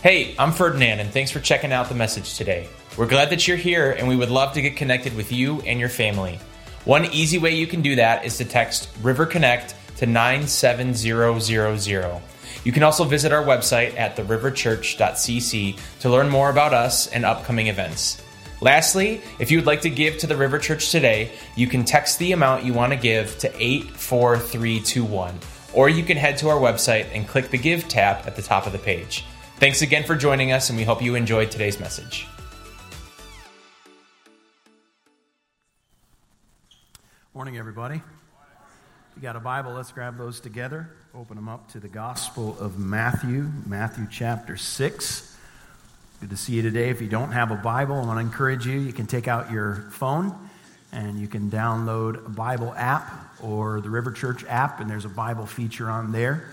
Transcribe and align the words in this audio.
Hey, 0.00 0.36
I'm 0.38 0.52
Ferdinand, 0.52 1.00
and 1.00 1.10
thanks 1.10 1.32
for 1.32 1.40
checking 1.40 1.72
out 1.72 1.88
the 1.88 1.94
message 1.96 2.36
today. 2.36 2.68
We're 2.96 3.08
glad 3.08 3.30
that 3.30 3.48
you're 3.48 3.56
here, 3.56 3.90
and 3.90 4.06
we 4.06 4.14
would 4.14 4.30
love 4.30 4.52
to 4.52 4.62
get 4.62 4.76
connected 4.76 5.16
with 5.16 5.32
you 5.32 5.60
and 5.62 5.80
your 5.80 5.88
family. 5.88 6.38
One 6.84 7.06
easy 7.06 7.38
way 7.38 7.56
you 7.56 7.66
can 7.66 7.82
do 7.82 7.96
that 7.96 8.24
is 8.24 8.36
to 8.36 8.44
text 8.44 8.90
River 9.02 9.26
Connect 9.26 9.74
to 9.96 10.06
97000. 10.06 12.22
You 12.62 12.70
can 12.70 12.84
also 12.84 13.02
visit 13.02 13.32
our 13.32 13.42
website 13.42 13.98
at 13.98 14.16
theriverchurch.cc 14.16 15.80
to 15.98 16.08
learn 16.08 16.28
more 16.28 16.50
about 16.50 16.72
us 16.72 17.08
and 17.08 17.24
upcoming 17.24 17.66
events. 17.66 18.22
Lastly, 18.60 19.20
if 19.40 19.50
you 19.50 19.58
would 19.58 19.66
like 19.66 19.80
to 19.80 19.90
give 19.90 20.18
to 20.18 20.28
the 20.28 20.36
River 20.36 20.60
Church 20.60 20.92
today, 20.92 21.32
you 21.56 21.66
can 21.66 21.84
text 21.84 22.20
the 22.20 22.30
amount 22.30 22.64
you 22.64 22.72
want 22.72 22.92
to 22.92 22.98
give 22.98 23.36
to 23.38 23.48
84321, 23.60 25.40
or 25.72 25.88
you 25.88 26.04
can 26.04 26.16
head 26.16 26.38
to 26.38 26.50
our 26.50 26.60
website 26.60 27.08
and 27.12 27.26
click 27.26 27.50
the 27.50 27.58
Give 27.58 27.88
tab 27.88 28.28
at 28.28 28.36
the 28.36 28.42
top 28.42 28.64
of 28.64 28.70
the 28.70 28.78
page. 28.78 29.24
Thanks 29.58 29.82
again 29.82 30.04
for 30.04 30.14
joining 30.14 30.52
us, 30.52 30.70
and 30.70 30.78
we 30.78 30.84
hope 30.84 31.02
you 31.02 31.16
enjoyed 31.16 31.50
today's 31.50 31.80
message. 31.80 32.28
Morning, 37.34 37.58
everybody. 37.58 37.96
If 37.96 38.02
you 39.16 39.22
got 39.22 39.34
a 39.34 39.40
Bible, 39.40 39.72
let's 39.72 39.90
grab 39.90 40.16
those 40.16 40.38
together. 40.38 40.88
Open 41.12 41.34
them 41.34 41.48
up 41.48 41.68
to 41.72 41.80
the 41.80 41.88
Gospel 41.88 42.56
of 42.60 42.78
Matthew, 42.78 43.50
Matthew 43.66 44.06
chapter 44.08 44.56
6. 44.56 45.36
Good 46.20 46.30
to 46.30 46.36
see 46.36 46.52
you 46.52 46.62
today. 46.62 46.90
If 46.90 47.02
you 47.02 47.08
don't 47.08 47.32
have 47.32 47.50
a 47.50 47.56
Bible, 47.56 47.96
I 47.96 48.04
want 48.06 48.18
to 48.18 48.20
encourage 48.20 48.64
you, 48.64 48.78
you 48.78 48.92
can 48.92 49.08
take 49.08 49.26
out 49.26 49.50
your 49.50 49.88
phone 49.90 50.38
and 50.92 51.18
you 51.18 51.26
can 51.26 51.50
download 51.50 52.24
a 52.24 52.28
Bible 52.28 52.72
app 52.76 53.42
or 53.42 53.80
the 53.80 53.90
River 53.90 54.12
Church 54.12 54.44
app, 54.44 54.78
and 54.78 54.88
there's 54.88 55.04
a 55.04 55.08
Bible 55.08 55.46
feature 55.46 55.90
on 55.90 56.12
there. 56.12 56.48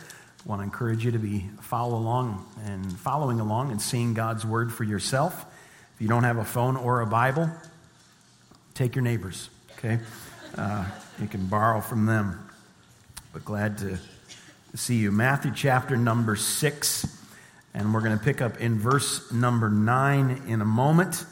Want 0.45 0.59
to 0.59 0.63
encourage 0.63 1.03
you 1.03 1.11
to 1.11 1.17
be 1.17 1.49
follow 1.61 1.97
along 1.97 2.45
and 2.65 2.97
following 2.99 3.39
along 3.39 3.71
and 3.71 3.81
seeing 3.81 4.13
God's 4.13 4.45
word 4.45 4.71
for 4.71 4.83
yourself. 4.83 5.43
If 5.95 6.01
you 6.01 6.07
don't 6.07 6.23
have 6.23 6.37
a 6.37 6.45
phone 6.45 6.77
or 6.77 7.01
a 7.01 7.07
Bible, 7.07 7.49
take 8.75 8.95
your 8.95 9.01
neighbors, 9.01 9.49
okay? 9.77 9.99
Uh, 10.55 10.85
you 11.19 11.27
can 11.27 11.47
borrow 11.47 11.81
from 11.81 12.05
them. 12.05 12.47
But 13.33 13.43
glad 13.43 13.79
to 13.79 13.97
see 14.75 14.97
you. 14.97 15.11
Matthew 15.11 15.51
chapter 15.55 15.97
number 15.97 16.35
6. 16.35 17.21
And 17.73 17.93
we're 17.93 18.01
going 18.01 18.17
to 18.17 18.23
pick 18.23 18.39
up 18.39 18.61
in 18.61 18.77
verse 18.77 19.31
number 19.31 19.69
nine 19.69 20.43
in 20.47 20.61
a 20.61 20.65
moment. 20.65 21.25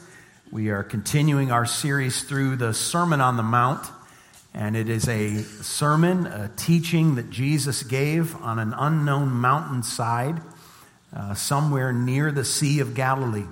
We 0.50 0.70
are 0.70 0.82
continuing 0.82 1.52
our 1.52 1.66
series 1.66 2.22
through 2.24 2.56
the 2.56 2.74
Sermon 2.74 3.20
on 3.20 3.36
the 3.36 3.42
Mount. 3.42 3.86
And 4.54 4.76
it 4.76 4.88
is 4.88 5.08
a 5.08 5.42
sermon, 5.42 6.26
a 6.26 6.48
teaching 6.56 7.16
that 7.16 7.28
Jesus 7.28 7.82
gave 7.82 8.36
on 8.40 8.60
an 8.60 8.72
unknown 8.72 9.32
mountainside 9.32 10.40
uh, 11.14 11.34
somewhere 11.34 11.92
near 11.92 12.30
the 12.30 12.44
Sea 12.44 12.78
of 12.78 12.94
Galilee. 12.94 13.46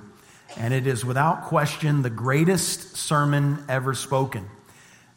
And 0.56 0.73
it 0.73 0.86
is 0.86 1.05
without 1.05 1.45
question 1.45 2.03
the 2.03 2.11
greatest 2.11 2.97
sermon 2.97 3.64
ever 3.69 3.95
spoken. 3.95 4.48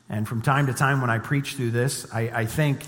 And 0.10 0.28
from 0.28 0.42
time 0.42 0.68
to 0.68 0.74
time, 0.74 1.02
when 1.02 1.10
I 1.10 1.20
preach 1.20 1.56
through 1.56 1.72
this, 1.72 2.12
I, 2.14 2.22
I 2.34 2.46
think 2.46 2.82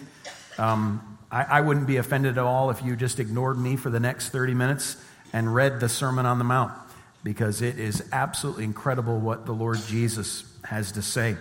um, 0.58 1.20
I, 1.32 1.44
I 1.44 1.62
wouldn't 1.62 1.88
be 1.88 1.98
offended 1.98 2.38
at 2.38 2.44
all 2.44 2.70
if 2.72 2.84
you 2.84 2.96
just 2.96 3.20
ignored 3.20 3.60
me 3.60 3.76
for 3.76 3.90
the 3.90 4.00
next 4.00 4.30
30 4.30 4.54
minutes 4.54 4.98
and 5.34 5.54
read 5.54 5.80
the 5.80 5.90
Sermon 5.90 6.26
on 6.26 6.38
the 6.38 6.46
Mount, 6.46 6.72
because 7.24 7.62
it 7.62 7.78
is 7.78 8.08
absolutely 8.12 8.64
incredible 8.64 9.20
what 9.20 9.46
the 9.46 9.52
Lord 9.52 9.78
Jesus 9.88 10.46
has 10.64 10.94
to 10.94 11.02
say. 11.02 11.36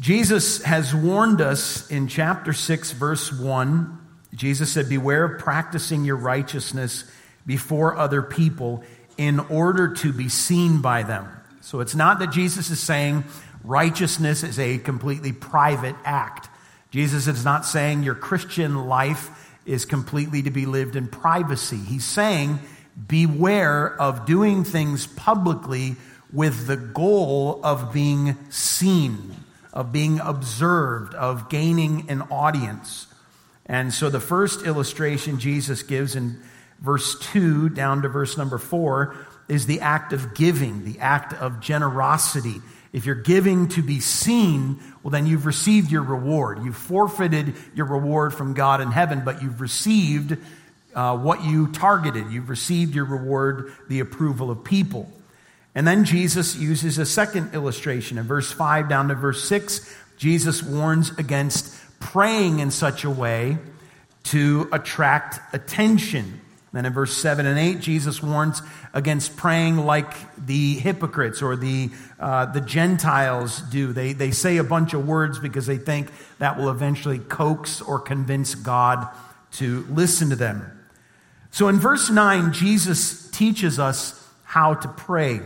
Jesus 0.00 0.62
has 0.62 0.94
warned 0.94 1.40
us 1.40 1.90
in 1.90 2.06
chapter 2.06 2.52
6, 2.52 2.92
verse 2.92 3.32
1. 3.32 3.98
Jesus 4.34 4.72
said, 4.72 4.88
Beware 4.88 5.24
of 5.24 5.40
practicing 5.40 6.04
your 6.04 6.16
righteousness 6.16 7.04
before 7.46 7.96
other 7.96 8.22
people 8.22 8.84
in 9.16 9.40
order 9.40 9.94
to 9.94 10.12
be 10.12 10.28
seen 10.28 10.80
by 10.80 11.02
them. 11.02 11.28
So 11.60 11.80
it's 11.80 11.96
not 11.96 12.20
that 12.20 12.30
Jesus 12.30 12.70
is 12.70 12.80
saying 12.80 13.24
righteousness 13.64 14.44
is 14.44 14.58
a 14.58 14.78
completely 14.78 15.32
private 15.32 15.96
act. 16.04 16.48
Jesus 16.90 17.26
is 17.26 17.44
not 17.44 17.66
saying 17.66 18.04
your 18.04 18.14
Christian 18.14 18.86
life 18.86 19.30
is 19.66 19.84
completely 19.84 20.42
to 20.42 20.50
be 20.50 20.64
lived 20.64 20.96
in 20.96 21.08
privacy. 21.08 21.76
He's 21.76 22.04
saying, 22.04 22.60
beware 23.06 24.00
of 24.00 24.24
doing 24.24 24.64
things 24.64 25.06
publicly 25.06 25.96
with 26.32 26.66
the 26.66 26.76
goal 26.76 27.60
of 27.62 27.92
being 27.92 28.36
seen, 28.50 29.34
of 29.72 29.92
being 29.92 30.20
observed, 30.20 31.14
of 31.14 31.48
gaining 31.48 32.08
an 32.10 32.22
audience. 32.22 33.06
And 33.66 33.92
so 33.92 34.08
the 34.08 34.20
first 34.20 34.62
illustration 34.62 35.38
Jesus 35.38 35.82
gives 35.82 36.16
in 36.16 36.40
verse 36.80 37.18
2 37.32 37.70
down 37.70 38.02
to 38.02 38.08
verse 38.08 38.36
number 38.36 38.58
4 38.58 39.14
is 39.48 39.66
the 39.66 39.80
act 39.80 40.12
of 40.12 40.34
giving, 40.34 40.84
the 40.84 40.98
act 41.00 41.32
of 41.34 41.60
generosity. 41.60 42.56
If 42.92 43.04
you're 43.04 43.14
giving 43.14 43.68
to 43.68 43.82
be 43.82 44.00
seen, 44.00 44.80
well, 45.02 45.10
then 45.10 45.26
you've 45.26 45.46
received 45.46 45.90
your 45.90 46.02
reward. 46.02 46.64
You've 46.64 46.76
forfeited 46.76 47.54
your 47.74 47.86
reward 47.86 48.34
from 48.34 48.54
God 48.54 48.80
in 48.80 48.90
heaven, 48.90 49.22
but 49.24 49.42
you've 49.42 49.60
received 49.60 50.38
uh, 50.94 51.16
what 51.16 51.44
you 51.44 51.68
targeted. 51.68 52.30
You've 52.30 52.48
received 52.48 52.94
your 52.94 53.04
reward, 53.04 53.72
the 53.88 54.00
approval 54.00 54.50
of 54.50 54.64
people. 54.64 55.10
And 55.78 55.86
then 55.86 56.04
Jesus 56.04 56.56
uses 56.56 56.98
a 56.98 57.06
second 57.06 57.54
illustration. 57.54 58.18
In 58.18 58.24
verse 58.24 58.50
5 58.50 58.88
down 58.88 59.06
to 59.10 59.14
verse 59.14 59.44
6, 59.44 59.94
Jesus 60.16 60.60
warns 60.60 61.16
against 61.18 61.72
praying 62.00 62.58
in 62.58 62.72
such 62.72 63.04
a 63.04 63.10
way 63.10 63.58
to 64.24 64.68
attract 64.72 65.38
attention. 65.54 66.40
Then 66.72 66.84
in 66.84 66.92
verse 66.92 67.16
7 67.16 67.46
and 67.46 67.56
8, 67.56 67.78
Jesus 67.78 68.20
warns 68.20 68.60
against 68.92 69.36
praying 69.36 69.76
like 69.76 70.12
the 70.36 70.74
hypocrites 70.74 71.42
or 71.42 71.54
the, 71.54 71.90
uh, 72.18 72.46
the 72.46 72.60
Gentiles 72.60 73.60
do. 73.60 73.92
They, 73.92 74.14
they 74.14 74.32
say 74.32 74.56
a 74.56 74.64
bunch 74.64 74.94
of 74.94 75.06
words 75.06 75.38
because 75.38 75.68
they 75.68 75.78
think 75.78 76.10
that 76.40 76.58
will 76.58 76.70
eventually 76.70 77.20
coax 77.20 77.80
or 77.80 78.00
convince 78.00 78.56
God 78.56 79.06
to 79.52 79.86
listen 79.90 80.30
to 80.30 80.36
them. 80.36 80.88
So 81.52 81.68
in 81.68 81.76
verse 81.76 82.10
9, 82.10 82.52
Jesus 82.52 83.30
teaches 83.30 83.78
us 83.78 84.28
how 84.42 84.74
to 84.74 84.88
pray. 84.88 85.40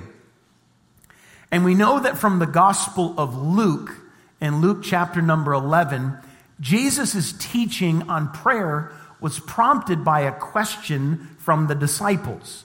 And 1.53 1.67
we 1.67 1.75
know 1.75 2.01
that 2.01 2.17
from 2.17 2.39
the 2.39 2.47
Gospel 2.47 3.15
of 3.19 3.37
Luke, 3.37 3.95
in 4.41 4.63
Luke 4.63 4.83
chapter 4.83 5.21
number 5.21 5.53
11, 5.53 6.17
Jesus' 6.61 7.35
teaching 7.39 8.09
on 8.09 8.33
prayer 8.33 8.91
was 9.21 9.39
prompted 9.39 10.03
by 10.03 10.21
a 10.21 10.33
question 10.33 11.37
from 11.39 11.67
the 11.67 11.75
disciples. 11.75 12.65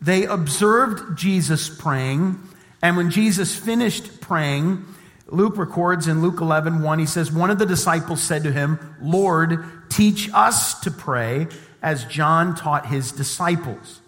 They 0.00 0.24
observed 0.24 1.16
Jesus 1.16 1.68
praying, 1.68 2.40
and 2.82 2.96
when 2.96 3.10
Jesus 3.10 3.56
finished 3.56 4.20
praying, 4.20 4.84
Luke 5.28 5.56
records 5.56 6.08
in 6.08 6.20
Luke 6.20 6.40
11, 6.40 6.82
1, 6.82 6.98
he 6.98 7.06
says, 7.06 7.30
One 7.30 7.50
of 7.50 7.60
the 7.60 7.66
disciples 7.66 8.20
said 8.20 8.42
to 8.42 8.52
him, 8.52 8.96
Lord, 9.00 9.64
teach 9.88 10.28
us 10.34 10.80
to 10.80 10.90
pray 10.90 11.46
as 11.80 12.04
John 12.06 12.56
taught 12.56 12.86
his 12.86 13.12
disciples. 13.12 14.00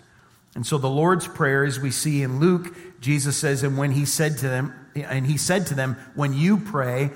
And 0.57 0.67
so 0.67 0.79
the 0.79 0.89
Lord's 0.89 1.29
Prayer, 1.29 1.65
as 1.65 1.79
we 1.79 1.91
see 1.91 2.23
in 2.23 2.41
Luke, 2.41 2.75
Jesus 2.99 3.37
says, 3.37 3.63
and 3.63 3.77
when 3.77 3.93
he 3.93 4.07
said 4.07 4.39
to 4.39 4.49
them, 4.49 4.75
and 4.95 5.27
he 5.27 5.37
said 5.37 5.67
to 5.67 5.75
them, 5.75 5.99
when 6.15 6.33
you 6.33 6.57
pray, 6.57 7.11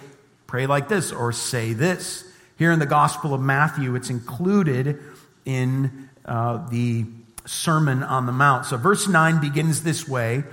pray 0.47 0.67
like 0.67 0.89
this 0.89 1.11
or 1.11 1.33
say 1.33 1.73
this. 1.73 2.23
Here 2.59 2.71
in 2.71 2.79
the 2.79 2.87
Gospel 2.87 3.33
of 3.33 3.41
Matthew, 3.41 3.95
it's 3.95 4.11
included 4.11 4.99
in 5.47 6.11
uh, 6.27 6.69
the 6.69 7.07
Sermon 7.47 8.03
on 8.03 8.27
the 8.27 8.33
Mount. 8.33 8.67
So, 8.67 8.77
verse 8.77 9.09
9 9.09 9.41
begins 9.41 9.83
this 9.83 10.07
way 10.07 10.45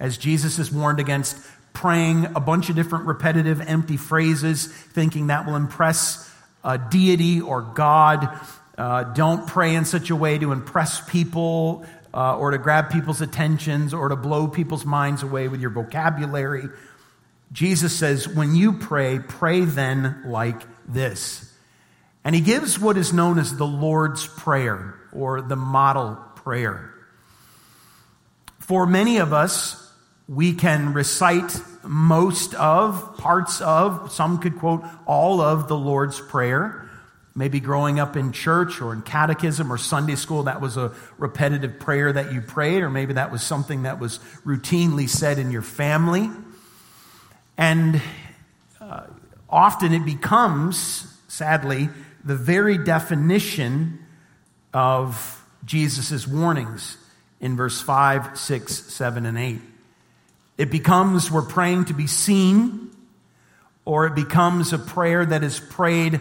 as 0.00 0.18
Jesus 0.18 0.58
is 0.58 0.72
warned 0.72 0.98
against 0.98 1.36
praying 1.72 2.26
a 2.34 2.40
bunch 2.40 2.68
of 2.68 2.74
different 2.74 3.06
repetitive, 3.06 3.60
empty 3.60 3.96
phrases, 3.96 4.66
thinking 4.66 5.28
that 5.28 5.46
will 5.46 5.54
impress 5.54 6.28
a 6.64 6.78
deity 6.78 7.40
or 7.40 7.62
God. 7.62 8.28
Uh, 8.76 9.04
don't 9.04 9.46
pray 9.46 9.76
in 9.76 9.84
such 9.84 10.10
a 10.10 10.16
way 10.16 10.36
to 10.36 10.50
impress 10.50 11.00
people 11.08 11.86
uh, 12.14 12.36
or 12.38 12.52
to 12.52 12.58
grab 12.58 12.90
people's 12.90 13.20
attentions 13.20 13.92
or 13.92 14.08
to 14.08 14.16
blow 14.16 14.46
people's 14.46 14.84
minds 14.84 15.24
away 15.24 15.48
with 15.48 15.60
your 15.60 15.70
vocabulary. 15.70 16.68
Jesus 17.52 17.94
says, 17.94 18.28
when 18.28 18.54
you 18.54 18.74
pray, 18.74 19.18
pray 19.18 19.62
then 19.62 20.22
like 20.26 20.62
this. 20.86 21.52
And 22.24 22.34
he 22.34 22.40
gives 22.40 22.78
what 22.78 22.96
is 22.96 23.12
known 23.12 23.38
as 23.38 23.56
the 23.56 23.66
Lord's 23.66 24.26
Prayer 24.26 24.94
or 25.12 25.42
the 25.42 25.56
model 25.56 26.16
prayer. 26.36 26.94
For 28.60 28.86
many 28.86 29.18
of 29.18 29.32
us, 29.32 29.80
we 30.26 30.54
can 30.54 30.94
recite 30.94 31.54
most 31.82 32.54
of, 32.54 33.18
parts 33.18 33.60
of, 33.60 34.10
some 34.10 34.38
could 34.38 34.58
quote 34.58 34.84
all 35.04 35.40
of 35.40 35.68
the 35.68 35.76
Lord's 35.76 36.18
Prayer. 36.18 36.83
Maybe 37.36 37.58
growing 37.58 37.98
up 37.98 38.16
in 38.16 38.30
church 38.30 38.80
or 38.80 38.92
in 38.92 39.02
catechism 39.02 39.72
or 39.72 39.76
Sunday 39.76 40.14
school, 40.14 40.44
that 40.44 40.60
was 40.60 40.76
a 40.76 40.92
repetitive 41.18 41.80
prayer 41.80 42.12
that 42.12 42.32
you 42.32 42.40
prayed, 42.40 42.82
or 42.82 42.90
maybe 42.90 43.14
that 43.14 43.32
was 43.32 43.42
something 43.42 43.82
that 43.82 43.98
was 43.98 44.18
routinely 44.44 45.08
said 45.08 45.38
in 45.38 45.50
your 45.50 45.62
family. 45.62 46.30
And 47.58 48.00
uh, 48.80 49.04
often 49.50 49.92
it 49.92 50.04
becomes, 50.04 51.12
sadly, 51.26 51.88
the 52.24 52.36
very 52.36 52.78
definition 52.78 53.98
of 54.72 55.44
Jesus' 55.64 56.26
warnings. 56.26 56.98
in 57.40 57.56
verse 57.56 57.80
5, 57.80 58.38
6, 58.38 58.72
7, 58.74 59.26
and 59.26 59.36
8. 59.36 59.60
It 60.56 60.70
becomes 60.70 61.30
we're 61.30 61.42
praying 61.42 61.86
to 61.86 61.94
be 61.94 62.06
seen, 62.06 62.90
or 63.84 64.06
it 64.06 64.14
becomes 64.14 64.72
a 64.72 64.78
prayer 64.78 65.26
that 65.26 65.42
is 65.42 65.60
prayed 65.60 66.20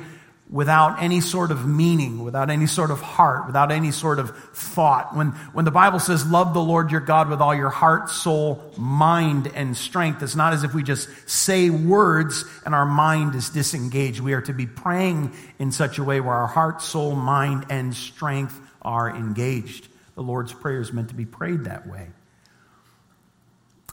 without 0.49 1.01
any 1.01 1.21
sort 1.21 1.51
of 1.51 1.65
meaning, 1.65 2.23
without 2.23 2.49
any 2.49 2.67
sort 2.67 2.91
of 2.91 3.01
heart, 3.01 3.47
without 3.47 3.71
any 3.71 3.91
sort 3.91 4.19
of 4.19 4.37
thought. 4.53 5.15
When, 5.15 5.29
when 5.53 5.65
the 5.65 5.71
Bible 5.71 5.99
says, 5.99 6.25
love 6.27 6.53
the 6.53 6.61
Lord 6.61 6.91
your 6.91 7.01
God 7.01 7.29
with 7.29 7.41
all 7.41 7.55
your 7.55 7.69
heart, 7.69 8.09
soul, 8.09 8.61
mind, 8.77 9.51
and 9.55 9.75
strength, 9.75 10.21
it's 10.21 10.35
not 10.35 10.53
as 10.53 10.63
if 10.63 10.73
we 10.73 10.83
just 10.83 11.09
say 11.27 11.69
words 11.69 12.45
and 12.65 12.75
our 12.75 12.85
mind 12.85 13.35
is 13.35 13.49
disengaged. 13.49 14.19
We 14.19 14.33
are 14.33 14.41
to 14.41 14.53
be 14.53 14.67
praying 14.67 15.33
in 15.59 15.71
such 15.71 15.97
a 15.97 16.03
way 16.03 16.19
where 16.19 16.35
our 16.35 16.47
heart, 16.47 16.81
soul, 16.81 17.15
mind, 17.15 17.65
and 17.69 17.95
strength 17.95 18.59
are 18.81 19.09
engaged. 19.09 19.87
The 20.15 20.23
Lord's 20.23 20.53
Prayer 20.53 20.81
is 20.81 20.93
meant 20.93 21.09
to 21.09 21.15
be 21.15 21.25
prayed 21.25 21.63
that 21.63 21.87
way. 21.87 22.09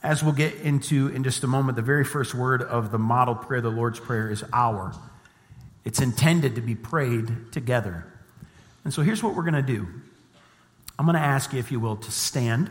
As 0.02 0.22
we'll 0.22 0.32
get 0.32 0.54
into 0.54 1.08
in 1.08 1.24
just 1.24 1.44
a 1.44 1.46
moment, 1.46 1.76
the 1.76 1.82
very 1.82 2.04
first 2.04 2.34
word 2.34 2.62
of 2.62 2.90
the 2.90 2.98
model 2.98 3.34
prayer, 3.34 3.60
the 3.60 3.70
Lord's 3.70 4.00
Prayer, 4.00 4.30
is 4.30 4.44
our. 4.52 4.94
It's 5.84 6.00
intended 6.00 6.56
to 6.56 6.60
be 6.60 6.74
prayed 6.74 7.52
together. 7.52 8.06
And 8.84 8.92
so 8.92 9.02
here's 9.02 9.22
what 9.22 9.34
we're 9.34 9.42
going 9.42 9.54
to 9.54 9.62
do 9.62 9.86
I'm 10.98 11.06
going 11.06 11.16
to 11.16 11.20
ask 11.20 11.52
you, 11.52 11.58
if 11.58 11.72
you 11.72 11.80
will, 11.80 11.96
to 11.96 12.10
stand, 12.10 12.70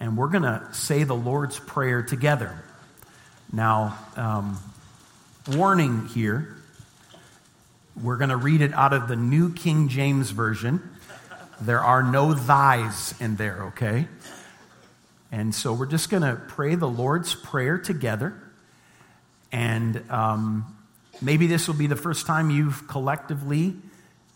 and 0.00 0.16
we're 0.16 0.28
going 0.28 0.42
to 0.42 0.66
say 0.72 1.04
the 1.04 1.14
Lord's 1.14 1.58
Prayer 1.58 2.02
together. 2.02 2.62
Now, 3.52 3.96
um, 4.16 4.58
warning 5.54 6.08
here, 6.08 6.56
we're 8.02 8.16
going 8.16 8.30
to 8.30 8.36
read 8.36 8.60
it 8.60 8.74
out 8.74 8.92
of 8.92 9.08
the 9.08 9.16
New 9.16 9.52
King 9.52 9.88
James 9.88 10.30
Version. 10.32 10.82
There 11.60 11.80
are 11.80 12.02
no 12.02 12.34
thys 12.34 13.18
in 13.20 13.36
there, 13.36 13.66
okay? 13.66 14.08
And 15.32 15.54
so 15.54 15.72
we're 15.72 15.86
just 15.86 16.10
going 16.10 16.22
to 16.22 16.36
pray 16.48 16.74
the 16.74 16.88
Lord's 16.88 17.34
Prayer 17.34 17.78
together. 17.78 18.34
And 19.52 20.02
um, 20.10 20.75
Maybe 21.22 21.46
this 21.46 21.66
will 21.66 21.74
be 21.74 21.86
the 21.86 21.96
first 21.96 22.26
time 22.26 22.50
you've 22.50 22.86
collectively, 22.88 23.76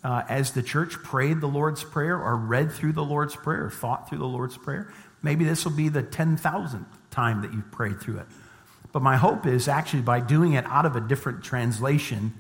uh, 0.03 0.23
as 0.29 0.53
the 0.53 0.63
church, 0.63 0.95
prayed 1.03 1.41
the 1.41 1.47
Lord's 1.47 1.85
Prayer 1.85 2.19
or 2.19 2.37
read 2.37 2.73
through 2.73 2.93
the 2.93 3.05
Lord's 3.05 3.37
Prayer 3.37 3.67
or 3.67 3.71
thought 3.71 4.09
through 4.09 4.19
the 4.19 4.27
Lord's 4.27 4.57
Prayer. 4.57 4.93
Maybe 5.23 5.45
this 5.45 5.65
will 5.65 5.73
be 5.73 5.89
the 5.89 6.03
10,000th 6.03 6.87
time 7.11 7.43
that 7.43 7.53
you've 7.53 7.71
prayed 7.71 8.01
through 8.01 8.19
it. 8.19 8.27
But 8.93 9.03
my 9.03 9.17
hope 9.17 9.47
is 9.47 9.69
actually 9.69 10.03
by 10.03 10.21
doing 10.21 10.55
it 10.55 10.65
out 10.67 10.87
of 10.87 10.97
a 10.97 11.01
different 11.01 11.45
translation, 11.45 12.33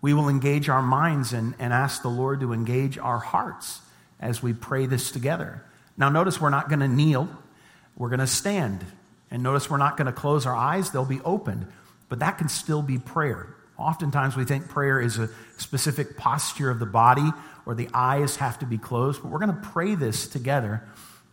we 0.00 0.14
will 0.14 0.28
engage 0.28 0.68
our 0.68 0.82
minds 0.82 1.32
and, 1.32 1.54
and 1.58 1.72
ask 1.72 2.02
the 2.02 2.08
Lord 2.08 2.40
to 2.40 2.52
engage 2.52 2.98
our 2.98 3.18
hearts 3.18 3.80
as 4.20 4.42
we 4.42 4.52
pray 4.52 4.86
this 4.86 5.10
together. 5.10 5.64
Now, 5.96 6.08
notice 6.08 6.40
we're 6.40 6.50
not 6.50 6.68
going 6.68 6.80
to 6.80 6.88
kneel, 6.88 7.28
we're 7.96 8.10
going 8.10 8.20
to 8.20 8.26
stand. 8.26 8.84
And 9.30 9.42
notice 9.42 9.68
we're 9.68 9.76
not 9.76 9.96
going 9.96 10.06
to 10.06 10.12
close 10.12 10.46
our 10.46 10.54
eyes, 10.54 10.90
they'll 10.90 11.04
be 11.04 11.20
opened. 11.22 11.66
But 12.08 12.20
that 12.20 12.38
can 12.38 12.48
still 12.48 12.82
be 12.82 12.98
prayer. 12.98 13.54
Oftentimes 13.78 14.36
we 14.36 14.44
think 14.44 14.68
prayer 14.68 15.00
is 15.00 15.18
a 15.18 15.30
specific 15.56 16.16
posture 16.16 16.68
of 16.68 16.80
the 16.80 16.86
body 16.86 17.30
or 17.64 17.74
the 17.74 17.88
eyes 17.94 18.36
have 18.36 18.58
to 18.58 18.66
be 18.66 18.76
closed, 18.76 19.22
but 19.22 19.30
we're 19.30 19.38
going 19.38 19.54
to 19.54 19.68
pray 19.68 19.94
this 19.94 20.26
together 20.26 20.82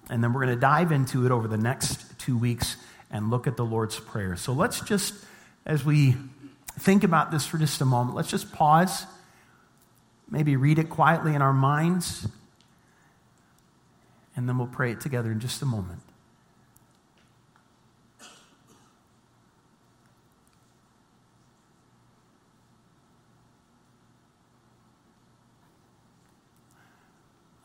and 0.10 0.24
then 0.24 0.34
we're 0.34 0.46
going 0.46 0.56
to 0.56 0.62
dive 0.62 0.92
into 0.92 1.26
it 1.26 1.32
over 1.32 1.48
the 1.48 1.58
next 1.58 2.20
two 2.20 2.38
weeks 2.38 2.78
and 3.10 3.32
look 3.32 3.48
at 3.48 3.58
the 3.58 3.66
Lord's 3.66 4.00
Prayer. 4.00 4.36
So 4.36 4.54
let's 4.54 4.80
just, 4.82 5.14
as 5.66 5.84
we 5.84 6.16
think 6.80 7.04
about 7.04 7.32
this 7.32 7.48
for 7.48 7.58
just 7.58 7.82
a 7.82 7.86
moment, 7.86 8.16
let's 8.16 8.30
just 8.30 8.52
pause, 8.52 9.06
maybe 10.30 10.56
read 10.56 10.78
it 10.78 10.90
quietly 10.90 11.34
in 11.34 11.42
our 11.42 11.54
minds, 11.54 12.28
and 14.36 14.48
then 14.48 14.58
we'll 14.58 14.68
pray 14.68 14.92
it 14.92 15.02
together 15.02 15.32
in 15.32 15.40
just 15.40 15.62
a 15.62 15.66
moment. 15.66 16.02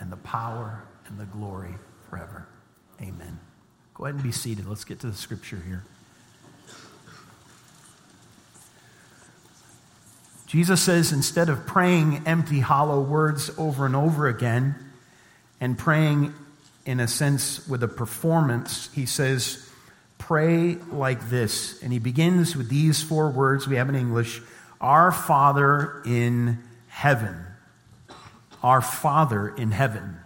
and 0.00 0.10
the 0.10 0.16
power 0.16 0.82
and 1.06 1.18
the 1.18 1.24
glory 1.24 1.74
forever. 2.08 2.46
Amen. 3.00 3.38
Go 3.94 4.04
ahead 4.04 4.14
and 4.14 4.22
be 4.22 4.32
seated. 4.32 4.66
Let's 4.66 4.84
get 4.84 5.00
to 5.00 5.06
the 5.06 5.16
scripture 5.16 5.62
here. 5.66 5.82
Jesus 10.46 10.80
says 10.82 11.12
instead 11.12 11.48
of 11.48 11.66
praying 11.66 12.22
empty, 12.26 12.60
hollow 12.60 13.00
words 13.00 13.50
over 13.58 13.84
and 13.84 13.96
over 13.96 14.28
again 14.28 14.76
and 15.60 15.76
praying 15.76 16.32
in 16.84 17.00
a 17.00 17.08
sense 17.08 17.66
with 17.66 17.82
a 17.82 17.88
performance, 17.88 18.88
he 18.94 19.06
says, 19.06 19.68
pray 20.18 20.76
like 20.90 21.30
this. 21.30 21.82
And 21.82 21.92
he 21.92 21.98
begins 21.98 22.54
with 22.54 22.68
these 22.68 23.02
four 23.02 23.30
words 23.30 23.66
we 23.66 23.76
have 23.76 23.88
in 23.88 23.96
English 23.96 24.40
Our 24.80 25.10
Father 25.10 26.02
in 26.04 26.62
heaven 26.88 27.45
our 28.66 28.82
Father 28.82 29.48
in 29.48 29.70
heaven. 29.70 30.16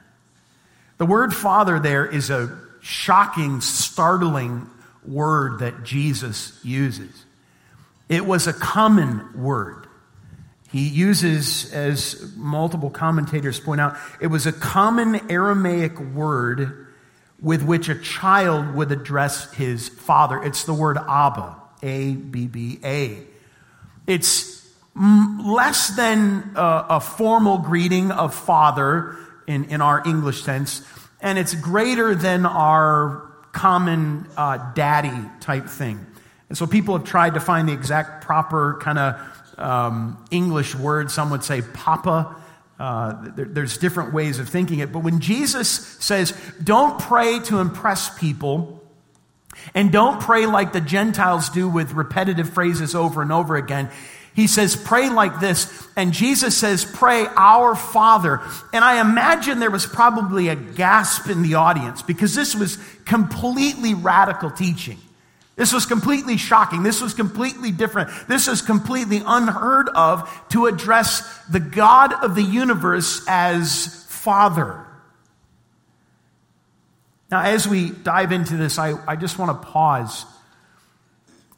The 0.97 1.05
word 1.05 1.35
Father 1.35 1.79
there 1.79 2.07
is 2.07 2.31
a 2.31 2.59
shocking, 2.81 3.61
startling 3.61 4.67
word 5.07 5.59
that 5.59 5.85
Jesus 5.85 6.59
uses. 6.65 7.27
It 8.09 8.25
was 8.25 8.47
a 8.47 8.55
common 8.55 9.43
word. 9.43 9.87
He 10.73 10.89
uses, 10.89 11.71
as 11.75 12.35
multiple 12.35 12.89
commentators 12.89 13.61
point 13.61 13.83
out, 13.83 13.99
it 14.23 14.29
was 14.29 14.47
a 14.47 14.53
common 14.53 15.31
Aramaic 15.31 16.01
word 16.01 16.87
with 17.43 17.63
which 17.63 17.91
a 17.91 17.99
child 17.99 18.75
would 18.75 18.91
address 18.91 19.53
his 19.53 19.91
father. 19.91 20.43
It's 20.43 20.65
the 20.65 20.73
word 20.73 20.97
Abba, 20.97 21.57
A 21.83 22.15
B 22.15 22.47
B 22.47 22.81
A. 22.83 23.19
It's 24.07 24.50
less 25.01 25.97
than 25.97 26.53
a, 26.57 26.87
a, 26.91 27.01
formal 27.01 27.59
greeting 27.59 28.11
of 28.11 28.35
father 28.35 29.17
in, 29.47 29.65
in 29.65 29.81
our 29.81 30.03
English 30.07 30.43
sense, 30.43 30.83
and 31.21 31.39
it's 31.39 31.55
greater 31.55 32.15
than 32.15 32.45
our 32.45 33.31
common 33.53 34.27
uh, 34.37 34.73
daddy 34.75 35.29
type 35.41 35.67
thing. 35.67 36.07
And 36.49 36.59
so 36.59 36.67
people 36.67 36.97
have 36.99 37.07
tried 37.07 37.35
to 37.35 37.41
find 37.41 37.69
the 37.69 37.73
exact 37.73 38.25
proper 38.25 38.79
kind 38.81 38.99
of 38.99 39.59
um, 39.59 40.25
English 40.31 40.75
word. 40.75 41.11
Some 41.11 41.31
would 41.31 41.45
say 41.45 41.63
papa. 41.63 42.37
Uh, 42.79 43.31
there, 43.37 43.47
there's 43.47 43.79
different 43.79 44.13
ways 44.13 44.39
of 44.39 44.49
thinking 44.49 44.81
it. 44.81 44.93
But 44.93 45.01
when 45.01 45.21
Jesus 45.21 45.69
says, 45.69 46.33
don't 46.63 47.01
pray 47.01 47.39
to 47.41 47.59
impress 47.59 48.19
people, 48.19 48.81
and 49.75 49.93
don't 49.93 50.21
pray 50.21 50.47
like 50.47 50.73
the 50.73 50.81
Gentiles 50.81 51.51
do 51.51 51.69
with 51.69 51.93
repetitive 51.93 52.51
phrases 52.51 52.95
over 52.95 53.23
and 53.23 53.33
over 53.33 53.57
again. 53.57 53.91
He 54.35 54.47
says, 54.47 54.77
pray 54.77 55.11
like 55.11 55.41
this. 55.41 55.89
And 55.97 56.13
Jesus 56.13 56.57
says, 56.57 56.85
pray 56.85 57.27
our 57.37 57.75
Father. 57.75 58.41
And 58.73 58.85
I 58.85 59.01
imagine 59.01 59.59
there 59.59 59.71
was 59.71 59.87
probably 59.87 60.49
a 60.49 60.57
gasp 60.57 61.29
in 61.29 61.43
the 61.43 61.55
audience 61.55 62.03
because 62.03 62.35
this 62.35 62.55
was 62.55 62.79
completely 63.05 63.95
radical 63.95 64.51
teaching. 64.51 64.99
This 65.57 65.73
was 65.75 65.85
completely 65.85 66.37
shocking. 66.37 66.83
This 66.83 67.03
was 67.03 67.13
completely 67.13 67.71
different. 67.71 68.11
This 68.29 68.47
was 68.47 68.63
completely 68.63 69.21
unheard 69.27 69.91
of 69.91 70.31
to 70.51 70.67
address 70.67 71.21
the 71.49 71.61
God 71.61 72.13
of 72.13 72.35
the 72.35 72.43
universe 72.43 73.23
as 73.29 74.07
Father. 74.09 74.87
Now, 77.31 77.43
as 77.43 77.69
we 77.69 77.91
dive 77.91 78.33
into 78.33 78.57
this, 78.57 78.79
I, 78.79 78.95
I 79.07 79.17
just 79.17 79.39
want 79.39 79.61
to 79.61 79.69
pause 79.69 80.25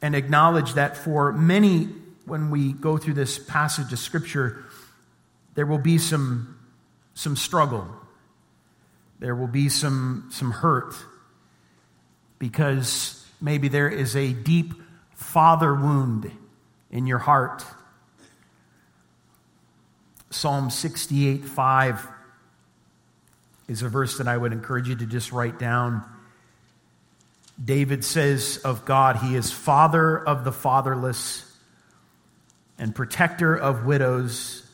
and 0.03 0.17
acknowledge 0.17 0.75
that 0.75 0.97
for 0.97 1.33
many 1.33 1.89
when 2.25 2.51
we 2.51 2.73
go 2.73 2.97
through 2.97 3.15
this 3.15 3.39
passage 3.39 3.93
of 3.93 3.99
Scripture, 3.99 4.65
there 5.55 5.67
will 5.67 5.79
be 5.79 5.99
some, 5.99 6.59
some 7.15 7.37
struggle. 7.37 7.89
There 9.19 9.35
will 9.35 9.49
be 9.49 9.69
some, 9.69 10.29
some 10.33 10.51
hurt 10.51 10.95
because 12.39 13.25
maybe 13.41 13.69
there 13.69 13.89
is 13.89 14.17
a 14.17 14.33
deep 14.33 14.75
father 15.15 15.75
wound 15.75 16.31
in 16.91 17.07
your 17.07 17.19
heart. 17.19 17.65
Psalm 20.31 20.71
68 20.71 21.45
5 21.45 22.09
is 23.69 23.83
a 23.83 23.89
verse 23.89 24.19
that 24.19 24.27
I 24.27 24.37
would 24.37 24.53
encourage 24.53 24.89
you 24.89 24.97
to 24.97 25.07
just 25.07 25.31
write 25.31 25.59
down. 25.59 26.03
David 27.63 28.05
says 28.05 28.59
of 28.65 28.85
God, 28.85 29.17
He 29.17 29.37
is 29.37 29.53
Father 29.53 30.19
of 30.19 30.45
the 30.45 30.53
fatherless 30.53 31.52
and 32.83 32.97
protector 32.97 33.55
of 33.55 33.87
widows, 33.87 34.67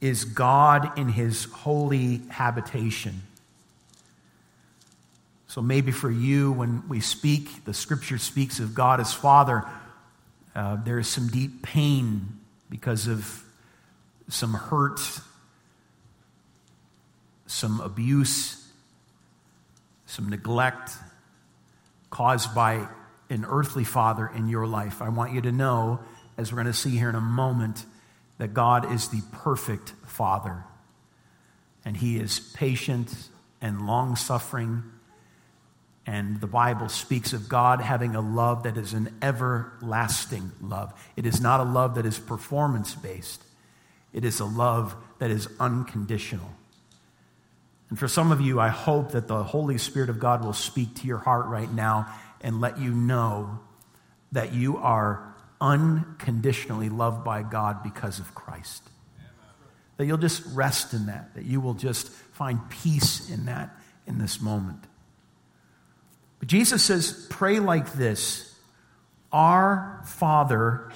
is 0.00 0.24
God 0.24 0.98
in 0.98 1.10
His 1.10 1.44
holy 1.44 2.22
habitation. 2.30 3.20
So 5.46 5.60
maybe 5.60 5.92
for 5.92 6.10
you, 6.10 6.52
when 6.52 6.88
we 6.88 7.00
speak, 7.00 7.66
the 7.66 7.74
scripture 7.74 8.16
speaks 8.16 8.60
of 8.60 8.74
God 8.74 8.98
as 8.98 9.12
Father, 9.12 9.62
uh, 10.54 10.76
there 10.84 10.98
is 10.98 11.06
some 11.06 11.28
deep 11.28 11.62
pain 11.62 12.40
because 12.70 13.08
of 13.08 13.44
some 14.30 14.54
hurt, 14.54 15.02
some 17.44 17.78
abuse, 17.82 18.66
some 20.06 20.30
neglect 20.30 20.92
caused 22.08 22.54
by 22.54 22.88
an 23.28 23.44
earthly 23.46 23.84
father 23.84 24.32
in 24.34 24.48
your 24.48 24.66
life. 24.66 25.02
I 25.02 25.10
want 25.10 25.34
you 25.34 25.42
to 25.42 25.52
know, 25.52 26.00
as 26.36 26.52
we're 26.52 26.56
going 26.56 26.72
to 26.72 26.78
see 26.78 26.96
here 26.96 27.08
in 27.08 27.14
a 27.14 27.20
moment, 27.20 27.84
that 28.38 28.54
God 28.54 28.92
is 28.92 29.08
the 29.08 29.22
perfect 29.32 29.90
father. 30.06 30.64
And 31.84 31.96
he 31.96 32.18
is 32.18 32.38
patient 32.38 33.28
and 33.60 33.86
long 33.86 34.16
suffering. 34.16 34.82
And 36.06 36.40
the 36.40 36.46
Bible 36.46 36.88
speaks 36.88 37.32
of 37.32 37.48
God 37.48 37.80
having 37.80 38.14
a 38.14 38.20
love 38.20 38.64
that 38.64 38.76
is 38.76 38.92
an 38.92 39.14
everlasting 39.22 40.52
love. 40.60 40.92
It 41.16 41.26
is 41.26 41.40
not 41.40 41.60
a 41.60 41.64
love 41.64 41.94
that 41.94 42.04
is 42.06 42.18
performance 42.18 42.94
based, 42.94 43.42
it 44.12 44.24
is 44.24 44.40
a 44.40 44.44
love 44.44 44.94
that 45.18 45.30
is 45.30 45.48
unconditional. 45.58 46.50
And 47.90 47.98
for 47.98 48.08
some 48.08 48.32
of 48.32 48.40
you, 48.40 48.58
I 48.58 48.68
hope 48.68 49.12
that 49.12 49.28
the 49.28 49.44
Holy 49.44 49.78
Spirit 49.78 50.10
of 50.10 50.18
God 50.18 50.44
will 50.44 50.52
speak 50.52 50.96
to 50.96 51.06
your 51.06 51.18
heart 51.18 51.46
right 51.46 51.70
now 51.70 52.08
and 52.40 52.60
let 52.60 52.78
you 52.78 52.90
know 52.92 53.60
that 54.32 54.52
you 54.52 54.78
are 54.78 55.33
unconditionally 55.60 56.88
loved 56.88 57.24
by 57.24 57.42
God 57.42 57.82
because 57.82 58.18
of 58.18 58.34
Christ. 58.34 58.82
That 59.96 60.06
you'll 60.06 60.18
just 60.18 60.42
rest 60.54 60.92
in 60.92 61.06
that, 61.06 61.34
that 61.34 61.44
you 61.44 61.60
will 61.60 61.74
just 61.74 62.08
find 62.08 62.58
peace 62.68 63.30
in 63.30 63.46
that 63.46 63.76
in 64.06 64.18
this 64.18 64.40
moment. 64.40 64.84
But 66.40 66.48
Jesus 66.48 66.82
says, 66.82 67.26
pray 67.30 67.60
like 67.60 67.92
this 67.94 68.54
Our 69.32 70.02
Father 70.04 70.90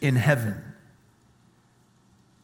in 0.00 0.16
heaven. 0.16 0.62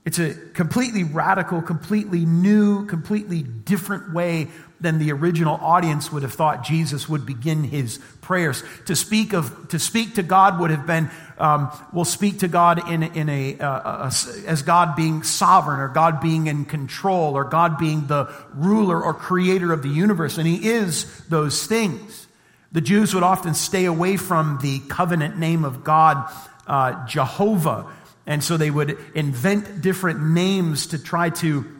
It's 0.04 0.18
a 0.18 0.34
completely 0.34 1.02
radical, 1.02 1.62
completely 1.62 2.26
new, 2.26 2.84
completely 2.86 3.42
different 3.42 4.12
way 4.12 4.48
than 4.84 4.98
the 4.98 5.10
original 5.10 5.56
audience 5.56 6.12
would 6.12 6.22
have 6.22 6.32
thought 6.32 6.62
Jesus 6.62 7.08
would 7.08 7.26
begin 7.26 7.64
his 7.64 7.98
prayers. 8.20 8.62
To 8.86 8.94
speak 8.94 9.32
of, 9.32 9.68
to 9.68 9.78
speak 9.80 10.14
to 10.14 10.22
God 10.22 10.60
would 10.60 10.70
have 10.70 10.86
been, 10.86 11.10
um, 11.38 11.72
we'll 11.92 12.04
speak 12.04 12.38
to 12.40 12.48
God 12.48 12.88
in, 12.88 13.02
in 13.02 13.28
a, 13.28 13.58
uh, 13.58 14.08
a, 14.08 14.12
as 14.46 14.62
God 14.62 14.94
being 14.94 15.24
sovereign 15.24 15.80
or 15.80 15.88
God 15.88 16.20
being 16.20 16.46
in 16.46 16.64
control 16.64 17.34
or 17.34 17.44
God 17.44 17.78
being 17.78 18.06
the 18.06 18.32
ruler 18.54 19.02
or 19.02 19.12
creator 19.12 19.72
of 19.72 19.82
the 19.82 19.88
universe. 19.88 20.38
And 20.38 20.46
he 20.46 20.68
is 20.68 21.06
those 21.28 21.66
things. 21.66 22.28
The 22.70 22.80
Jews 22.80 23.14
would 23.14 23.24
often 23.24 23.54
stay 23.54 23.86
away 23.86 24.16
from 24.16 24.58
the 24.62 24.80
covenant 24.88 25.38
name 25.38 25.64
of 25.64 25.82
God, 25.82 26.30
uh, 26.66 27.06
Jehovah 27.06 27.86
and 28.26 28.42
so 28.42 28.56
they 28.56 28.70
would 28.70 28.98
invent 29.14 29.82
different 29.82 30.22
names 30.22 30.88
to 30.88 30.98
try 31.02 31.30
to 31.30 31.73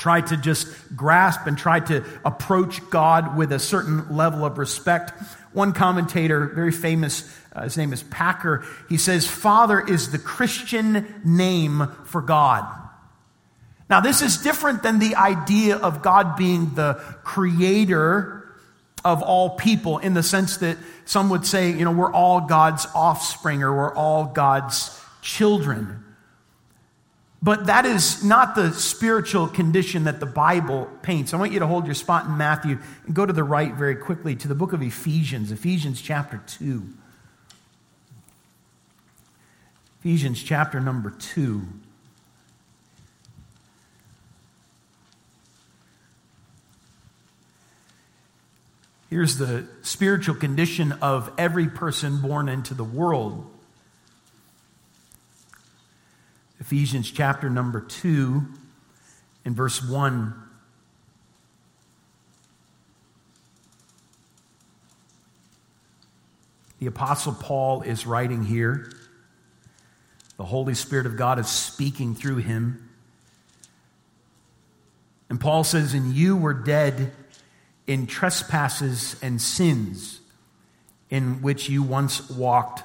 try 0.00 0.22
to 0.22 0.36
just 0.36 0.96
grasp 0.96 1.46
and 1.46 1.56
try 1.56 1.78
to 1.78 2.02
approach 2.24 2.80
God 2.90 3.36
with 3.36 3.52
a 3.52 3.58
certain 3.58 4.16
level 4.16 4.44
of 4.44 4.58
respect. 4.58 5.12
One 5.52 5.72
commentator, 5.72 6.46
very 6.46 6.72
famous, 6.72 7.30
uh, 7.52 7.64
his 7.64 7.76
name 7.76 7.92
is 7.92 8.02
Packer, 8.04 8.64
he 8.88 8.96
says, 8.96 9.26
Father 9.26 9.78
is 9.78 10.10
the 10.10 10.18
Christian 10.18 11.20
name 11.22 11.86
for 12.04 12.22
God. 12.22 12.64
Now, 13.90 14.00
this 14.00 14.22
is 14.22 14.38
different 14.38 14.82
than 14.82 15.00
the 15.00 15.16
idea 15.16 15.76
of 15.76 16.00
God 16.00 16.36
being 16.36 16.74
the 16.74 16.94
creator 17.22 18.48
of 19.04 19.22
all 19.22 19.50
people 19.50 19.98
in 19.98 20.14
the 20.14 20.22
sense 20.22 20.58
that 20.58 20.78
some 21.04 21.28
would 21.30 21.46
say, 21.46 21.70
you 21.70 21.84
know, 21.84 21.92
we're 21.92 22.12
all 22.12 22.42
God's 22.42 22.86
offspring 22.94 23.62
or 23.62 23.74
we're 23.74 23.94
all 23.94 24.26
God's 24.26 24.98
children. 25.22 26.04
But 27.42 27.66
that 27.66 27.86
is 27.86 28.22
not 28.22 28.54
the 28.54 28.72
spiritual 28.72 29.48
condition 29.48 30.04
that 30.04 30.20
the 30.20 30.26
Bible 30.26 30.90
paints. 31.02 31.32
I 31.32 31.38
want 31.38 31.52
you 31.52 31.60
to 31.60 31.66
hold 31.66 31.86
your 31.86 31.94
spot 31.94 32.26
in 32.26 32.36
Matthew 32.36 32.78
and 33.06 33.14
go 33.14 33.24
to 33.24 33.32
the 33.32 33.44
right 33.44 33.74
very 33.74 33.96
quickly 33.96 34.36
to 34.36 34.48
the 34.48 34.54
book 34.54 34.74
of 34.74 34.82
Ephesians, 34.82 35.50
Ephesians 35.50 36.02
chapter 36.02 36.42
2. 36.46 36.86
Ephesians 40.00 40.42
chapter 40.42 40.80
number 40.80 41.10
2. 41.10 41.62
Here's 49.08 49.38
the 49.38 49.66
spiritual 49.82 50.36
condition 50.36 50.92
of 51.02 51.32
every 51.36 51.66
person 51.66 52.20
born 52.20 52.48
into 52.48 52.74
the 52.74 52.84
world. 52.84 53.50
Ephesians 56.70 57.10
chapter 57.10 57.50
number 57.50 57.80
2 57.80 58.46
and 59.44 59.56
verse 59.56 59.82
1. 59.82 60.32
The 66.78 66.86
Apostle 66.86 67.32
Paul 67.32 67.82
is 67.82 68.06
writing 68.06 68.44
here. 68.44 68.92
The 70.36 70.44
Holy 70.44 70.74
Spirit 70.74 71.06
of 71.06 71.16
God 71.16 71.40
is 71.40 71.48
speaking 71.48 72.14
through 72.14 72.36
him. 72.36 72.88
And 75.28 75.40
Paul 75.40 75.64
says, 75.64 75.92
And 75.92 76.14
you 76.14 76.36
were 76.36 76.54
dead 76.54 77.10
in 77.88 78.06
trespasses 78.06 79.16
and 79.20 79.42
sins 79.42 80.20
in 81.10 81.42
which 81.42 81.68
you 81.68 81.82
once 81.82 82.30
walked 82.30 82.84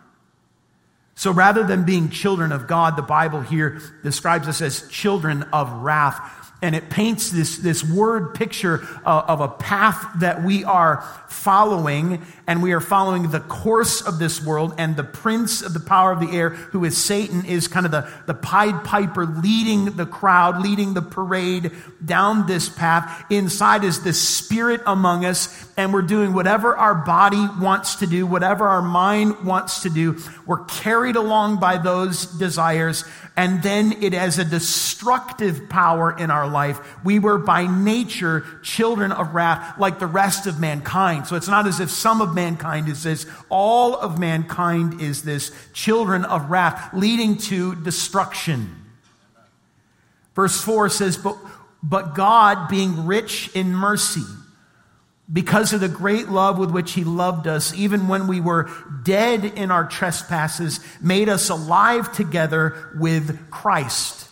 So 1.21 1.29
rather 1.29 1.61
than 1.61 1.83
being 1.83 2.09
children 2.09 2.51
of 2.51 2.65
God, 2.65 2.95
the 2.95 3.03
Bible 3.03 3.41
here 3.41 3.79
describes 4.01 4.47
us 4.47 4.59
as 4.59 4.87
children 4.87 5.43
of 5.53 5.71
wrath. 5.71 6.19
And 6.63 6.75
it 6.75 6.89
paints 6.89 7.29
this, 7.29 7.57
this 7.57 7.83
word 7.83 8.33
picture 8.33 8.87
uh, 9.05 9.25
of 9.27 9.39
a 9.39 9.47
path 9.47 10.03
that 10.19 10.43
we 10.43 10.63
are 10.63 11.03
following, 11.27 12.25
and 12.47 12.63
we 12.63 12.71
are 12.71 12.79
following 12.79 13.29
the 13.29 13.39
course 13.39 14.01
of 14.01 14.17
this 14.17 14.43
world, 14.43 14.73
and 14.79 14.95
the 14.95 15.03
prince 15.03 15.61
of 15.61 15.73
the 15.73 15.79
power 15.79 16.11
of 16.11 16.19
the 16.19 16.31
air, 16.35 16.49
who 16.49 16.85
is 16.85 16.97
Satan, 16.97 17.45
is 17.45 17.67
kind 17.67 17.85
of 17.85 17.91
the, 17.91 18.11
the 18.25 18.33
Pied 18.33 18.83
Piper 18.83 19.27
leading 19.27 19.85
the 19.97 20.07
crowd, 20.07 20.61
leading 20.61 20.95
the 20.95 21.01
parade 21.03 21.71
down 22.03 22.47
this 22.47 22.67
path. 22.67 23.25
Inside 23.29 23.83
is 23.83 24.03
the 24.03 24.13
spirit 24.13 24.81
among 24.87 25.25
us, 25.25 25.70
and 25.81 25.91
we're 25.91 26.03
doing 26.03 26.33
whatever 26.33 26.77
our 26.77 26.93
body 26.93 27.43
wants 27.59 27.95
to 27.95 28.07
do, 28.07 28.27
whatever 28.27 28.67
our 28.67 28.83
mind 28.83 29.43
wants 29.43 29.81
to 29.81 29.89
do. 29.89 30.17
We're 30.45 30.63
carried 30.65 31.15
along 31.15 31.59
by 31.59 31.77
those 31.77 32.27
desires, 32.27 33.03
and 33.35 33.63
then 33.63 34.03
it 34.03 34.13
has 34.13 34.37
a 34.37 34.45
destructive 34.45 35.69
power 35.69 36.15
in 36.15 36.29
our 36.29 36.47
life. 36.47 36.79
We 37.03 37.17
were 37.17 37.39
by 37.39 37.65
nature 37.65 38.45
children 38.61 39.11
of 39.11 39.33
wrath 39.33 39.79
like 39.79 39.97
the 39.97 40.05
rest 40.05 40.45
of 40.45 40.59
mankind. 40.59 41.25
So 41.25 41.35
it's 41.35 41.47
not 41.47 41.65
as 41.65 41.79
if 41.79 41.89
some 41.89 42.21
of 42.21 42.35
mankind 42.35 42.87
is 42.87 43.01
this, 43.01 43.25
all 43.49 43.95
of 43.95 44.19
mankind 44.19 45.01
is 45.01 45.23
this, 45.23 45.51
children 45.73 46.25
of 46.25 46.51
wrath, 46.51 46.93
leading 46.93 47.37
to 47.37 47.73
destruction. 47.73 48.75
Verse 50.35 50.61
4 50.61 50.89
says, 50.89 51.17
But, 51.17 51.37
but 51.81 52.13
God, 52.13 52.69
being 52.69 53.07
rich 53.07 53.49
in 53.55 53.73
mercy, 53.73 54.21
because 55.31 55.71
of 55.71 55.79
the 55.79 55.87
great 55.87 56.29
love 56.29 56.57
with 56.57 56.71
which 56.71 56.91
he 56.91 57.03
loved 57.03 57.47
us, 57.47 57.73
even 57.73 58.07
when 58.07 58.27
we 58.27 58.41
were 58.41 58.69
dead 59.03 59.45
in 59.45 59.71
our 59.71 59.85
trespasses, 59.85 60.79
made 61.01 61.29
us 61.29 61.49
alive 61.49 62.11
together 62.11 62.91
with 62.99 63.49
Christ. 63.49 64.27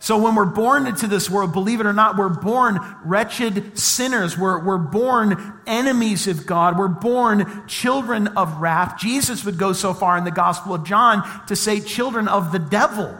So 0.00 0.16
when 0.16 0.36
we're 0.36 0.44
born 0.44 0.86
into 0.86 1.08
this 1.08 1.28
world, 1.28 1.52
believe 1.52 1.80
it 1.80 1.86
or 1.86 1.92
not, 1.92 2.16
we're 2.16 2.28
born 2.28 2.78
wretched 3.04 3.76
sinners. 3.76 4.38
We're, 4.38 4.64
we're 4.64 4.78
born 4.78 5.60
enemies 5.66 6.28
of 6.28 6.46
God. 6.46 6.78
We're 6.78 6.88
born 6.88 7.66
children 7.66 8.28
of 8.28 8.60
wrath. 8.60 8.98
Jesus 8.98 9.44
would 9.44 9.58
go 9.58 9.72
so 9.72 9.92
far 9.92 10.16
in 10.16 10.24
the 10.24 10.30
Gospel 10.30 10.72
of 10.72 10.84
John 10.84 11.28
to 11.48 11.56
say 11.56 11.80
children 11.80 12.28
of 12.28 12.52
the 12.52 12.60
devil. 12.60 13.12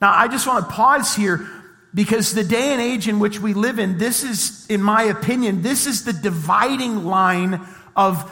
Now, 0.00 0.12
I 0.12 0.28
just 0.28 0.46
want 0.46 0.64
to 0.66 0.72
pause 0.72 1.14
here 1.14 1.48
because 1.94 2.34
the 2.34 2.44
day 2.44 2.72
and 2.72 2.80
age 2.80 3.08
in 3.08 3.18
which 3.18 3.40
we 3.40 3.54
live 3.54 3.78
in, 3.78 3.98
this 3.98 4.22
is, 4.22 4.66
in 4.68 4.82
my 4.82 5.04
opinion, 5.04 5.62
this 5.62 5.86
is 5.86 6.04
the 6.04 6.12
dividing 6.12 7.04
line 7.04 7.66
of 7.96 8.30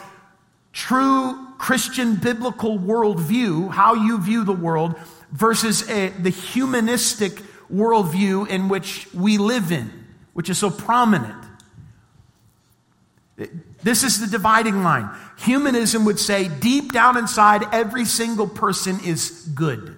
true 0.73 1.47
Christian 1.57 2.15
biblical 2.15 2.77
worldview, 2.77 3.71
how 3.71 3.95
you 3.95 4.19
view 4.21 4.43
the 4.43 4.53
world, 4.53 4.95
versus 5.31 5.89
a, 5.89 6.09
the 6.09 6.29
humanistic 6.29 7.41
worldview 7.73 8.47
in 8.47 8.69
which 8.69 9.11
we 9.13 9.37
live 9.37 9.71
in, 9.71 9.91
which 10.33 10.49
is 10.49 10.57
so 10.59 10.69
prominent. 10.69 11.43
This 13.83 14.03
is 14.03 14.19
the 14.19 14.27
dividing 14.27 14.83
line. 14.83 15.09
Humanism 15.39 16.05
would 16.05 16.19
say 16.19 16.47
deep 16.47 16.93
down 16.93 17.17
inside, 17.17 17.63
every 17.71 18.05
single 18.05 18.47
person 18.47 18.99
is 19.03 19.49
good. 19.53 19.96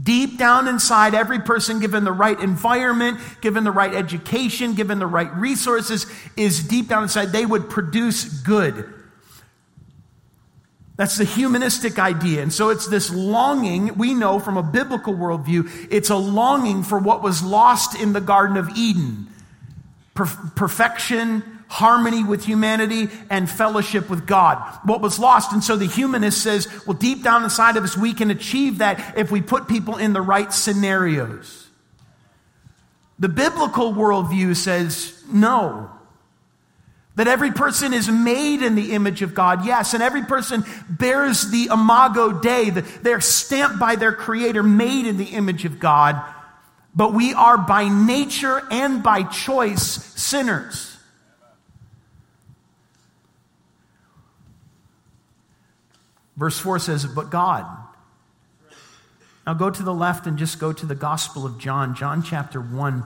Deep 0.00 0.36
down 0.36 0.68
inside, 0.68 1.14
every 1.14 1.38
person, 1.38 1.80
given 1.80 2.04
the 2.04 2.12
right 2.12 2.38
environment, 2.40 3.18
given 3.40 3.64
the 3.64 3.70
right 3.70 3.94
education, 3.94 4.74
given 4.74 4.98
the 4.98 5.06
right 5.06 5.34
resources, 5.36 6.06
is 6.36 6.62
deep 6.62 6.88
down 6.88 7.04
inside, 7.04 7.26
they 7.26 7.46
would 7.46 7.70
produce 7.70 8.24
good. 8.24 8.92
That's 10.96 11.16
the 11.16 11.24
humanistic 11.24 11.98
idea. 11.98 12.42
And 12.42 12.52
so 12.52 12.70
it's 12.70 12.86
this 12.86 13.10
longing, 13.10 13.96
we 13.96 14.14
know 14.14 14.38
from 14.38 14.56
a 14.56 14.62
biblical 14.62 15.14
worldview, 15.14 15.88
it's 15.90 16.10
a 16.10 16.16
longing 16.16 16.82
for 16.82 16.98
what 16.98 17.22
was 17.22 17.42
lost 17.42 17.94
in 17.98 18.12
the 18.12 18.20
Garden 18.20 18.56
of 18.56 18.70
Eden 18.76 19.28
per- 20.14 20.26
perfection, 20.56 21.42
harmony 21.68 22.22
with 22.22 22.44
humanity, 22.44 23.08
and 23.28 23.50
fellowship 23.50 24.08
with 24.08 24.26
God. 24.26 24.58
What 24.84 25.00
was 25.00 25.18
lost. 25.18 25.52
And 25.52 25.64
so 25.64 25.76
the 25.76 25.86
humanist 25.86 26.42
says, 26.42 26.68
well, 26.86 26.96
deep 26.96 27.22
down 27.22 27.42
inside 27.44 27.76
of 27.76 27.84
us, 27.84 27.96
we 27.96 28.12
can 28.12 28.30
achieve 28.30 28.78
that 28.78 29.18
if 29.18 29.30
we 29.30 29.42
put 29.42 29.66
people 29.66 29.96
in 29.96 30.12
the 30.12 30.20
right 30.20 30.52
scenarios. 30.52 31.68
The 33.18 33.28
biblical 33.28 33.92
worldview 33.92 34.54
says, 34.54 35.22
no. 35.30 35.90
That 37.16 37.28
every 37.28 37.50
person 37.50 37.94
is 37.94 38.10
made 38.10 38.62
in 38.62 38.74
the 38.74 38.92
image 38.92 39.22
of 39.22 39.34
God, 39.34 39.64
yes, 39.64 39.94
and 39.94 40.02
every 40.02 40.22
person 40.22 40.64
bears 40.88 41.50
the 41.50 41.70
imago 41.72 42.30
Dei. 42.30 42.68
They're 42.68 43.22
stamped 43.22 43.78
by 43.78 43.96
their 43.96 44.12
Creator, 44.12 44.62
made 44.62 45.06
in 45.06 45.16
the 45.16 45.24
image 45.24 45.64
of 45.64 45.78
God. 45.78 46.22
But 46.94 47.14
we 47.14 47.32
are 47.32 47.56
by 47.56 47.88
nature 47.88 48.62
and 48.70 49.02
by 49.02 49.22
choice 49.22 49.82
sinners. 49.82 50.85
Verse 56.36 56.58
4 56.58 56.78
says, 56.78 57.06
But 57.06 57.30
God. 57.30 57.66
Now 59.46 59.54
go 59.54 59.70
to 59.70 59.82
the 59.82 59.94
left 59.94 60.26
and 60.26 60.38
just 60.38 60.58
go 60.58 60.72
to 60.72 60.86
the 60.86 60.94
Gospel 60.94 61.46
of 61.46 61.58
John, 61.58 61.94
John 61.94 62.22
chapter 62.22 62.60
1. 62.60 63.04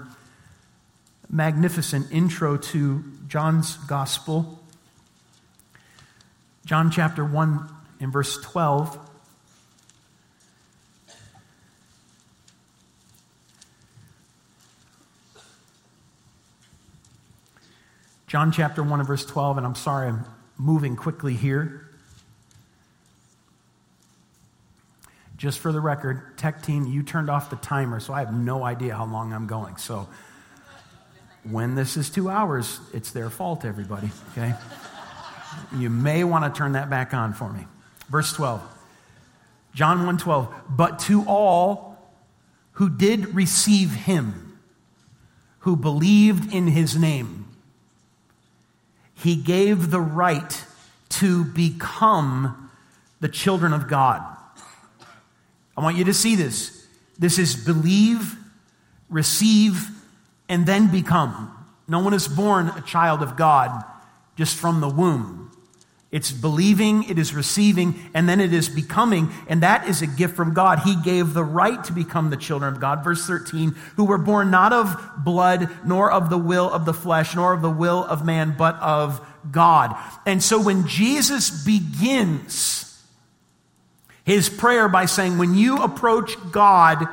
Magnificent 1.28 2.10
intro 2.10 2.56
to 2.56 3.04
John's 3.28 3.76
Gospel. 3.76 4.58
John 6.64 6.90
chapter 6.90 7.24
1 7.24 7.68
in 8.00 8.10
verse 8.10 8.40
12. 8.42 8.98
John 18.26 18.52
chapter 18.52 18.82
1 18.82 19.00
and 19.00 19.06
verse 19.06 19.24
12, 19.24 19.56
and 19.56 19.66
I'm 19.66 19.74
sorry 19.74 20.08
I'm 20.08 20.24
moving 20.56 20.94
quickly 20.94 21.34
here. 21.34 21.89
Just 25.40 25.60
for 25.60 25.72
the 25.72 25.80
record, 25.80 26.36
tech 26.36 26.62
team, 26.62 26.84
you 26.84 27.02
turned 27.02 27.30
off 27.30 27.48
the 27.48 27.56
timer, 27.56 27.98
so 27.98 28.12
I 28.12 28.20
have 28.20 28.34
no 28.34 28.62
idea 28.62 28.94
how 28.94 29.06
long 29.06 29.32
I'm 29.32 29.46
going. 29.46 29.78
So 29.78 30.06
when 31.44 31.74
this 31.74 31.96
is 31.96 32.10
two 32.10 32.28
hours, 32.28 32.78
it's 32.92 33.12
their 33.12 33.30
fault, 33.30 33.64
everybody, 33.64 34.10
okay? 34.32 34.52
You 35.74 35.88
may 35.88 36.24
want 36.24 36.44
to 36.44 36.58
turn 36.58 36.72
that 36.72 36.90
back 36.90 37.14
on 37.14 37.32
for 37.32 37.50
me. 37.50 37.64
Verse 38.10 38.34
12. 38.34 38.62
John 39.72 40.04
1:12, 40.04 40.52
but 40.68 40.98
to 40.98 41.24
all 41.26 41.96
who 42.72 42.90
did 42.90 43.34
receive 43.34 43.94
him, 43.94 44.58
who 45.60 45.74
believed 45.74 46.52
in 46.52 46.66
his 46.66 46.96
name, 46.96 47.46
he 49.14 49.36
gave 49.36 49.90
the 49.90 50.02
right 50.02 50.66
to 51.08 51.44
become 51.44 52.70
the 53.20 53.28
children 53.28 53.72
of 53.72 53.88
God 53.88 54.36
I 55.80 55.82
want 55.82 55.96
you 55.96 56.04
to 56.04 56.12
see 56.12 56.36
this. 56.36 56.86
This 57.18 57.38
is 57.38 57.56
believe, 57.56 58.36
receive, 59.08 59.88
and 60.46 60.66
then 60.66 60.92
become. 60.92 61.56
No 61.88 62.00
one 62.00 62.12
is 62.12 62.28
born 62.28 62.68
a 62.68 62.82
child 62.82 63.22
of 63.22 63.34
God 63.38 63.82
just 64.36 64.58
from 64.58 64.82
the 64.82 64.90
womb. 64.90 65.50
It's 66.10 66.32
believing, 66.32 67.04
it 67.04 67.18
is 67.18 67.32
receiving, 67.32 67.94
and 68.12 68.28
then 68.28 68.40
it 68.40 68.52
is 68.52 68.68
becoming. 68.68 69.30
And 69.48 69.62
that 69.62 69.88
is 69.88 70.02
a 70.02 70.06
gift 70.06 70.36
from 70.36 70.52
God. 70.52 70.80
He 70.80 70.96
gave 70.96 71.32
the 71.32 71.44
right 71.44 71.82
to 71.84 71.94
become 71.94 72.28
the 72.28 72.36
children 72.36 72.74
of 72.74 72.78
God. 72.78 73.02
Verse 73.02 73.26
13, 73.26 73.74
who 73.96 74.04
were 74.04 74.18
born 74.18 74.50
not 74.50 74.74
of 74.74 75.00
blood, 75.16 75.70
nor 75.82 76.12
of 76.12 76.28
the 76.28 76.36
will 76.36 76.70
of 76.70 76.84
the 76.84 76.92
flesh, 76.92 77.34
nor 77.34 77.54
of 77.54 77.62
the 77.62 77.70
will 77.70 78.04
of 78.04 78.22
man, 78.22 78.54
but 78.58 78.74
of 78.82 79.26
God. 79.50 79.96
And 80.26 80.42
so 80.42 80.60
when 80.60 80.86
Jesus 80.86 81.64
begins 81.64 82.89
his 84.30 84.48
prayer 84.48 84.88
by 84.88 85.06
saying, 85.06 85.38
When 85.38 85.54
you 85.54 85.82
approach 85.82 86.36
God, 86.52 87.06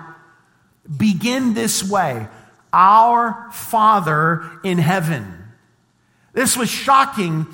begin 0.97 1.53
this 1.55 1.83
way 1.83 2.27
Our 2.71 3.49
Father 3.51 4.59
in 4.63 4.77
heaven. 4.77 5.33
This 6.33 6.55
was 6.55 6.69
shocking 6.69 7.47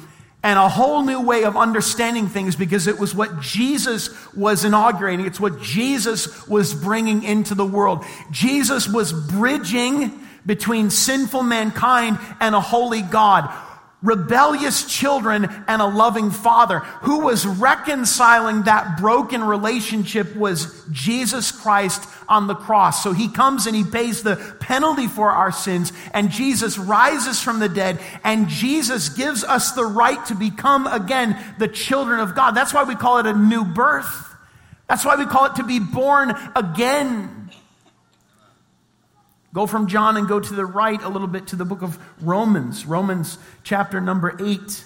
and 0.43 0.59
a 0.59 0.67
whole 0.67 1.03
new 1.03 1.21
way 1.21 1.45
of 1.45 1.55
understanding 1.55 2.27
things 2.27 2.57
because 2.57 2.87
it 2.87 2.99
was 2.99 3.15
what 3.15 3.39
Jesus 3.39 4.09
was 4.35 4.65
inaugurating. 4.65 5.25
It's 5.25 5.39
what 5.39 5.61
Jesus 5.61 6.45
was 6.47 6.73
bringing 6.73 7.23
into 7.23 7.55
the 7.55 7.65
world. 7.65 8.03
Jesus 8.29 8.89
was 8.89 9.13
bridging 9.13 10.11
between 10.45 10.89
sinful 10.89 11.43
mankind 11.43 12.19
and 12.41 12.53
a 12.53 12.59
holy 12.59 13.01
God 13.01 13.49
rebellious 14.03 14.85
children 14.85 15.47
and 15.67 15.81
a 15.81 15.87
loving 15.87 16.29
father. 16.29 16.79
Who 16.79 17.21
was 17.21 17.45
reconciling 17.45 18.63
that 18.63 18.97
broken 18.99 19.43
relationship 19.43 20.35
was 20.35 20.83
Jesus 20.91 21.51
Christ 21.51 22.07
on 22.27 22.47
the 22.47 22.55
cross. 22.55 23.03
So 23.03 23.13
he 23.13 23.29
comes 23.29 23.65
and 23.65 23.75
he 23.75 23.83
pays 23.83 24.21
the 24.21 24.35
penalty 24.59 25.07
for 25.07 25.31
our 25.31 25.51
sins, 25.51 25.91
and 26.13 26.29
Jesus 26.29 26.77
rises 26.77 27.41
from 27.41 27.59
the 27.59 27.69
dead, 27.69 27.99
and 28.23 28.49
Jesus 28.49 29.09
gives 29.09 29.43
us 29.43 29.71
the 29.71 29.85
right 29.85 30.23
to 30.27 30.35
become 30.35 30.85
again 30.87 31.37
the 31.59 31.67
children 31.67 32.19
of 32.19 32.35
God. 32.35 32.51
That's 32.51 32.73
why 32.73 32.83
we 32.83 32.95
call 32.95 33.17
it 33.19 33.25
a 33.25 33.33
new 33.33 33.63
birth. 33.63 34.29
That's 34.87 35.05
why 35.05 35.15
we 35.15 35.25
call 35.25 35.45
it 35.45 35.55
to 35.55 35.63
be 35.63 35.79
born 35.79 36.35
again. 36.55 37.51
Go 39.53 39.67
from 39.67 39.87
John 39.87 40.17
and 40.17 40.27
go 40.27 40.39
to 40.39 40.53
the 40.53 40.65
right 40.65 41.01
a 41.01 41.09
little 41.09 41.27
bit 41.27 41.47
to 41.47 41.55
the 41.55 41.63
book 41.63 41.83
of 41.83 41.99
Romans, 42.21 42.87
Romans 42.87 43.37
chapter 43.63 44.01
number 44.01 44.35
8. 44.43 44.83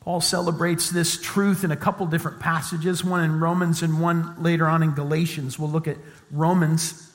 Paul 0.00 0.20
celebrates 0.20 0.90
this 0.90 1.20
truth 1.20 1.64
in 1.64 1.70
a 1.70 1.76
couple 1.76 2.06
different 2.06 2.38
passages, 2.38 3.02
one 3.02 3.24
in 3.24 3.40
Romans 3.40 3.82
and 3.82 4.00
one 4.00 4.42
later 4.42 4.66
on 4.66 4.82
in 4.82 4.94
Galatians. 4.94 5.58
We'll 5.58 5.70
look 5.70 5.88
at 5.88 5.96
Romans. 6.30 7.10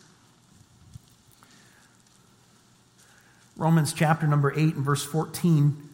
Romans 3.56 3.94
chapter 3.94 4.26
number 4.26 4.52
8 4.52 4.76
and 4.76 4.86
verse 4.86 5.04
14. 5.04 5.85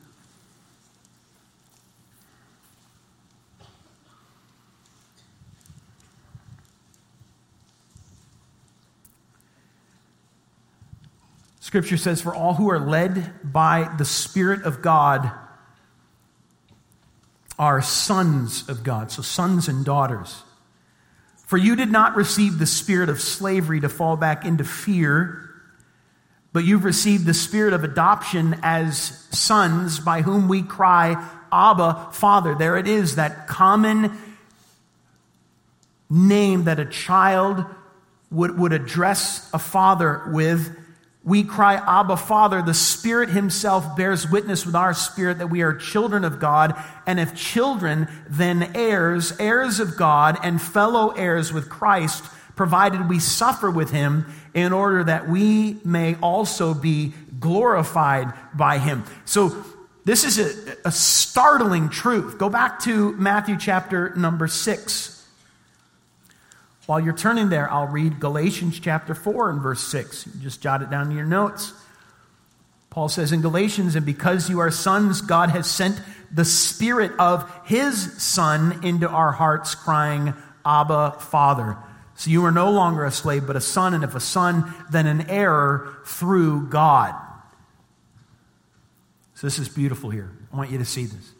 Scripture 11.71 11.95
says, 11.95 12.21
For 12.21 12.36
all 12.36 12.55
who 12.55 12.69
are 12.69 12.81
led 12.81 13.31
by 13.49 13.89
the 13.97 14.03
Spirit 14.03 14.63
of 14.63 14.81
God 14.81 15.31
are 17.57 17.81
sons 17.81 18.67
of 18.67 18.84
God. 18.84 19.10
So, 19.10 19.21
sons 19.21 19.69
and 19.69 19.86
daughters. 19.86 20.43
For 21.45 21.57
you 21.57 21.77
did 21.77 21.89
not 21.89 22.17
receive 22.17 22.60
the 22.60 22.65
spirit 22.65 23.07
of 23.07 23.21
slavery 23.21 23.79
to 23.79 23.88
fall 23.88 24.17
back 24.17 24.43
into 24.43 24.65
fear, 24.65 25.49
but 26.51 26.65
you've 26.65 26.84
received 26.84 27.25
the 27.25 27.34
spirit 27.34 27.73
of 27.73 27.86
adoption 27.86 28.60
as 28.63 28.97
sons 29.31 29.97
by 30.01 30.23
whom 30.23 30.49
we 30.49 30.63
cry, 30.63 31.25
Abba, 31.53 32.10
Father. 32.12 32.53
There 32.53 32.75
it 32.75 32.86
is, 32.86 33.15
that 33.15 33.47
common 33.47 34.12
name 36.10 36.65
that 36.65 36.81
a 36.81 36.86
child 36.86 37.63
would, 38.29 38.60
would 38.60 38.73
address 38.73 39.49
a 39.53 39.60
father 39.60 40.23
with. 40.34 40.79
We 41.23 41.43
cry, 41.43 41.75
Abba, 41.75 42.17
Father. 42.17 42.62
The 42.62 42.73
Spirit 42.73 43.29
Himself 43.29 43.95
bears 43.95 44.29
witness 44.29 44.65
with 44.65 44.75
our 44.75 44.93
spirit 44.93 45.38
that 45.38 45.51
we 45.51 45.62
are 45.62 45.73
children 45.73 46.25
of 46.25 46.39
God, 46.39 46.75
and 47.05 47.19
if 47.19 47.36
children, 47.36 48.07
then 48.27 48.71
heirs, 48.75 49.34
heirs 49.39 49.79
of 49.79 49.97
God, 49.97 50.39
and 50.43 50.60
fellow 50.60 51.10
heirs 51.10 51.53
with 51.53 51.69
Christ, 51.69 52.23
provided 52.55 53.07
we 53.07 53.19
suffer 53.19 53.69
with 53.69 53.91
Him, 53.91 54.25
in 54.55 54.73
order 54.73 55.03
that 55.03 55.29
we 55.29 55.79
may 55.86 56.15
also 56.15 56.73
be 56.73 57.13
glorified 57.39 58.34
by 58.55 58.79
Him. 58.79 59.03
So, 59.25 59.63
this 60.03 60.23
is 60.23 60.39
a, 60.39 60.88
a 60.88 60.91
startling 60.91 61.89
truth. 61.89 62.39
Go 62.39 62.49
back 62.49 62.79
to 62.81 63.12
Matthew 63.13 63.55
chapter 63.60 64.15
number 64.15 64.47
6. 64.47 65.20
While 66.91 66.99
you're 66.99 67.15
turning 67.15 67.47
there, 67.47 67.71
I'll 67.71 67.88
read 67.88 68.19
Galatians 68.19 68.77
chapter 68.77 69.15
4 69.15 69.51
and 69.51 69.62
verse 69.62 69.82
6. 69.82 70.25
Just 70.41 70.62
jot 70.62 70.82
it 70.82 70.89
down 70.89 71.10
in 71.10 71.15
your 71.15 71.25
notes. 71.25 71.71
Paul 72.89 73.08
says 73.08 73.32
in 73.32 73.39
Galatians, 73.39 73.95
and 73.95 74.06
because 74.06 74.49
you 74.49 74.60
are 74.60 74.69
sons, 74.71 75.21
God 75.21 75.51
has 75.51 75.71
sent 75.71 76.01
the 76.34 76.43
Spirit 76.43 77.13
of 77.17 77.49
His 77.63 78.21
Son 78.21 78.82
into 78.84 79.08
our 79.08 79.32
hearts, 79.32 79.73
crying, 79.73 80.34
Abba, 80.65 81.15
Father. 81.17 81.77
So 82.15 82.30
you 82.30 82.43
are 82.43 82.51
no 82.51 82.69
longer 82.69 83.06
a 83.06 83.12
slave, 83.12 83.47
but 83.47 83.56
a 83.56 83.62
son, 83.62 83.93
and 83.93 84.04
if 84.04 84.13
a 84.13 84.19
son, 84.19 84.73
then 84.91 85.08
an 85.08 85.30
heir 85.30 85.88
through 86.06 86.67
God. 86.67 87.15
So 89.36 89.47
this 89.47 89.60
is 89.60 89.69
beautiful 89.69 90.10
here. 90.10 90.30
I 90.51 90.58
want 90.58 90.71
you 90.71 90.77
to 90.80 90.84
see 90.84 91.06
this. 91.06 91.32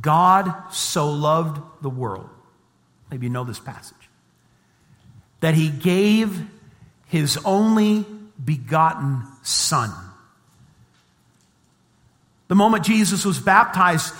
God 0.00 0.72
so 0.72 1.10
loved 1.10 1.60
the 1.82 1.90
world 1.90 2.30
Maybe 3.10 3.26
you 3.26 3.30
know 3.30 3.44
this 3.44 3.58
passage. 3.58 3.96
That 5.40 5.54
he 5.54 5.68
gave 5.68 6.40
his 7.06 7.38
only 7.44 8.04
begotten 8.44 9.22
Son. 9.42 9.92
The 12.48 12.54
moment 12.54 12.84
Jesus 12.84 13.24
was 13.24 13.38
baptized, 13.38 14.14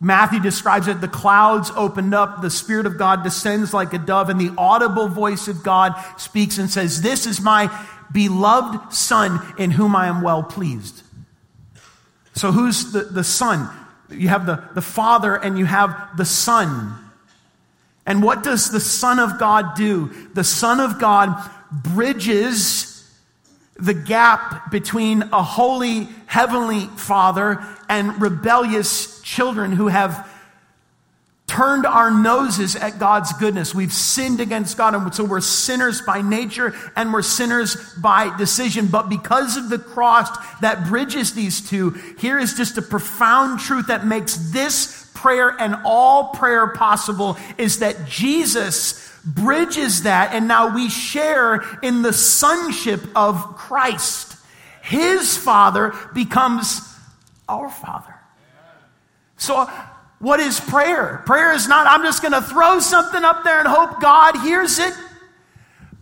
Matthew 0.00 0.40
describes 0.40 0.88
it 0.88 1.00
the 1.00 1.08
clouds 1.08 1.70
opened 1.74 2.14
up, 2.14 2.40
the 2.40 2.50
Spirit 2.50 2.86
of 2.86 2.96
God 2.96 3.22
descends 3.22 3.74
like 3.74 3.92
a 3.92 3.98
dove, 3.98 4.28
and 4.30 4.40
the 4.40 4.52
audible 4.56 5.08
voice 5.08 5.48
of 5.48 5.62
God 5.62 5.94
speaks 6.16 6.58
and 6.58 6.70
says, 6.70 7.02
This 7.02 7.26
is 7.26 7.40
my 7.40 7.70
beloved 8.12 8.92
Son 8.92 9.40
in 9.58 9.70
whom 9.70 9.94
I 9.94 10.06
am 10.06 10.22
well 10.22 10.42
pleased. 10.42 11.02
So, 12.34 12.52
who's 12.52 12.92
the, 12.92 13.00
the 13.04 13.24
Son? 13.24 13.68
You 14.10 14.28
have 14.28 14.46
the, 14.46 14.62
the 14.74 14.82
Father 14.82 15.36
and 15.36 15.58
you 15.58 15.66
have 15.66 16.16
the 16.16 16.24
Son. 16.24 16.94
And 18.10 18.24
what 18.24 18.42
does 18.42 18.72
the 18.72 18.80
Son 18.80 19.20
of 19.20 19.38
God 19.38 19.76
do? 19.76 20.10
The 20.34 20.42
Son 20.42 20.80
of 20.80 20.98
God 20.98 21.48
bridges 21.70 23.08
the 23.76 23.94
gap 23.94 24.72
between 24.72 25.22
a 25.32 25.44
holy 25.44 26.08
heavenly 26.26 26.86
Father 26.96 27.64
and 27.88 28.20
rebellious 28.20 29.22
children 29.22 29.70
who 29.70 29.86
have 29.86 30.28
turned 31.50 31.84
our 31.84 32.12
noses 32.12 32.76
at 32.76 33.00
God's 33.00 33.32
goodness. 33.32 33.74
We've 33.74 33.92
sinned 33.92 34.40
against 34.40 34.76
God, 34.76 34.94
and 34.94 35.12
so 35.12 35.24
we're 35.24 35.40
sinners 35.40 36.00
by 36.00 36.22
nature 36.22 36.72
and 36.94 37.12
we're 37.12 37.22
sinners 37.22 37.76
by 37.94 38.36
decision. 38.36 38.86
But 38.86 39.08
because 39.08 39.56
of 39.56 39.68
the 39.68 39.80
cross 39.80 40.30
that 40.60 40.86
bridges 40.86 41.34
these 41.34 41.68
two, 41.68 41.90
here 42.18 42.38
is 42.38 42.54
just 42.54 42.78
a 42.78 42.82
profound 42.82 43.58
truth 43.58 43.88
that 43.88 44.06
makes 44.06 44.36
this 44.52 45.10
prayer 45.12 45.50
and 45.58 45.74
all 45.84 46.28
prayer 46.28 46.68
possible 46.68 47.36
is 47.58 47.80
that 47.80 48.06
Jesus 48.06 49.12
bridges 49.24 50.04
that, 50.04 50.32
and 50.32 50.46
now 50.46 50.72
we 50.72 50.88
share 50.88 51.64
in 51.82 52.02
the 52.02 52.12
sonship 52.12 53.00
of 53.16 53.56
Christ. 53.56 54.36
His 54.82 55.36
Father 55.36 55.94
becomes 56.14 56.80
our 57.48 57.68
Father. 57.68 58.14
So, 59.36 59.68
what 60.20 60.38
is 60.38 60.60
prayer? 60.60 61.22
Prayer 61.24 61.52
is 61.54 61.66
not, 61.66 61.86
I'm 61.86 62.02
just 62.02 62.22
going 62.22 62.32
to 62.32 62.42
throw 62.42 62.78
something 62.78 63.24
up 63.24 63.42
there 63.42 63.58
and 63.58 63.66
hope 63.66 64.00
God 64.00 64.36
hears 64.36 64.78
it. 64.78 64.92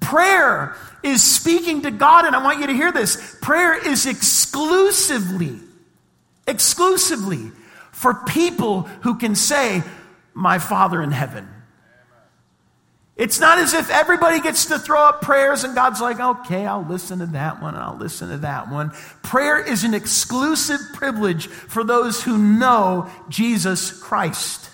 Prayer 0.00 0.76
is 1.04 1.22
speaking 1.22 1.82
to 1.82 1.92
God, 1.92 2.24
and 2.24 2.34
I 2.34 2.42
want 2.42 2.58
you 2.58 2.66
to 2.66 2.72
hear 2.72 2.90
this. 2.90 3.36
Prayer 3.40 3.74
is 3.74 4.06
exclusively, 4.06 5.60
exclusively 6.48 7.52
for 7.92 8.14
people 8.26 8.82
who 9.02 9.18
can 9.18 9.36
say, 9.36 9.82
My 10.34 10.58
Father 10.58 11.00
in 11.00 11.12
heaven. 11.12 11.48
It's 13.18 13.40
not 13.40 13.58
as 13.58 13.74
if 13.74 13.90
everybody 13.90 14.40
gets 14.40 14.66
to 14.66 14.78
throw 14.78 15.02
up 15.02 15.22
prayers 15.22 15.64
and 15.64 15.74
God's 15.74 16.00
like, 16.00 16.20
okay, 16.20 16.64
I'll 16.66 16.86
listen 16.86 17.18
to 17.18 17.26
that 17.26 17.60
one 17.60 17.74
and 17.74 17.82
I'll 17.82 17.98
listen 17.98 18.28
to 18.28 18.38
that 18.38 18.70
one. 18.70 18.92
Prayer 19.24 19.58
is 19.58 19.82
an 19.82 19.92
exclusive 19.92 20.78
privilege 20.94 21.48
for 21.48 21.82
those 21.82 22.22
who 22.22 22.38
know 22.38 23.10
Jesus 23.28 23.90
Christ. 23.90 24.70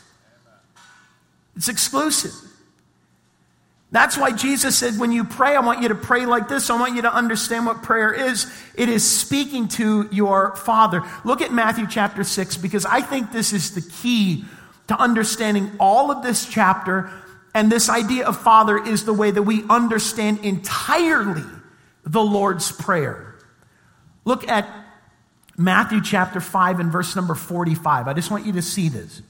It's 1.57 1.71
exclusive. 1.71 2.33
That's 3.91 4.19
why 4.19 4.33
Jesus 4.33 4.77
said, 4.77 4.99
when 4.99 5.11
you 5.11 5.25
pray, 5.25 5.57
I 5.57 5.61
want 5.61 5.81
you 5.81 5.89
to 5.89 5.95
pray 5.95 6.27
like 6.27 6.47
this. 6.49 6.69
I 6.69 6.79
want 6.79 6.97
you 6.97 7.03
to 7.03 7.15
understand 7.15 7.65
what 7.65 7.83
prayer 7.83 8.13
is. 8.13 8.53
It 8.75 8.91
is 8.91 9.09
speaking 9.09 9.69
to 9.69 10.07
your 10.13 10.55
Father. 10.57 11.03
Look 11.25 11.41
at 11.41 11.53
Matthew 11.53 11.87
chapter 11.89 12.25
6, 12.25 12.57
because 12.59 12.85
I 12.85 13.01
think 13.01 13.33
this 13.33 13.55
is 13.55 13.75
the 13.75 13.89
key 14.03 14.45
to 14.89 15.01
understanding 15.01 15.71
all 15.79 16.11
of 16.11 16.23
this 16.23 16.45
chapter. 16.45 17.11
And 17.55 17.71
this 17.71 17.89
idea 17.89 18.27
of 18.27 18.37
Father 18.37 18.77
is 18.77 19.05
the 19.05 19.13
way 19.13 19.31
that 19.31 19.43
we 19.43 19.65
understand 19.71 20.41
entirely 20.45 21.45
the 22.05 22.23
Lord's 22.23 22.73
Prayer. 22.73 23.37
Look 24.25 24.49
at 24.49 24.69
Matthew 25.57 26.03
chapter 26.03 26.41
5 26.41 26.81
and 26.81 26.91
verse 26.91 27.15
number 27.15 27.35
45. 27.35 28.09
I 28.09 28.13
just 28.13 28.31
want 28.31 28.45
you 28.45 28.53
to 28.55 28.63
see 28.63 28.89
this. 28.89 29.23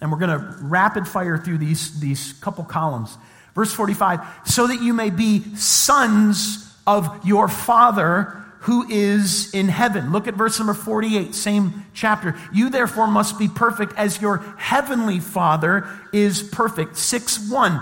And 0.00 0.10
we're 0.10 0.18
going 0.18 0.38
to 0.38 0.56
rapid 0.60 1.06
fire 1.06 1.38
through 1.38 1.58
these, 1.58 2.00
these 2.00 2.32
couple 2.34 2.64
columns. 2.64 3.16
Verse 3.54 3.72
45 3.72 4.20
so 4.44 4.66
that 4.66 4.80
you 4.80 4.92
may 4.92 5.10
be 5.10 5.54
sons 5.56 6.74
of 6.86 7.24
your 7.24 7.48
Father 7.48 8.39
who 8.60 8.86
is 8.88 9.52
in 9.54 9.68
heaven. 9.68 10.12
Look 10.12 10.28
at 10.28 10.34
verse 10.34 10.58
number 10.58 10.74
48, 10.74 11.34
same 11.34 11.86
chapter. 11.94 12.36
You 12.52 12.70
therefore 12.70 13.06
must 13.06 13.38
be 13.38 13.48
perfect 13.48 13.94
as 13.96 14.20
your 14.20 14.38
heavenly 14.58 15.18
Father 15.20 15.88
is 16.12 16.42
perfect. 16.42 16.96
6 16.96 17.50
1. 17.50 17.80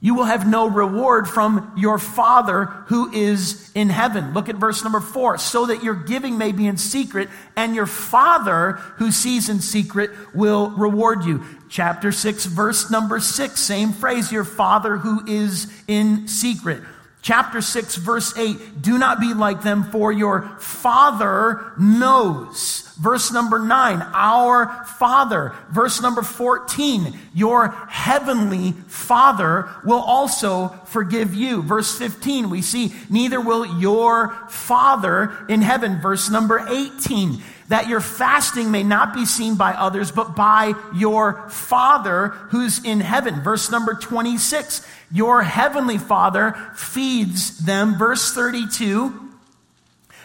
You 0.00 0.14
will 0.14 0.24
have 0.24 0.46
no 0.46 0.68
reward 0.68 1.28
from 1.28 1.72
your 1.76 1.98
Father 1.98 2.66
who 2.86 3.12
is 3.12 3.72
in 3.74 3.88
heaven. 3.88 4.32
Look 4.32 4.48
at 4.48 4.54
verse 4.54 4.84
number 4.84 5.00
four. 5.00 5.38
So 5.38 5.66
that 5.66 5.82
your 5.82 5.94
giving 5.94 6.38
may 6.38 6.52
be 6.52 6.68
in 6.68 6.76
secret, 6.76 7.28
and 7.56 7.74
your 7.74 7.86
Father 7.86 8.72
who 8.98 9.10
sees 9.10 9.48
in 9.48 9.60
secret 9.60 10.10
will 10.32 10.70
reward 10.70 11.24
you. 11.24 11.44
Chapter 11.68 12.12
6, 12.12 12.46
verse 12.46 12.90
number 12.92 13.18
6, 13.18 13.60
same 13.60 13.92
phrase, 13.92 14.30
your 14.30 14.44
Father 14.44 14.96
who 14.98 15.26
is 15.26 15.66
in 15.88 16.28
secret. 16.28 16.82
Chapter 17.28 17.60
6, 17.60 17.96
verse 17.96 18.34
8, 18.38 18.80
do 18.80 18.96
not 18.96 19.20
be 19.20 19.34
like 19.34 19.60
them, 19.60 19.84
for 19.84 20.10
your 20.10 20.48
Father 20.60 21.74
knows. 21.78 22.90
Verse 22.98 23.30
number 23.30 23.58
9, 23.58 24.00
our 24.14 24.86
Father. 24.98 25.52
Verse 25.70 26.00
number 26.00 26.22
14, 26.22 27.18
your 27.34 27.68
heavenly 27.90 28.72
Father 28.86 29.68
will 29.84 30.00
also 30.00 30.68
forgive 30.86 31.34
you. 31.34 31.60
Verse 31.60 31.98
15, 31.98 32.48
we 32.48 32.62
see, 32.62 32.94
neither 33.10 33.42
will 33.42 33.78
your 33.78 34.34
Father 34.48 35.30
in 35.50 35.60
heaven. 35.60 36.00
Verse 36.00 36.30
number 36.30 36.66
18, 36.66 37.42
that 37.68 37.86
your 37.86 38.00
fasting 38.00 38.70
may 38.70 38.82
not 38.82 39.14
be 39.14 39.24
seen 39.24 39.54
by 39.54 39.72
others, 39.72 40.10
but 40.10 40.34
by 40.34 40.74
your 40.94 41.48
Father 41.50 42.28
who's 42.50 42.82
in 42.84 43.00
heaven. 43.00 43.42
Verse 43.42 43.70
number 43.70 43.94
26, 43.94 44.86
your 45.12 45.42
heavenly 45.42 45.98
Father 45.98 46.52
feeds 46.74 47.58
them. 47.58 47.96
Verse 47.96 48.32
32, 48.32 49.28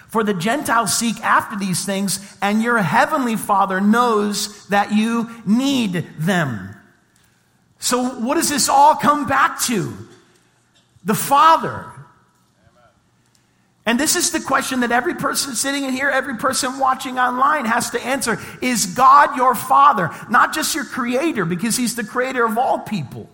for 0.07 0.23
the 0.23 0.33
Gentiles 0.33 0.95
seek 0.95 1.19
after 1.21 1.57
these 1.57 1.85
things, 1.85 2.37
and 2.41 2.61
your 2.61 2.77
heavenly 2.77 3.35
Father 3.35 3.81
knows 3.81 4.67
that 4.67 4.93
you 4.93 5.29
need 5.45 6.07
them. 6.19 6.69
So, 7.79 8.03
what 8.19 8.35
does 8.35 8.49
this 8.49 8.69
all 8.69 8.95
come 8.95 9.27
back 9.27 9.59
to? 9.63 9.91
The 11.03 11.15
Father. 11.15 11.92
And 13.85 13.99
this 13.99 14.15
is 14.15 14.31
the 14.31 14.39
question 14.39 14.79
that 14.79 14.91
every 14.91 15.15
person 15.15 15.55
sitting 15.55 15.83
in 15.83 15.91
here, 15.91 16.09
every 16.09 16.37
person 16.37 16.79
watching 16.79 17.19
online 17.19 17.65
has 17.65 17.89
to 17.89 18.05
answer 18.05 18.39
Is 18.61 18.85
God 18.85 19.35
your 19.35 19.55
Father? 19.55 20.09
Not 20.29 20.53
just 20.53 20.73
your 20.73 20.85
Creator, 20.85 21.45
because 21.45 21.75
He's 21.75 21.95
the 21.95 22.03
Creator 22.03 22.45
of 22.45 22.57
all 22.57 22.79
people. 22.79 23.29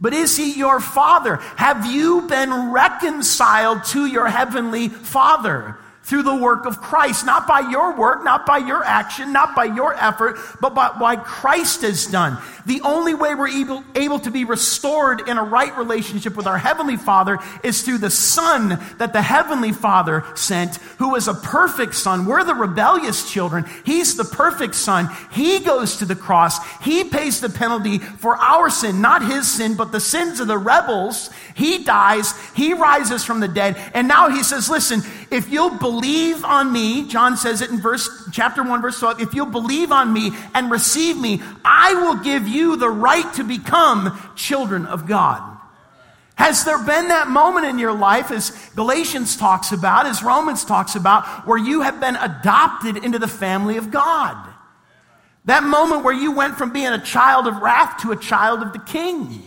But 0.00 0.12
is 0.12 0.36
He 0.36 0.52
your 0.52 0.80
Father? 0.80 1.36
Have 1.56 1.86
you 1.86 2.22
been 2.22 2.70
reconciled 2.70 3.84
to 3.86 4.06
your 4.06 4.28
Heavenly 4.28 4.88
Father? 4.88 5.78
through 6.04 6.22
the 6.22 6.36
work 6.36 6.66
of 6.66 6.82
Christ, 6.82 7.24
not 7.24 7.48
by 7.48 7.60
your 7.60 7.96
work, 7.96 8.24
not 8.24 8.44
by 8.44 8.58
your 8.58 8.84
action, 8.84 9.32
not 9.32 9.56
by 9.56 9.64
your 9.64 9.94
effort, 9.94 10.36
but 10.60 10.74
by 10.74 10.88
what 10.88 11.24
Christ 11.24 11.80
has 11.80 12.06
done. 12.06 12.36
The 12.66 12.80
only 12.80 13.14
way 13.14 13.34
we're 13.34 13.48
able, 13.48 13.84
able 13.94 14.18
to 14.20 14.30
be 14.30 14.44
restored 14.44 15.28
in 15.28 15.36
a 15.36 15.42
right 15.42 15.76
relationship 15.76 16.34
with 16.36 16.46
our 16.46 16.56
Heavenly 16.56 16.96
Father 16.96 17.38
is 17.62 17.82
through 17.82 17.98
the 17.98 18.10
Son 18.10 18.80
that 18.98 19.12
the 19.12 19.20
Heavenly 19.20 19.72
Father 19.72 20.24
sent, 20.34 20.76
who 20.98 21.14
is 21.14 21.28
a 21.28 21.34
perfect 21.34 21.94
Son. 21.94 22.24
We're 22.24 22.44
the 22.44 22.54
rebellious 22.54 23.30
children. 23.30 23.66
He's 23.84 24.16
the 24.16 24.24
perfect 24.24 24.74
Son. 24.74 25.10
He 25.30 25.60
goes 25.60 25.98
to 25.98 26.06
the 26.06 26.16
cross. 26.16 26.58
He 26.80 27.04
pays 27.04 27.40
the 27.40 27.50
penalty 27.50 27.98
for 27.98 28.36
our 28.36 28.70
sin, 28.70 29.00
not 29.02 29.22
His 29.22 29.50
sin, 29.50 29.76
but 29.76 29.92
the 29.92 30.00
sins 30.00 30.40
of 30.40 30.46
the 30.46 30.58
rebels. 30.58 31.30
He 31.54 31.84
dies. 31.84 32.32
He 32.54 32.72
rises 32.72 33.24
from 33.24 33.40
the 33.40 33.48
dead. 33.48 33.76
And 33.92 34.08
now 34.08 34.30
He 34.30 34.42
says, 34.42 34.70
listen, 34.70 35.02
if 35.30 35.50
you'll 35.50 35.76
believe 35.76 36.44
on 36.44 36.72
me, 36.72 37.06
John 37.08 37.36
says 37.36 37.60
it 37.60 37.70
in 37.70 37.80
verse, 37.80 38.08
chapter 38.32 38.62
1, 38.62 38.80
verse 38.80 38.98
12, 39.00 39.20
if 39.20 39.34
you'll 39.34 39.46
believe 39.46 39.92
on 39.92 40.12
me 40.12 40.32
and 40.54 40.70
receive 40.70 41.18
me, 41.18 41.42
I 41.64 41.94
will 41.94 42.16
give 42.16 42.48
you 42.48 42.53
you 42.54 42.76
the 42.76 42.88
right 42.88 43.32
to 43.34 43.44
become 43.44 44.18
children 44.36 44.86
of 44.86 45.06
God. 45.06 45.42
Has 46.36 46.64
there 46.64 46.78
been 46.78 47.08
that 47.08 47.28
moment 47.28 47.66
in 47.66 47.78
your 47.78 47.92
life, 47.92 48.30
as 48.30 48.50
Galatians 48.74 49.36
talks 49.36 49.70
about, 49.70 50.06
as 50.06 50.22
Romans 50.22 50.64
talks 50.64 50.96
about, 50.96 51.46
where 51.46 51.58
you 51.58 51.82
have 51.82 52.00
been 52.00 52.16
adopted 52.16 52.96
into 52.96 53.18
the 53.18 53.28
family 53.28 53.76
of 53.76 53.90
God? 53.90 54.36
That 55.44 55.62
moment 55.62 56.04
where 56.04 56.14
you 56.14 56.32
went 56.32 56.56
from 56.56 56.72
being 56.72 56.92
a 56.92 56.98
child 56.98 57.46
of 57.46 57.58
wrath 57.58 58.02
to 58.02 58.12
a 58.12 58.16
child 58.16 58.62
of 58.62 58.72
the 58.72 58.78
king. 58.78 59.42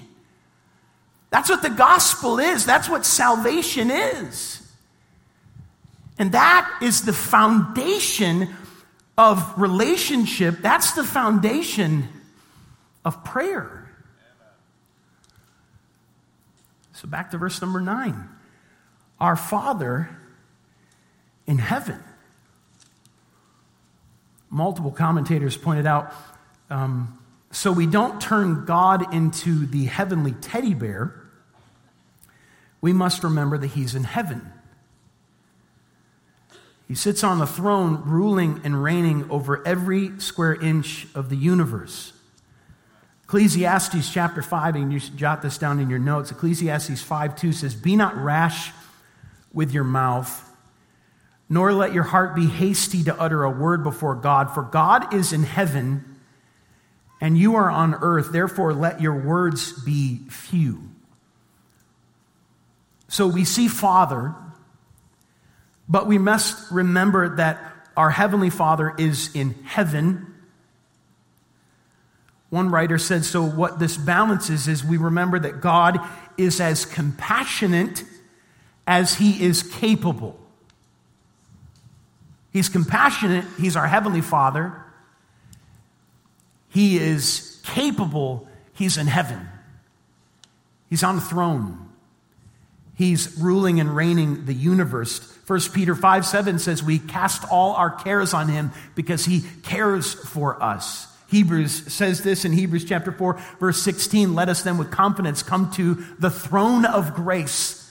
That's 1.30 1.50
what 1.50 1.62
the 1.62 1.70
gospel 1.70 2.40
is. 2.40 2.66
That's 2.66 2.88
what 2.88 3.06
salvation 3.06 3.92
is. 3.92 4.62
And 6.18 6.32
that 6.32 6.80
is 6.82 7.02
the 7.02 7.14
foundation 7.14 8.56
of 9.18 9.60
relationship. 9.60 10.60
That's 10.62 10.94
the 10.94 11.04
foundation 11.04 12.08
of 13.08 13.24
prayer. 13.24 13.90
So 16.92 17.08
back 17.08 17.32
to 17.32 17.38
verse 17.38 17.62
number 17.62 17.80
nine. 17.80 18.28
Our 19.18 19.38
Father 19.38 20.10
in 21.48 21.58
heaven. 21.58 22.04
Multiple 24.50 24.92
commentators 24.92 25.56
pointed 25.56 25.86
out 25.88 26.12
um, 26.70 27.18
so 27.50 27.72
we 27.72 27.86
don't 27.88 28.20
turn 28.20 28.66
God 28.66 29.14
into 29.14 29.66
the 29.66 29.86
heavenly 29.86 30.34
teddy 30.34 30.74
bear, 30.74 31.16
we 32.82 32.92
must 32.92 33.24
remember 33.24 33.58
that 33.58 33.68
He's 33.68 33.96
in 33.96 34.04
heaven. 34.04 34.52
He 36.90 36.96
sits 36.96 37.24
on 37.24 37.40
the 37.40 37.48
throne, 37.48 38.02
ruling 38.04 38.60
and 38.66 38.84
reigning 38.84 39.32
over 39.32 39.66
every 39.66 40.20
square 40.20 40.56
inch 40.56 41.08
of 41.16 41.30
the 41.30 41.38
universe. 41.38 42.12
Ecclesiastes 43.28 44.12
chapter 44.12 44.42
5, 44.42 44.76
and 44.76 44.94
you 44.94 45.00
should 45.00 45.18
jot 45.18 45.42
this 45.42 45.58
down 45.58 45.80
in 45.80 45.90
your 45.90 46.00
notes. 46.00 46.32
Ecclesiastes 46.32 47.02
5 47.02 47.36
2 47.36 47.52
says, 47.52 47.76
Be 47.76 47.96
not 47.96 48.16
rash 48.16 48.72
with 49.54 49.74
your 49.74 49.84
mouth, 49.84 50.50
nor 51.50 51.74
let 51.74 51.94
your 51.94 52.04
heart 52.04 52.36
be 52.36 52.48
hasty 52.48 53.04
to 53.04 53.20
utter 53.20 53.44
a 53.44 53.52
word 53.52 53.84
before 53.84 54.16
God, 54.16 54.54
for 54.54 54.64
God 54.64 55.14
is 55.14 55.34
in 55.34 55.44
heaven 55.44 56.18
and 57.20 57.38
you 57.38 57.56
are 57.56 57.70
on 57.70 57.96
earth. 57.96 58.32
Therefore, 58.32 58.74
let 58.74 59.02
your 59.02 59.16
words 59.16 59.74
be 59.84 60.20
few. 60.30 60.90
So 63.08 63.28
we 63.28 63.46
see 63.46 63.68
Father, 63.68 64.36
but 65.88 66.08
we 66.08 66.18
must 66.18 66.72
remember 66.72 67.38
that 67.38 67.60
our 67.96 68.12
Heavenly 68.12 68.50
Father 68.50 68.94
is 68.98 69.36
in 69.36 69.56
heaven 69.64 70.34
one 72.50 72.70
writer 72.70 72.98
said, 72.98 73.26
so 73.26 73.44
what 73.44 73.80
this 73.80 73.98
balances 73.98 74.68
is 74.68 74.84
we 74.84 74.98
remember 74.98 75.38
that 75.40 75.60
God 75.60 76.00
is 76.38 76.62
as 76.62 76.86
compassionate 76.86 78.04
as 78.86 79.16
he 79.16 79.44
is 79.44 79.64
capable. 79.64 80.40
He's 82.52 82.70
compassionate, 82.70 83.46
he's 83.60 83.76
our 83.76 83.88
heavenly 83.88 84.22
Father. 84.22 84.74
He 86.70 86.98
is 86.98 87.60
capable, 87.64 88.48
he's 88.74 88.98
in 88.98 89.08
heaven. 89.08 89.48
He's 90.90 91.04
on 91.04 91.16
the 91.16 91.22
throne. 91.22 91.90
He's 92.96 93.38
ruling 93.38 93.80
and 93.80 93.96
reigning 93.96 94.46
the 94.46 94.54
universe. 94.54 95.20
1 95.48 95.60
Peter 95.74 95.94
5 95.94 96.26
7 96.26 96.60
says, 96.60 96.82
We 96.82 96.98
cast 96.98 97.44
all 97.52 97.74
our 97.74 97.92
cares 97.92 98.34
on 98.34 98.48
him 98.48 98.72
because 98.96 99.26
he 99.26 99.44
cares 99.64 100.14
for 100.14 100.62
us. 100.64 101.08
Hebrews 101.30 101.92
says 101.94 102.22
this 102.22 102.46
in 102.46 102.54
Hebrews 102.54 102.86
chapter 102.86 103.12
4, 103.12 103.40
verse 103.60 103.82
16 103.82 104.34
Let 104.34 104.50
us 104.50 104.64
then 104.64 104.78
with 104.78 104.92
confidence 104.92 105.44
come 105.44 105.72
to 105.74 105.96
the 106.20 106.30
throne 106.30 106.86
of 106.86 107.14
grace 107.14 107.84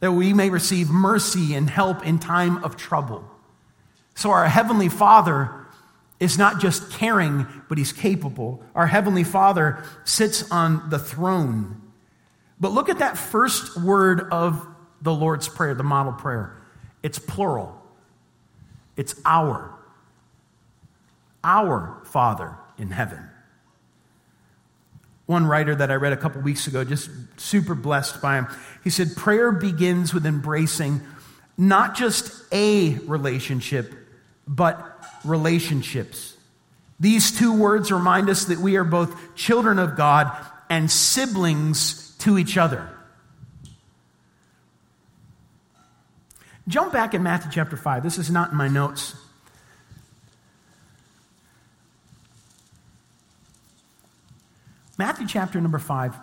that 0.00 0.12
we 0.12 0.32
may 0.32 0.50
receive 0.50 0.90
mercy 0.90 1.54
and 1.54 1.68
help 1.68 2.06
in 2.06 2.18
time 2.18 2.62
of 2.64 2.76
trouble. 2.76 3.24
So, 4.14 4.30
our 4.30 4.48
Heavenly 4.48 4.88
Father 4.88 5.50
is 6.18 6.38
not 6.38 6.60
just 6.60 6.90
caring, 6.90 7.46
but 7.68 7.76
He's 7.76 7.92
capable. 7.92 8.62
Our 8.74 8.86
Heavenly 8.86 9.24
Father 9.24 9.82
sits 10.04 10.50
on 10.50 10.88
the 10.88 10.98
throne. 10.98 11.82
But 12.58 12.72
look 12.72 12.88
at 12.88 13.00
that 13.00 13.18
first 13.18 13.78
word 13.78 14.28
of 14.32 14.66
the 15.02 15.12
Lord's 15.12 15.48
Prayer, 15.48 15.74
the 15.74 15.82
model 15.82 16.12
prayer. 16.12 16.56
It's 17.02 17.18
plural, 17.18 17.78
it's 18.96 19.14
our 19.26 19.75
our 21.46 22.02
Father 22.04 22.58
in 22.76 22.90
heaven. 22.90 23.30
One 25.26 25.46
writer 25.46 25.74
that 25.74 25.90
I 25.90 25.94
read 25.94 26.12
a 26.12 26.16
couple 26.16 26.42
weeks 26.42 26.66
ago, 26.66 26.84
just 26.84 27.08
super 27.36 27.74
blessed 27.74 28.20
by 28.20 28.36
him, 28.36 28.48
he 28.84 28.90
said, 28.90 29.16
Prayer 29.16 29.52
begins 29.52 30.12
with 30.12 30.26
embracing 30.26 31.00
not 31.56 31.96
just 31.96 32.44
a 32.52 32.94
relationship, 33.06 33.94
but 34.46 35.04
relationships. 35.24 36.36
These 36.98 37.38
two 37.38 37.56
words 37.56 37.90
remind 37.92 38.28
us 38.28 38.46
that 38.46 38.58
we 38.58 38.76
are 38.76 38.84
both 38.84 39.34
children 39.34 39.78
of 39.78 39.96
God 39.96 40.30
and 40.68 40.90
siblings 40.90 42.16
to 42.18 42.38
each 42.38 42.56
other. 42.56 42.88
Jump 46.68 46.92
back 46.92 47.14
in 47.14 47.22
Matthew 47.22 47.50
chapter 47.52 47.76
5. 47.76 48.02
This 48.02 48.18
is 48.18 48.30
not 48.30 48.50
in 48.50 48.56
my 48.56 48.68
notes. 48.68 49.14
Matthew 54.98 55.26
chapter 55.26 55.60
number 55.60 55.78
5. 55.78 56.14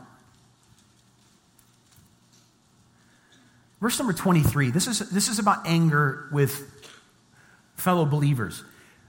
Verse 3.82 4.00
number 4.00 4.14
23. 4.14 4.72
This 4.72 4.88
is, 4.88 5.00
this 5.10 5.28
is 5.28 5.40
about 5.40 5.68
anger 5.68 6.28
with 6.32 6.70
fellow 7.76 8.06
believers. 8.06 8.64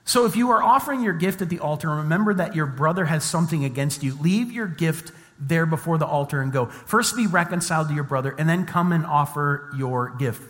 So 0.05 0.27
if 0.27 0.37
you 0.37 0.51
are 0.51 0.63
offering 0.63 1.03
your 1.03 1.13
gift 1.15 1.41
at 1.41 1.49
the 1.49 1.61
altar, 1.61 1.89
remember 1.89 2.35
that 2.35 2.55
your 2.55 2.67
brother 2.67 3.05
has 3.07 3.25
something 3.25 3.65
against 3.65 4.03
you. 4.03 4.19
Leave 4.21 4.53
your 4.53 4.67
gift 4.67 5.13
there 5.39 5.65
before 5.65 5.97
the 5.97 6.07
altar 6.07 6.41
and 6.41 6.53
go. 6.53 6.67
First 6.67 7.17
be 7.17 7.27
reconciled 7.27 7.89
to 7.89 7.95
your 7.95 8.05
brother, 8.05 8.35
and 8.39 8.49
then 8.49 8.67
come 8.67 8.93
and 8.93 9.07
offer 9.07 9.71
your 9.77 10.11
gift. 10.11 10.43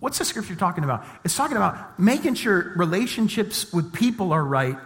What's 0.00 0.18
the 0.18 0.24
scripture 0.24 0.54
talking 0.54 0.84
about? 0.84 1.04
It's 1.24 1.36
talking 1.36 1.56
about 1.56 1.98
making 1.98 2.34
sure 2.34 2.72
relationships 2.76 3.72
with 3.72 3.92
people 3.92 4.32
are 4.32 4.44
right 4.44 4.76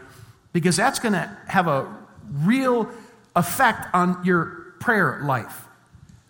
because 0.52 0.76
that's 0.76 0.98
going 0.98 1.14
to 1.14 1.36
have 1.48 1.66
a 1.66 1.94
real 2.30 2.88
effect 3.34 3.94
on 3.94 4.24
your 4.24 4.74
prayer 4.80 5.20
life. 5.24 5.66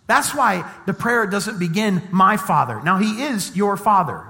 That's 0.07 0.33
why 0.35 0.69
the 0.85 0.93
prayer 0.93 1.25
doesn't 1.25 1.59
begin, 1.59 2.01
my 2.11 2.37
Father. 2.37 2.81
Now, 2.83 2.97
He 2.97 3.23
is 3.23 3.55
your 3.55 3.77
Father. 3.77 4.25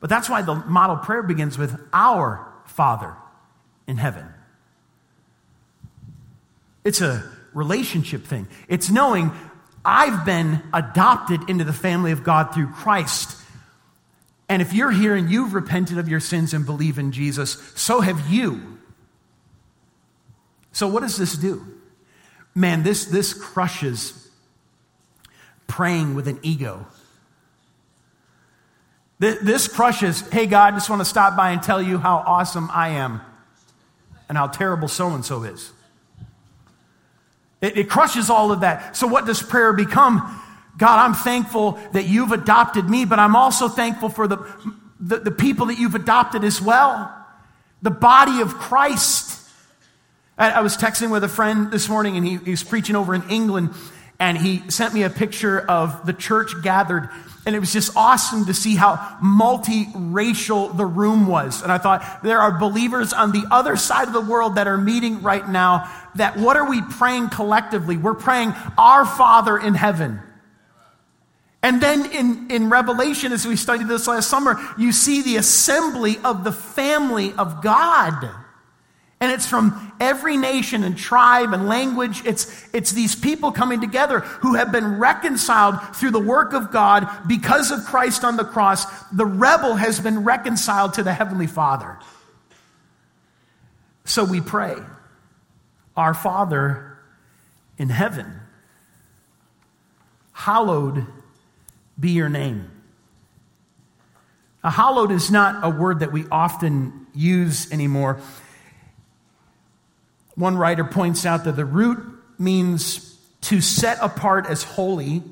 But 0.00 0.10
that's 0.10 0.28
why 0.28 0.42
the 0.42 0.54
model 0.54 0.96
prayer 0.96 1.22
begins 1.22 1.56
with 1.56 1.78
our 1.92 2.46
Father 2.66 3.14
in 3.86 3.98
heaven. 3.98 4.26
It's 6.84 7.00
a 7.00 7.22
relationship 7.54 8.24
thing. 8.24 8.48
It's 8.68 8.90
knowing 8.90 9.30
I've 9.84 10.24
been 10.24 10.62
adopted 10.72 11.48
into 11.48 11.64
the 11.64 11.72
family 11.72 12.12
of 12.12 12.24
God 12.24 12.52
through 12.52 12.68
Christ. 12.68 13.36
And 14.52 14.60
if 14.60 14.74
you're 14.74 14.90
here 14.90 15.16
and 15.16 15.30
you've 15.30 15.54
repented 15.54 15.96
of 15.96 16.10
your 16.10 16.20
sins 16.20 16.52
and 16.52 16.66
believe 16.66 16.98
in 16.98 17.10
Jesus, 17.10 17.52
so 17.74 18.02
have 18.02 18.30
you. 18.30 18.78
So, 20.72 20.86
what 20.86 21.00
does 21.00 21.16
this 21.16 21.38
do? 21.38 21.64
Man, 22.54 22.82
this, 22.82 23.06
this 23.06 23.32
crushes 23.32 24.28
praying 25.66 26.14
with 26.14 26.28
an 26.28 26.38
ego. 26.42 26.86
This 29.18 29.68
crushes, 29.68 30.20
hey, 30.28 30.44
God, 30.44 30.74
I 30.74 30.76
just 30.76 30.90
want 30.90 31.00
to 31.00 31.06
stop 31.06 31.34
by 31.34 31.52
and 31.52 31.62
tell 31.62 31.80
you 31.80 31.96
how 31.96 32.16
awesome 32.16 32.68
I 32.74 32.88
am 32.90 33.22
and 34.28 34.36
how 34.36 34.48
terrible 34.48 34.88
so 34.88 35.14
and 35.14 35.24
so 35.24 35.44
is. 35.44 35.72
It, 37.62 37.78
it 37.78 37.88
crushes 37.88 38.28
all 38.28 38.52
of 38.52 38.60
that. 38.60 38.98
So, 38.98 39.06
what 39.06 39.24
does 39.24 39.42
prayer 39.42 39.72
become? 39.72 40.41
God, 40.76 40.98
I'm 40.98 41.14
thankful 41.14 41.78
that 41.92 42.06
you've 42.06 42.32
adopted 42.32 42.88
me, 42.88 43.04
but 43.04 43.18
I'm 43.18 43.36
also 43.36 43.68
thankful 43.68 44.08
for 44.08 44.26
the, 44.26 44.38
the, 44.98 45.18
the 45.18 45.30
people 45.30 45.66
that 45.66 45.78
you've 45.78 45.94
adopted 45.94 46.44
as 46.44 46.60
well. 46.60 47.14
The 47.82 47.90
body 47.90 48.40
of 48.40 48.54
Christ. 48.54 49.40
I, 50.38 50.50
I 50.50 50.60
was 50.60 50.76
texting 50.76 51.10
with 51.10 51.24
a 51.24 51.28
friend 51.28 51.70
this 51.70 51.88
morning 51.88 52.16
and 52.16 52.26
he, 52.26 52.36
he 52.36 52.50
was 52.50 52.64
preaching 52.64 52.96
over 52.96 53.14
in 53.14 53.28
England 53.28 53.70
and 54.18 54.38
he 54.38 54.62
sent 54.70 54.94
me 54.94 55.02
a 55.02 55.10
picture 55.10 55.60
of 55.60 56.06
the 56.06 56.12
church 56.12 56.52
gathered 56.62 57.10
and 57.44 57.56
it 57.56 57.58
was 57.58 57.72
just 57.72 57.96
awesome 57.96 58.44
to 58.46 58.54
see 58.54 58.76
how 58.76 58.94
multiracial 59.22 60.76
the 60.76 60.86
room 60.86 61.26
was. 61.26 61.62
And 61.62 61.72
I 61.72 61.78
thought, 61.78 62.22
there 62.22 62.38
are 62.38 62.56
believers 62.56 63.12
on 63.12 63.32
the 63.32 63.44
other 63.50 63.76
side 63.76 64.06
of 64.06 64.14
the 64.14 64.20
world 64.20 64.54
that 64.54 64.68
are 64.68 64.78
meeting 64.78 65.22
right 65.22 65.46
now 65.48 65.92
that 66.14 66.36
what 66.36 66.56
are 66.56 66.68
we 66.68 66.82
praying 66.82 67.30
collectively? 67.30 67.96
We're 67.96 68.14
praying, 68.14 68.54
Our 68.78 69.04
Father 69.04 69.58
in 69.58 69.74
heaven. 69.74 70.20
And 71.62 71.80
then 71.80 72.10
in, 72.10 72.50
in 72.50 72.70
Revelation, 72.70 73.32
as 73.32 73.46
we 73.46 73.54
studied 73.54 73.86
this 73.86 74.08
last 74.08 74.28
summer, 74.28 74.60
you 74.76 74.90
see 74.90 75.22
the 75.22 75.36
assembly 75.36 76.18
of 76.24 76.42
the 76.42 76.52
family 76.52 77.32
of 77.34 77.62
God. 77.62 78.30
And 79.20 79.30
it's 79.30 79.46
from 79.46 79.92
every 80.00 80.36
nation 80.36 80.82
and 80.82 80.98
tribe 80.98 81.52
and 81.52 81.68
language. 81.68 82.22
It's, 82.26 82.68
it's 82.74 82.90
these 82.90 83.14
people 83.14 83.52
coming 83.52 83.80
together 83.80 84.18
who 84.18 84.54
have 84.54 84.72
been 84.72 84.98
reconciled 84.98 85.80
through 85.94 86.10
the 86.10 86.18
work 86.18 86.52
of 86.52 86.72
God 86.72 87.08
because 87.28 87.70
of 87.70 87.84
Christ 87.84 88.24
on 88.24 88.36
the 88.36 88.44
cross. 88.44 88.84
The 89.10 89.24
rebel 89.24 89.76
has 89.76 90.00
been 90.00 90.24
reconciled 90.24 90.94
to 90.94 91.04
the 91.04 91.12
Heavenly 91.12 91.46
Father. 91.46 92.00
So 94.04 94.24
we 94.24 94.40
pray, 94.40 94.74
Our 95.96 96.14
Father 96.14 96.98
in 97.78 97.90
heaven, 97.90 98.40
hallowed 100.32 101.06
be 102.02 102.10
your 102.10 102.28
name. 102.28 102.68
A 104.64 104.70
hallowed 104.70 105.12
is 105.12 105.30
not 105.30 105.64
a 105.64 105.70
word 105.70 106.00
that 106.00 106.12
we 106.12 106.26
often 106.30 107.06
use 107.14 107.70
anymore. 107.72 108.20
One 110.34 110.56
writer 110.56 110.84
points 110.84 111.24
out 111.24 111.44
that 111.44 111.56
the 111.56 111.64
root 111.64 111.98
means 112.38 113.16
to 113.42 113.60
set 113.60 113.98
apart 114.00 114.46
as 114.46 114.64
holy, 114.64 115.22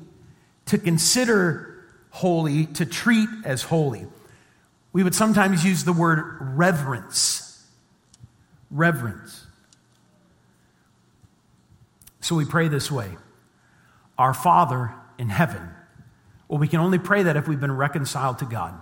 to 0.67 0.77
consider 0.77 1.83
holy, 2.09 2.67
to 2.67 2.85
treat 2.85 3.29
as 3.43 3.63
holy. 3.63 4.07
We 4.93 5.03
would 5.03 5.15
sometimes 5.15 5.65
use 5.65 5.83
the 5.83 5.93
word 5.93 6.37
reverence. 6.39 7.65
Reverence. 8.69 9.45
So 12.21 12.35
we 12.35 12.45
pray 12.45 12.69
this 12.69 12.89
way 12.89 13.17
Our 14.17 14.33
Father 14.33 14.93
in 15.17 15.27
heaven 15.27 15.69
well, 16.51 16.59
we 16.59 16.67
can 16.67 16.81
only 16.81 16.99
pray 16.99 17.23
that 17.23 17.37
if 17.37 17.47
we've 17.47 17.61
been 17.61 17.71
reconciled 17.71 18.39
to 18.39 18.45
God. 18.45 18.73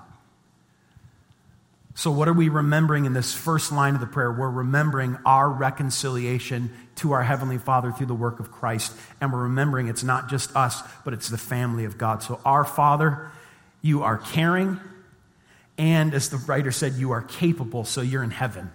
So, 1.94 2.10
what 2.10 2.28
are 2.28 2.34
we 2.34 2.50
remembering 2.50 3.06
in 3.06 3.14
this 3.14 3.32
first 3.32 3.72
line 3.72 3.94
of 3.94 4.02
the 4.02 4.08
prayer? 4.08 4.32
We're 4.32 4.50
remembering 4.50 5.20
our 5.24 5.48
reconciliation 5.48 6.72
to 6.96 7.12
our 7.12 7.22
Heavenly 7.22 7.60
Father 7.60 7.92
through 7.92 8.08
the 8.08 8.16
work 8.16 8.40
of 8.40 8.52
Christ. 8.52 8.92
And 9.22 9.32
we're 9.32 9.44
remembering 9.44 9.88
it's 9.88 10.02
not 10.04 10.30
just 10.32 10.56
us, 10.56 10.82
but 11.06 11.14
it's 11.14 11.30
the 11.30 11.38
family 11.38 11.86
of 11.86 12.00
God. 12.00 12.24
So, 12.24 12.42
our 12.44 12.66
Father, 12.66 13.30
you 13.84 14.02
are 14.02 14.18
caring. 14.18 14.80
And 15.78 16.16
as 16.16 16.30
the 16.30 16.38
writer 16.38 16.72
said, 16.72 16.94
you 16.94 17.12
are 17.12 17.22
capable, 17.22 17.84
so 17.84 18.02
you're 18.02 18.24
in 18.24 18.32
heaven. 18.32 18.72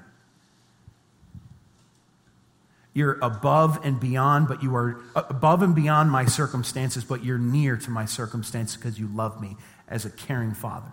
You're 2.95 3.19
above 3.21 3.85
and 3.85 3.99
beyond, 3.99 4.47
but 4.47 4.63
you 4.63 4.75
are 4.77 5.01
uh, 5.17 5.25
above 5.29 5.63
and 5.63 5.75
beyond 5.75 6.11
my 6.13 6.25
circumstances, 6.27 7.03
but 7.03 7.25
you're 7.25 7.39
near 7.39 7.77
to 7.77 7.91
my 7.91 8.05
circumstances 8.05 8.77
because 8.77 8.99
you 8.99 9.09
love 9.09 9.41
me 9.41 9.57
as 9.89 10.05
a 10.05 10.11
caring 10.11 10.55
father. 10.55 10.93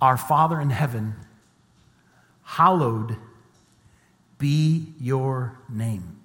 Our 0.00 0.18
Father 0.18 0.60
in 0.60 0.70
heaven, 0.70 1.16
hallowed 2.42 3.16
be 4.36 4.92
your 5.00 5.58
name. 5.68 6.20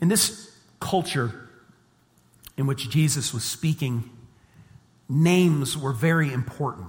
In 0.00 0.08
this 0.08 0.54
culture 0.78 1.48
in 2.56 2.66
which 2.66 2.90
Jesus 2.90 3.32
was 3.34 3.42
speaking, 3.42 4.10
names 5.08 5.76
were 5.76 5.92
very 5.92 6.32
important. 6.32 6.88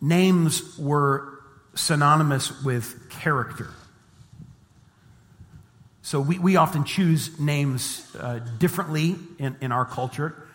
Names 0.00 0.78
were 0.78 1.31
synonymous 1.74 2.62
with 2.62 3.08
character. 3.10 3.68
So 6.02 6.20
we, 6.20 6.38
we 6.38 6.56
often 6.56 6.84
choose 6.84 7.38
names 7.38 8.04
uh, 8.18 8.40
differently 8.58 9.14
in, 9.38 9.56
in 9.60 9.72
our 9.72 9.84
culture. 9.84 10.48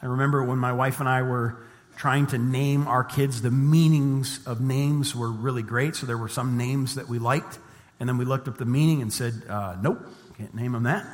I 0.00 0.06
remember 0.06 0.44
when 0.44 0.58
my 0.58 0.72
wife 0.72 1.00
and 1.00 1.08
I 1.08 1.22
were 1.22 1.56
trying 1.96 2.26
to 2.28 2.38
name 2.38 2.86
our 2.88 3.04
kids, 3.04 3.42
the 3.42 3.50
meanings 3.50 4.46
of 4.46 4.60
names 4.60 5.14
were 5.14 5.30
really 5.30 5.62
great. 5.62 5.96
So 5.96 6.06
there 6.06 6.16
were 6.16 6.28
some 6.28 6.56
names 6.56 6.94
that 6.94 7.08
we 7.08 7.18
liked, 7.18 7.58
and 8.00 8.08
then 8.08 8.16
we 8.16 8.24
looked 8.24 8.48
up 8.48 8.58
the 8.58 8.64
meaning 8.64 9.02
and 9.02 9.12
said, 9.12 9.34
uh, 9.48 9.76
nope, 9.80 10.00
can't 10.38 10.54
name 10.54 10.72
them 10.72 10.84
that. 10.84 11.04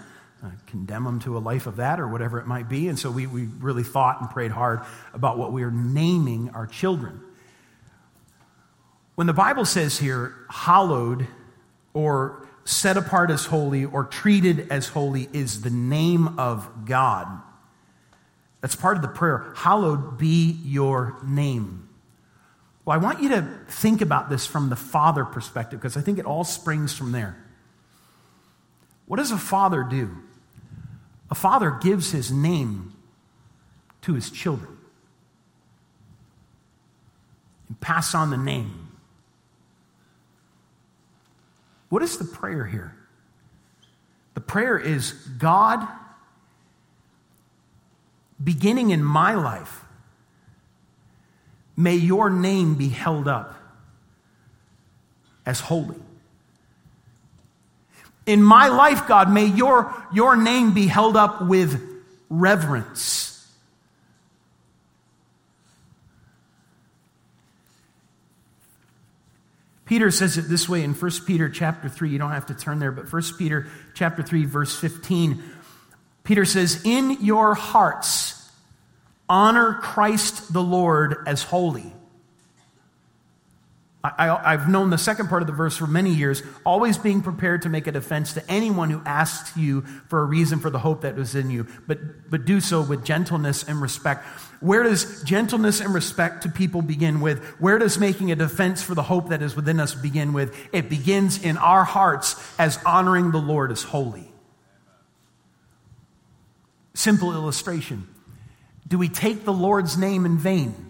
Uh, 0.43 0.51
condemn 0.69 1.05
them 1.05 1.19
to 1.21 1.37
a 1.37 1.41
life 1.41 1.67
of 1.67 1.77
that 1.77 1.99
or 1.99 2.07
whatever 2.07 2.39
it 2.39 2.47
might 2.47 2.69
be. 2.69 2.89
And 2.89 2.99
so 2.99 3.11
we, 3.11 3.27
we 3.27 3.47
really 3.59 3.83
thought 3.83 4.21
and 4.21 4.31
prayed 4.31 4.53
hard 4.53 4.83
about 5.13 5.37
what 5.37 5.53
we 5.53 5.65
were 5.65 5.71
naming 5.73 6.51
our 6.51 6.67
children. 6.67 7.21
When 9.19 9.27
the 9.27 9.33
Bible 9.33 9.65
says 9.65 9.99
here, 9.99 10.33
hallowed 10.49 11.27
or 11.93 12.47
set 12.65 12.97
apart 12.97 13.33
as 13.33 13.47
holy 13.47 13.85
or 13.85 14.05
treated 14.05 14.71
as 14.71 14.87
holy 14.87 15.29
is 15.33 15.63
the 15.63 15.71
name 15.71 16.39
of 16.39 16.85
God. 16.85 17.27
That's 18.61 18.77
part 18.77 18.95
of 18.95 19.03
the 19.03 19.09
prayer. 19.09 19.53
Hallowed 19.57 20.19
be 20.19 20.61
your 20.63 21.17
name. 21.27 21.89
Well, 22.85 22.95
I 22.95 23.03
want 23.03 23.21
you 23.21 23.31
to 23.31 23.43
think 23.67 24.03
about 24.03 24.31
this 24.31 24.47
from 24.47 24.69
the 24.69 24.77
father 24.77 25.25
perspective 25.25 25.81
because 25.81 25.97
I 25.97 26.01
think 26.01 26.21
it 26.21 26.25
all 26.25 26.45
springs 26.45 26.95
from 26.95 27.11
there. 27.11 27.37
What 29.07 29.17
does 29.17 29.33
a 29.33 29.37
father 29.37 29.83
do? 29.83 30.17
A 31.29 31.35
father 31.35 31.77
gives 31.83 32.13
his 32.13 32.31
name 32.31 32.95
to 34.03 34.15
his 34.15 34.31
children 34.31 34.79
and 37.67 37.81
pass 37.81 38.15
on 38.15 38.31
the 38.31 38.37
name. 38.37 38.85
What 41.89 42.03
is 42.03 42.19
the 42.19 42.25
prayer 42.25 42.67
here? 42.67 42.95
The 44.35 44.41
prayer 44.41 44.79
is 44.79 45.13
God, 45.13 45.87
beginning 48.43 48.91
in 48.91 49.03
my 49.03 49.35
life, 49.35 49.85
may 51.77 51.95
your 51.95 52.31
name 52.31 52.75
be 52.75 52.89
held 52.89 53.27
up 53.27 53.55
as 55.47 55.61
holy. 55.61 55.97
In 58.27 58.43
my 58.43 58.69
life, 58.69 59.09
God, 59.09 59.31
may 59.33 59.47
your, 59.47 59.95
your 60.13 60.37
name 60.37 60.75
be 60.75 60.87
held 60.87 61.17
up 61.17 61.41
with 61.43 61.83
reverence. 62.29 63.38
Peter 69.89 70.11
says 70.11 70.37
it 70.37 70.43
this 70.43 70.69
way 70.69 70.85
in 70.85 70.93
1 70.93 71.11
Peter 71.27 71.49
chapter 71.49 71.89
3. 71.89 72.11
You 72.11 72.19
don't 72.19 72.31
have 72.31 72.47
to 72.47 72.55
turn 72.55 72.79
there, 72.79 72.93
but 72.93 73.11
1 73.11 73.23
Peter 73.39 73.67
chapter 73.95 74.23
3 74.23 74.45
verse 74.45 74.79
15. 74.79 75.43
Peter 76.25 76.45
says, 76.45 76.83
"In 76.85 77.17
your 77.23 77.55
hearts 77.55 78.51
honor 79.31 79.75
Christ 79.81 80.53
the 80.53 80.63
Lord 80.63 81.17
as 81.27 81.43
holy." 81.43 81.95
I, 84.05 84.53
have 84.53 84.69
known 84.69 84.91
the 84.91 84.99
second 84.99 85.29
part 85.29 85.43
of 85.43 85.49
the 85.49 85.55
verse 85.55 85.77
for 85.77 85.87
many 85.87 86.15
years, 86.15 86.43
always 86.65 86.97
being 86.97 87.21
prepared 87.21 87.63
to 87.63 87.69
make 87.69 87.87
a 87.87 87.93
defense 87.93 88.35
to 88.35 88.51
anyone 88.51 88.91
who 88.91 89.03
asks 89.05 89.57
you 89.57 89.83
for 90.09 90.21
a 90.21 90.25
reason 90.25 90.61
for 90.61 90.71
the 90.71 90.79
hope 90.79 91.01
that 91.01 91.17
was 91.17 91.35
in 91.35 91.51
you, 91.51 91.67
but, 91.87 92.31
but 92.31 92.45
do 92.45 92.61
so 92.61 92.81
with 92.81 93.05
gentleness 93.05 93.65
and 93.65 93.83
respect. 93.83 94.25
Where 94.61 94.83
does 94.83 95.23
gentleness 95.23 95.81
and 95.81 95.95
respect 95.95 96.43
to 96.43 96.49
people 96.49 96.83
begin 96.83 97.21
with? 97.21 97.45
Where 97.61 97.79
does 97.79 97.99
making 97.99 98.33
a 98.33 98.37
defense 98.37 98.83
for 98.83 98.95
the 98.95 99.03
hope 99.03 99.29
that 99.29 99.41
is 99.43 99.55
within 99.55 99.79
us 99.79 99.95
begin 99.95 100.33
with? 100.33 100.57
It 100.73 100.89
begins 100.89 101.43
in 101.43 101.57
our 101.57 101.85
hearts 101.85 102.35
as 102.59 102.79
honoring 102.85 103.31
the 103.31 103.39
Lord 103.39 103.71
as 103.71 103.83
holy. 103.83 104.33
Simple 106.95 107.33
illustration. 107.33 108.09
Do 108.89 108.99
we 108.99 109.09
take 109.09 109.45
the 109.45 109.53
Lord's 109.53 109.97
name 109.97 110.27
in 110.27 110.39
vain? 110.39 110.89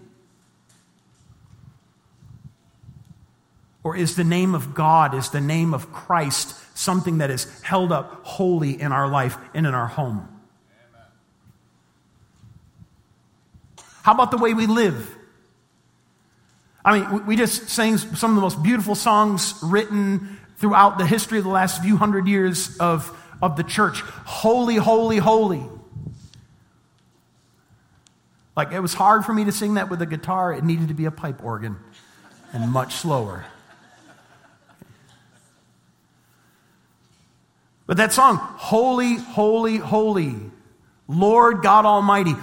Or 3.83 3.95
is 3.95 4.15
the 4.15 4.23
name 4.23 4.55
of 4.55 4.73
God, 4.73 5.13
is 5.13 5.29
the 5.29 5.41
name 5.41 5.73
of 5.73 5.91
Christ 5.91 6.55
something 6.77 7.17
that 7.17 7.29
is 7.29 7.61
held 7.61 7.91
up 7.91 8.23
holy 8.23 8.79
in 8.81 8.91
our 8.91 9.07
life 9.07 9.37
and 9.53 9.67
in 9.67 9.73
our 9.73 9.87
home? 9.87 10.28
How 14.09 14.15
about 14.15 14.31
the 14.31 14.37
way 14.37 14.55
we 14.55 14.65
live? 14.65 15.15
I 16.83 16.97
mean, 16.99 17.27
we 17.27 17.35
just 17.35 17.69
sang 17.69 17.99
some 17.99 18.31
of 18.31 18.35
the 18.35 18.41
most 18.41 18.63
beautiful 18.63 18.95
songs 18.95 19.53
written 19.61 20.39
throughout 20.57 20.97
the 20.97 21.05
history 21.05 21.37
of 21.37 21.43
the 21.43 21.51
last 21.51 21.83
few 21.83 21.95
hundred 21.95 22.27
years 22.27 22.75
of, 22.79 23.15
of 23.39 23.55
the 23.55 23.61
church 23.61 24.01
Holy, 24.01 24.77
holy, 24.77 25.17
holy. 25.17 25.63
Like 28.57 28.71
it 28.71 28.79
was 28.79 28.95
hard 28.95 29.25
for 29.25 29.33
me 29.35 29.45
to 29.45 29.51
sing 29.51 29.75
that 29.75 29.91
with 29.91 30.01
a 30.01 30.07
guitar, 30.07 30.53
it 30.53 30.63
needed 30.63 30.87
to 30.87 30.95
be 30.95 31.05
a 31.05 31.11
pipe 31.11 31.43
organ 31.43 31.77
and 32.51 32.71
much 32.71 32.95
slower. 32.95 33.45
But 37.85 37.97
that 37.97 38.11
song, 38.11 38.37
Holy, 38.37 39.17
Holy, 39.17 39.77
Holy, 39.77 40.35
Lord 41.07 41.61
God 41.61 41.85
Almighty, 41.85 42.33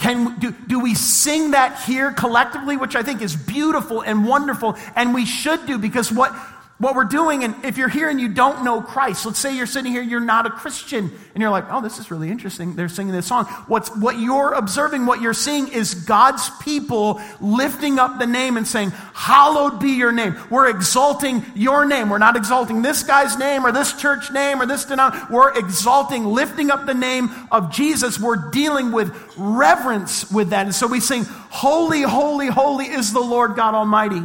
can, 0.00 0.38
do, 0.38 0.50
do 0.66 0.80
we 0.80 0.94
sing 0.94 1.50
that 1.50 1.82
here 1.82 2.10
collectively, 2.12 2.76
which 2.76 2.96
I 2.96 3.02
think 3.02 3.20
is 3.20 3.36
beautiful 3.36 4.00
and 4.00 4.26
wonderful, 4.26 4.76
and 4.96 5.14
we 5.14 5.26
should 5.26 5.66
do 5.66 5.78
because 5.78 6.10
what, 6.10 6.34
what 6.80 6.94
we're 6.94 7.04
doing, 7.04 7.44
and 7.44 7.54
if 7.62 7.76
you're 7.76 7.90
here 7.90 8.08
and 8.08 8.18
you 8.18 8.30
don't 8.30 8.64
know 8.64 8.80
Christ, 8.80 9.26
let's 9.26 9.38
say 9.38 9.54
you're 9.54 9.66
sitting 9.66 9.92
here, 9.92 10.00
you're 10.00 10.18
not 10.18 10.46
a 10.46 10.50
Christian, 10.50 11.12
and 11.34 11.42
you're 11.42 11.50
like, 11.50 11.66
oh, 11.68 11.82
this 11.82 11.98
is 11.98 12.10
really 12.10 12.30
interesting. 12.30 12.74
They're 12.74 12.88
singing 12.88 13.12
this 13.12 13.26
song. 13.26 13.44
What's, 13.68 13.94
what 13.94 14.18
you're 14.18 14.54
observing, 14.54 15.04
what 15.04 15.20
you're 15.20 15.34
seeing 15.34 15.68
is 15.68 15.92
God's 15.92 16.48
people 16.62 17.20
lifting 17.38 17.98
up 17.98 18.18
the 18.18 18.26
name 18.26 18.56
and 18.56 18.66
saying, 18.66 18.92
hallowed 19.12 19.78
be 19.78 19.90
your 19.90 20.10
name. 20.10 20.34
We're 20.48 20.70
exalting 20.70 21.44
your 21.54 21.84
name. 21.84 22.08
We're 22.08 22.16
not 22.16 22.34
exalting 22.34 22.80
this 22.80 23.02
guy's 23.02 23.36
name 23.36 23.66
or 23.66 23.72
this 23.72 23.92
church 24.00 24.32
name 24.32 24.62
or 24.62 24.64
this 24.64 24.86
denomination. 24.86 25.28
We're 25.30 25.58
exalting, 25.58 26.24
lifting 26.24 26.70
up 26.70 26.86
the 26.86 26.94
name 26.94 27.28
of 27.52 27.70
Jesus. 27.70 28.18
We're 28.18 28.50
dealing 28.50 28.90
with 28.90 29.14
reverence 29.36 30.30
with 30.30 30.48
that. 30.50 30.64
And 30.64 30.74
so 30.74 30.86
we 30.86 31.00
sing, 31.00 31.24
holy, 31.24 32.00
holy, 32.00 32.46
holy 32.46 32.86
is 32.86 33.12
the 33.12 33.20
Lord 33.20 33.54
God 33.54 33.74
Almighty. 33.74 34.22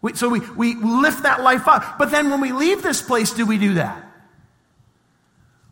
We, 0.00 0.14
so 0.14 0.28
we, 0.28 0.40
we 0.40 0.74
lift 0.76 1.24
that 1.24 1.42
life 1.42 1.66
up. 1.66 1.98
But 1.98 2.10
then 2.10 2.30
when 2.30 2.40
we 2.40 2.52
leave 2.52 2.82
this 2.82 3.02
place, 3.02 3.32
do 3.32 3.44
we 3.44 3.58
do 3.58 3.74
that? 3.74 4.07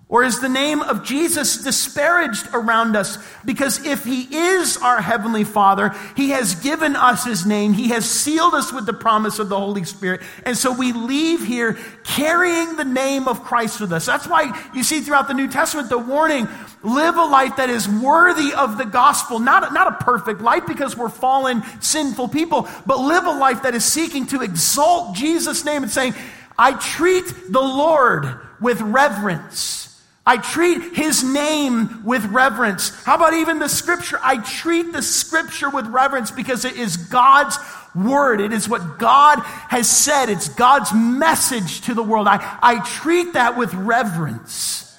Or 0.09 0.22
is 0.22 0.38
the 0.40 0.48
name 0.48 0.82
of 0.82 1.04
Jesus 1.04 1.64
disparaged 1.64 2.46
around 2.52 2.94
us? 2.94 3.18
Because 3.44 3.84
if 3.84 4.04
He 4.04 4.22
is 4.36 4.76
our 4.76 5.02
Heavenly 5.02 5.42
Father, 5.42 5.96
He 6.14 6.30
has 6.30 6.54
given 6.54 6.94
us 6.94 7.24
His 7.24 7.44
name, 7.44 7.72
He 7.72 7.88
has 7.88 8.09
sealed 8.09 8.54
us 8.54 8.72
with 8.72 8.86
the 8.86 8.92
promise 8.92 9.40
of 9.40 9.48
the 9.48 9.59
Holy 9.59 9.82
Spirit. 9.82 10.20
And 10.44 10.57
so 10.57 10.70
we 10.70 10.92
leave 10.92 11.44
here 11.44 11.76
carrying 12.04 12.76
the 12.76 12.84
name 12.84 13.26
of 13.26 13.42
Christ 13.42 13.80
with 13.80 13.92
us. 13.92 14.07
That's 14.07 14.28
why 14.28 14.57
you 14.72 14.84
see 14.84 15.00
throughout 15.00 15.26
the 15.26 15.34
New 15.34 15.48
Testament 15.48 15.88
the 15.88 15.98
warning 15.98 16.46
live 16.84 17.16
a 17.16 17.24
life 17.24 17.57
that 17.57 17.68
is 17.68 17.88
worthy 17.88 18.54
of 18.54 18.78
the 18.78 18.84
gospel. 18.84 19.40
Not, 19.40 19.72
not 19.72 19.88
a 19.88 20.04
perfect 20.04 20.40
life 20.40 20.68
because 20.68 20.96
we're 20.96 21.09
fallen, 21.09 21.64
sinful 21.80 22.28
people, 22.28 22.68
but 22.86 23.00
live 23.00 23.24
a 23.24 23.32
life 23.32 23.64
that 23.64 23.74
is 23.74 23.84
seeking 23.84 24.26
to 24.28 24.42
exalt 24.42 25.16
Jesus' 25.16 25.64
name 25.64 25.82
and 25.82 25.90
saying, 25.90 26.14
I 26.57 26.74
treat 26.74 27.24
the 27.50 27.61
Lord 27.61 28.38
with 28.61 28.80
reverence. 28.80 29.86
I 30.27 30.39
treat 30.39 30.97
his 30.97 31.22
name 31.22 32.05
with 32.05 32.24
reverence. 32.27 32.91
How 33.05 33.14
about 33.14 33.35
even 33.35 33.61
the 33.61 33.68
scripture? 33.68 34.18
I 34.20 34.39
treat 34.39 34.93
the 34.93 35.03
scripture 35.03 35.70
with 35.70 35.87
reverence 35.87 36.33
because 36.33 36.64
it 36.64 36.77
is 36.77 36.97
God's 36.97 37.57
word. 37.95 38.41
It 38.41 38.53
is 38.53 38.68
what 38.68 38.99
God 38.99 39.39
has 39.68 39.89
said. 39.89 40.29
It's 40.29 40.49
God's 40.49 40.93
message 40.93 41.83
to 41.83 41.95
the 41.95 42.03
world. 42.03 42.27
I, 42.27 42.59
I 42.61 42.85
treat 42.85 43.35
that 43.35 43.57
with 43.57 43.72
reverence. 43.72 44.99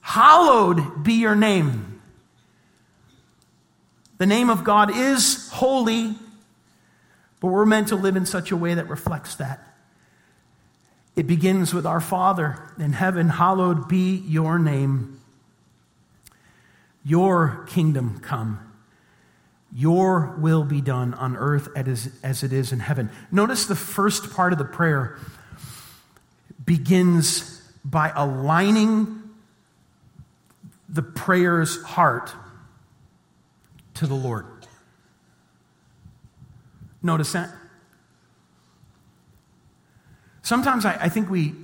Hallowed 0.00 1.02
be 1.02 1.14
your 1.14 1.34
name. 1.34 2.02
The 4.18 4.26
name 4.26 4.50
of 4.50 4.64
God 4.64 4.94
is 4.94 5.48
holy, 5.50 6.14
but 7.40 7.48
we're 7.48 7.66
meant 7.66 7.88
to 7.88 7.96
live 7.96 8.16
in 8.16 8.26
such 8.26 8.50
a 8.50 8.56
way 8.56 8.74
that 8.74 8.88
reflects 8.88 9.36
that. 9.36 9.75
It 11.16 11.26
begins 11.26 11.72
with 11.72 11.86
our 11.86 12.00
Father 12.00 12.62
in 12.78 12.92
heaven, 12.92 13.30
hallowed 13.30 13.88
be 13.88 14.16
your 14.16 14.58
name. 14.58 15.18
Your 17.04 17.64
kingdom 17.68 18.20
come. 18.20 18.60
Your 19.72 20.36
will 20.38 20.62
be 20.62 20.80
done 20.82 21.14
on 21.14 21.36
earth 21.36 21.68
as 21.74 22.42
it 22.42 22.52
is 22.52 22.72
in 22.72 22.80
heaven. 22.80 23.10
Notice 23.32 23.66
the 23.66 23.74
first 23.74 24.30
part 24.32 24.52
of 24.52 24.58
the 24.58 24.64
prayer 24.64 25.18
begins 26.64 27.62
by 27.84 28.12
aligning 28.14 29.22
the 30.88 31.02
prayer's 31.02 31.82
heart 31.82 32.32
to 33.94 34.06
the 34.06 34.14
Lord. 34.14 34.46
Notice 37.02 37.32
that? 37.32 37.50
Sometimes 40.46 40.84
I, 40.84 40.94
I 40.94 41.08
think 41.08 41.28
we 41.28 41.54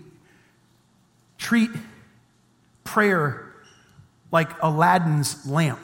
treat 1.39 1.71
prayer 2.83 3.55
like 4.33 4.61
Aladdin's 4.61 5.47
lamp. 5.47 5.79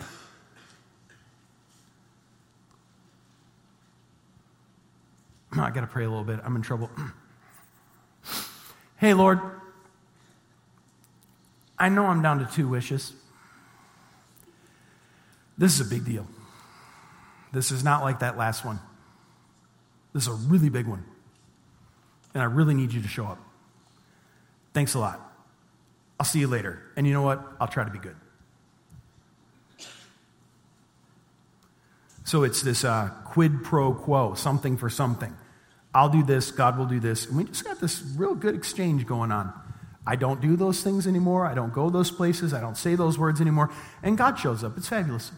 I 5.53 5.71
got 5.71 5.83
to 5.83 5.87
pray 5.87 6.07
a 6.07 6.09
little 6.09 6.25
bit. 6.25 6.41
I'm 6.43 6.57
in 6.57 6.63
trouble. 6.63 6.91
hey, 8.97 9.15
Lord, 9.15 9.39
I 11.79 11.91
know 11.91 12.07
I'm 12.07 12.21
down 12.21 12.41
to 12.41 12.53
two 12.53 12.67
wishes. 12.67 13.13
This 15.57 15.79
is 15.79 15.87
a 15.87 15.89
big 15.89 16.05
deal. 16.05 16.27
This 17.53 17.71
is 17.71 17.85
not 17.85 18.03
like 18.03 18.19
that 18.19 18.37
last 18.37 18.65
one. 18.65 18.81
This 20.13 20.25
is 20.25 20.29
a 20.31 20.49
really 20.49 20.69
big 20.69 20.89
one 20.89 21.05
and 22.39 22.45
I 22.45 22.55
really 22.55 22.75
need 22.75 22.93
you 22.93 23.03
to 23.03 23.09
show 23.09 23.25
up. 23.25 23.41
Thanks 24.73 24.95
a 24.95 25.01
lot. 25.01 25.21
I'll 26.21 26.27
see 26.27 26.39
you 26.39 26.47
later. 26.47 26.81
And 26.97 27.05
you 27.05 27.13
know 27.13 27.23
what? 27.23 27.45
I'll 27.61 27.67
try 27.67 27.83
to 27.83 27.91
be 27.91 27.99
good. 27.99 28.15
So 32.23 32.45
it's 32.45 32.63
this 32.63 32.85
uh, 32.85 33.11
quid 33.25 33.65
pro 33.65 33.93
quo, 33.93 34.35
something 34.35 34.77
for 34.77 34.89
something. 34.89 35.35
I'll 35.93 36.11
do 36.11 36.23
this, 36.23 36.53
God 36.53 36.79
will 36.79 36.87
do 36.87 37.01
this. 37.01 37.27
And 37.27 37.37
we 37.37 37.43
just 37.43 37.65
got 37.65 37.81
this 37.81 38.05
real 38.17 38.37
good 38.37 38.55
exchange 38.55 39.05
going 39.05 39.33
on. 39.33 39.53
I 40.07 40.15
don't 40.15 40.41
do 40.41 40.55
those 40.55 40.81
things 40.81 41.09
anymore. 41.09 41.45
I 41.45 41.55
don't 41.55 41.73
go 41.73 41.91
those 41.91 42.13
places. 42.13 42.55
I 42.55 42.61
don't 42.61 42.77
say 42.77 42.95
those 42.95 43.19
words 43.19 43.41
anymore. 43.41 43.71
And 44.05 44.17
God 44.17 44.39
shows 44.39 44.63
up. 44.63 44.77
It's 44.77 44.87
fabulous. 44.87 45.33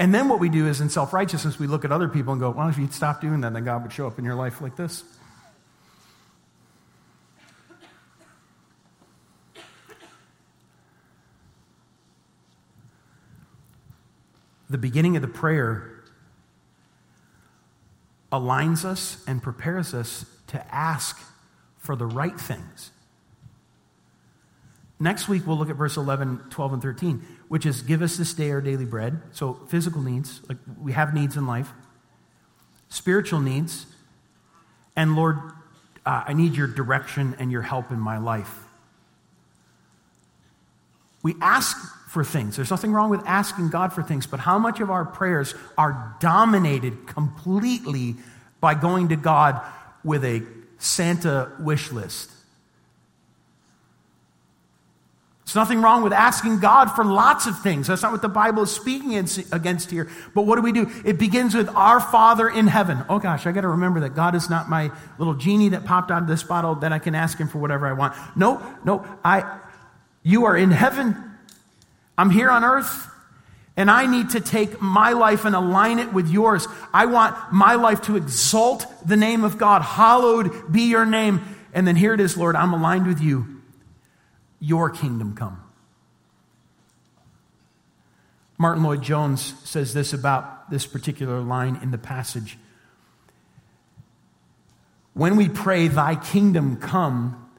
And 0.00 0.12
then 0.12 0.28
what 0.28 0.40
we 0.40 0.48
do 0.48 0.66
is 0.66 0.80
in 0.80 0.90
self 0.90 1.12
righteousness, 1.12 1.56
we 1.56 1.68
look 1.68 1.84
at 1.84 1.92
other 1.92 2.08
people 2.08 2.32
and 2.32 2.40
go, 2.40 2.50
well, 2.50 2.68
if 2.68 2.78
you'd 2.78 2.92
stop 2.92 3.20
doing 3.20 3.42
that, 3.42 3.52
then 3.52 3.64
God 3.64 3.82
would 3.82 3.92
show 3.92 4.08
up 4.08 4.18
in 4.18 4.24
your 4.24 4.34
life 4.34 4.60
like 4.60 4.74
this. 4.74 5.04
The 14.70 14.78
beginning 14.78 15.16
of 15.16 15.22
the 15.22 15.28
prayer 15.28 16.00
aligns 18.30 18.84
us 18.84 19.22
and 19.26 19.42
prepares 19.42 19.92
us 19.92 20.24
to 20.46 20.74
ask 20.74 21.20
for 21.76 21.96
the 21.96 22.06
right 22.06 22.40
things. 22.40 22.92
Next 25.00 25.28
week, 25.28 25.46
we'll 25.46 25.56
look 25.56 25.70
at 25.70 25.76
verse 25.76 25.96
11, 25.96 26.44
12, 26.50 26.72
and 26.74 26.82
13, 26.82 27.26
which 27.48 27.66
is 27.66 27.82
give 27.82 28.00
us 28.00 28.16
this 28.16 28.32
day 28.32 28.50
our 28.52 28.60
daily 28.60 28.84
bread. 28.84 29.20
So, 29.32 29.54
physical 29.68 30.02
needs, 30.02 30.40
like 30.48 30.58
we 30.80 30.92
have 30.92 31.14
needs 31.14 31.36
in 31.36 31.46
life, 31.46 31.72
spiritual 32.90 33.40
needs, 33.40 33.86
and 34.94 35.16
Lord, 35.16 35.38
uh, 36.06 36.24
I 36.26 36.32
need 36.34 36.54
your 36.54 36.66
direction 36.68 37.34
and 37.38 37.50
your 37.50 37.62
help 37.62 37.90
in 37.90 37.98
my 37.98 38.18
life. 38.18 38.54
We 41.22 41.34
ask 41.40 41.76
for 42.10 42.24
things. 42.24 42.56
There's 42.56 42.72
nothing 42.72 42.90
wrong 42.90 43.08
with 43.08 43.22
asking 43.24 43.70
God 43.70 43.92
for 43.92 44.02
things, 44.02 44.26
but 44.26 44.40
how 44.40 44.58
much 44.58 44.80
of 44.80 44.90
our 44.90 45.04
prayers 45.04 45.54
are 45.78 46.16
dominated 46.18 47.06
completely 47.06 48.16
by 48.60 48.74
going 48.74 49.10
to 49.10 49.16
God 49.16 49.62
with 50.02 50.24
a 50.24 50.42
Santa 50.78 51.52
wish 51.60 51.92
list? 51.92 52.32
There's 55.44 55.54
nothing 55.54 55.82
wrong 55.82 56.02
with 56.02 56.12
asking 56.12 56.58
God 56.58 56.86
for 56.86 57.04
lots 57.04 57.46
of 57.46 57.60
things. 57.62 57.86
That's 57.86 58.02
not 58.02 58.10
what 58.10 58.22
the 58.22 58.28
Bible 58.28 58.64
is 58.64 58.72
speaking 58.72 59.16
against 59.52 59.90
here. 59.92 60.10
But 60.34 60.42
what 60.42 60.56
do 60.56 60.62
we 60.62 60.72
do? 60.72 60.90
It 61.04 61.16
begins 61.16 61.54
with 61.54 61.68
our 61.68 62.00
Father 62.00 62.48
in 62.48 62.66
heaven. 62.66 63.04
Oh 63.08 63.20
gosh, 63.20 63.46
I 63.46 63.52
got 63.52 63.60
to 63.60 63.68
remember 63.68 64.00
that 64.00 64.16
God 64.16 64.34
is 64.34 64.50
not 64.50 64.68
my 64.68 64.90
little 65.18 65.34
genie 65.34 65.68
that 65.68 65.84
popped 65.84 66.10
out 66.10 66.22
of 66.22 66.28
this 66.28 66.42
bottle 66.42 66.74
that 66.76 66.92
I 66.92 66.98
can 66.98 67.14
ask 67.14 67.38
him 67.38 67.46
for 67.46 67.58
whatever 67.58 67.86
I 67.86 67.92
want. 67.92 68.16
No, 68.36 68.60
no, 68.84 69.06
I 69.24 69.60
you 70.24 70.46
are 70.46 70.56
in 70.56 70.72
heaven. 70.72 71.29
I'm 72.20 72.28
here 72.28 72.50
on 72.50 72.64
earth. 72.64 73.06
And 73.76 73.90
I 73.90 74.04
need 74.04 74.30
to 74.30 74.40
take 74.40 74.82
my 74.82 75.12
life 75.12 75.46
and 75.46 75.56
align 75.56 76.00
it 76.00 76.12
with 76.12 76.28
yours. 76.28 76.66
I 76.92 77.06
want 77.06 77.34
my 77.50 77.76
life 77.76 78.02
to 78.02 78.16
exalt 78.16 78.84
the 79.06 79.16
name 79.16 79.42
of 79.42 79.56
God. 79.56 79.80
Hallowed 79.80 80.70
be 80.70 80.82
your 80.82 81.06
name. 81.06 81.40
And 81.72 81.86
then 81.86 81.96
here 81.96 82.12
it 82.12 82.20
is, 82.20 82.36
Lord, 82.36 82.56
I'm 82.56 82.74
aligned 82.74 83.06
with 83.06 83.20
you 83.20 83.62
your 84.58 84.90
kingdom 84.90 85.34
come. 85.34 85.62
Martyn 88.58 88.84
Lloyd-Jones 88.84 89.54
says 89.64 89.94
this 89.94 90.12
about 90.12 90.70
this 90.70 90.84
particular 90.84 91.40
line 91.40 91.78
in 91.82 91.90
the 91.90 91.96
passage. 91.96 92.58
When 95.14 95.36
we 95.36 95.48
pray, 95.48 95.88
Thy 95.88 96.16
kingdom 96.16 96.76
come, 96.76 97.50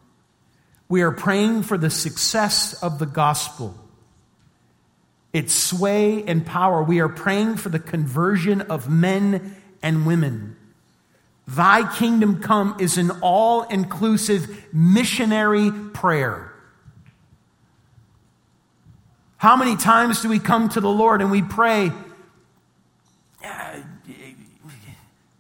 We 0.92 1.04
are 1.04 1.12
praying 1.14 1.64
for 1.64 1.78
the 1.78 1.90
success 1.90 2.74
of 2.84 3.00
the 3.00 3.06
gospel, 3.06 3.81
its 5.34 5.54
sway 5.54 6.24
and 6.24 6.46
power. 6.46 6.84
We 6.84 7.00
are 7.00 7.10
praying 7.10 7.58
for 7.58 7.70
the 7.70 7.80
conversion 7.80 8.62
of 8.62 8.90
men 8.90 9.56
and 9.82 10.06
women. 10.06 10.56
Thy 11.48 11.92
kingdom 11.98 12.42
come 12.42 12.78
is 12.80 12.98
an 12.98 13.12
all 13.22 13.64
inclusive 13.64 14.66
missionary 14.74 15.72
prayer. 15.94 16.54
How 19.38 19.56
many 19.56 19.76
times 19.76 20.22
do 20.22 20.30
we 20.30 20.40
come 20.40 20.70
to 20.70 20.80
the 20.80 20.90
Lord 20.90 21.22
and 21.22 21.32
we 21.32 21.42
pray, 21.42 21.92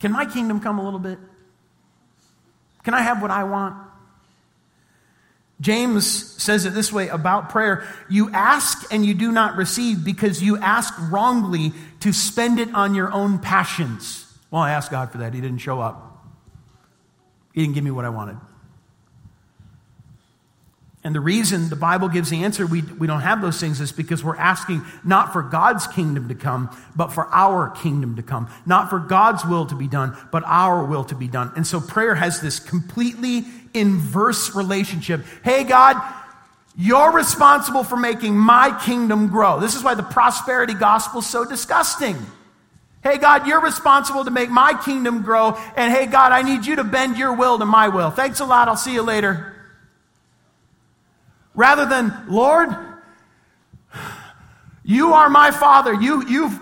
Can 0.01 0.11
my 0.11 0.25
kingdom 0.25 0.59
come 0.59 0.79
a 0.79 0.83
little 0.83 0.99
bit? 0.99 1.19
Can 2.83 2.95
I 2.95 3.01
have 3.01 3.21
what 3.21 3.29
I 3.29 3.43
want? 3.43 3.77
James 5.61 6.41
says 6.41 6.65
it 6.65 6.73
this 6.73 6.91
way 6.91 7.07
about 7.07 7.49
prayer 7.49 7.87
You 8.09 8.31
ask 8.31 8.91
and 8.91 9.05
you 9.05 9.13
do 9.13 9.31
not 9.31 9.55
receive 9.55 10.03
because 10.03 10.43
you 10.43 10.57
ask 10.57 10.93
wrongly 11.11 11.71
to 12.01 12.11
spend 12.11 12.59
it 12.59 12.73
on 12.73 12.95
your 12.95 13.11
own 13.13 13.39
passions. 13.39 14.27
Well, 14.49 14.63
I 14.63 14.71
asked 14.71 14.91
God 14.91 15.11
for 15.11 15.19
that. 15.19 15.33
He 15.33 15.39
didn't 15.39 15.59
show 15.59 15.79
up, 15.79 16.25
He 17.53 17.61
didn't 17.61 17.75
give 17.75 17.83
me 17.83 17.91
what 17.91 18.03
I 18.03 18.09
wanted. 18.09 18.37
And 21.03 21.15
the 21.15 21.19
reason 21.19 21.69
the 21.69 21.75
Bible 21.75 22.09
gives 22.09 22.29
the 22.29 22.43
answer 22.43 22.67
we, 22.67 22.83
we 22.83 23.07
don't 23.07 23.21
have 23.21 23.41
those 23.41 23.59
things 23.59 23.81
is 23.81 23.91
because 23.91 24.23
we're 24.23 24.37
asking 24.37 24.83
not 25.03 25.33
for 25.33 25.41
God's 25.41 25.87
kingdom 25.87 26.27
to 26.29 26.35
come, 26.35 26.69
but 26.95 27.11
for 27.11 27.25
our 27.33 27.69
kingdom 27.69 28.17
to 28.17 28.23
come. 28.23 28.47
Not 28.67 28.91
for 28.91 28.99
God's 28.99 29.43
will 29.43 29.65
to 29.65 29.75
be 29.75 29.87
done, 29.87 30.15
but 30.31 30.43
our 30.45 30.85
will 30.85 31.03
to 31.05 31.15
be 31.15 31.27
done. 31.27 31.51
And 31.55 31.65
so 31.65 31.81
prayer 31.81 32.13
has 32.13 32.39
this 32.39 32.59
completely 32.59 33.45
inverse 33.73 34.55
relationship. 34.55 35.25
Hey, 35.43 35.63
God, 35.63 35.99
you're 36.77 37.11
responsible 37.11 37.83
for 37.83 37.97
making 37.97 38.37
my 38.37 38.79
kingdom 38.85 39.27
grow. 39.27 39.59
This 39.59 39.75
is 39.75 39.83
why 39.83 39.95
the 39.95 40.03
prosperity 40.03 40.75
gospel 40.75 41.21
is 41.21 41.27
so 41.27 41.45
disgusting. 41.45 42.15
Hey, 43.03 43.17
God, 43.17 43.47
you're 43.47 43.61
responsible 43.61 44.23
to 44.25 44.31
make 44.31 44.51
my 44.51 44.79
kingdom 44.85 45.23
grow. 45.23 45.57
And 45.75 45.91
hey, 45.91 46.05
God, 46.05 46.31
I 46.31 46.43
need 46.43 46.67
you 46.67 46.75
to 46.75 46.83
bend 46.83 47.17
your 47.17 47.33
will 47.33 47.57
to 47.57 47.65
my 47.65 47.87
will. 47.87 48.11
Thanks 48.11 48.39
a 48.39 48.45
lot. 48.45 48.67
I'll 48.67 48.77
see 48.77 48.93
you 48.93 49.01
later. 49.01 49.50
Rather 51.61 51.85
than, 51.85 52.11
Lord, 52.27 52.69
you 54.83 55.13
are 55.13 55.29
my 55.29 55.51
father. 55.51 55.93
You, 55.93 56.27
you've 56.27 56.59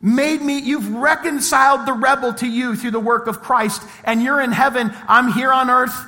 made 0.00 0.40
me, 0.40 0.60
you've 0.60 0.88
reconciled 0.88 1.84
the 1.84 1.92
rebel 1.92 2.32
to 2.34 2.46
you 2.46 2.76
through 2.76 2.92
the 2.92 3.00
work 3.00 3.26
of 3.26 3.42
Christ, 3.42 3.82
and 4.04 4.22
you're 4.22 4.40
in 4.40 4.52
heaven. 4.52 4.94
I'm 5.08 5.32
here 5.32 5.52
on 5.52 5.68
earth. 5.68 6.00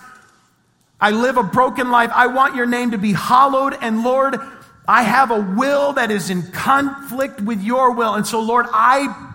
I 1.01 1.11
live 1.11 1.37
a 1.37 1.43
broken 1.43 1.91
life. 1.91 2.13
I 2.15 2.29
want 2.29 2.55
your 2.55 2.67
name 2.67 2.93
to 2.93 2.99
be 2.99 3.13
hallowed. 3.13 3.77
And 3.81 4.05
Lord, 4.05 4.39
I 4.87 5.03
have 5.03 5.33
a 5.33 5.41
will 5.41 5.95
that 5.95 6.13
is 6.13 6.31
in 6.31 6.43
conflict 6.53 7.41
with 7.41 7.61
your 7.61 7.91
will. 7.91 8.15
And 8.15 8.25
so, 8.25 8.41
Lord, 8.41 8.67
I 8.73 9.28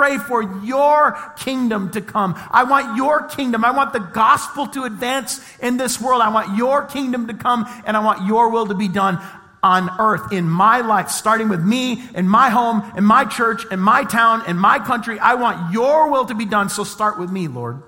pray 0.00 0.16
for 0.16 0.42
your 0.64 1.12
kingdom 1.36 1.90
to 1.90 2.00
come. 2.00 2.34
I 2.50 2.64
want 2.64 2.96
your 2.96 3.24
kingdom. 3.24 3.66
I 3.66 3.70
want 3.72 3.92
the 3.92 3.98
gospel 3.98 4.66
to 4.68 4.84
advance 4.84 5.44
in 5.58 5.76
this 5.76 6.00
world. 6.00 6.22
I 6.22 6.30
want 6.30 6.56
your 6.56 6.86
kingdom 6.86 7.26
to 7.26 7.34
come, 7.34 7.66
and 7.84 7.94
I 7.98 8.00
want 8.00 8.26
your 8.26 8.48
will 8.48 8.66
to 8.68 8.74
be 8.74 8.88
done 8.88 9.18
on 9.62 9.90
earth 10.00 10.32
in 10.32 10.48
my 10.48 10.80
life, 10.80 11.10
starting 11.10 11.50
with 11.50 11.62
me, 11.62 12.02
in 12.14 12.26
my 12.26 12.48
home, 12.48 12.82
in 12.96 13.04
my 13.04 13.26
church, 13.26 13.66
in 13.70 13.78
my 13.78 14.04
town, 14.04 14.48
in 14.48 14.56
my 14.56 14.78
country. 14.78 15.18
I 15.18 15.34
want 15.34 15.70
your 15.70 16.10
will 16.10 16.24
to 16.24 16.34
be 16.34 16.46
done, 16.46 16.70
so 16.70 16.82
start 16.82 17.18
with 17.18 17.30
me, 17.30 17.46
Lord. 17.46 17.82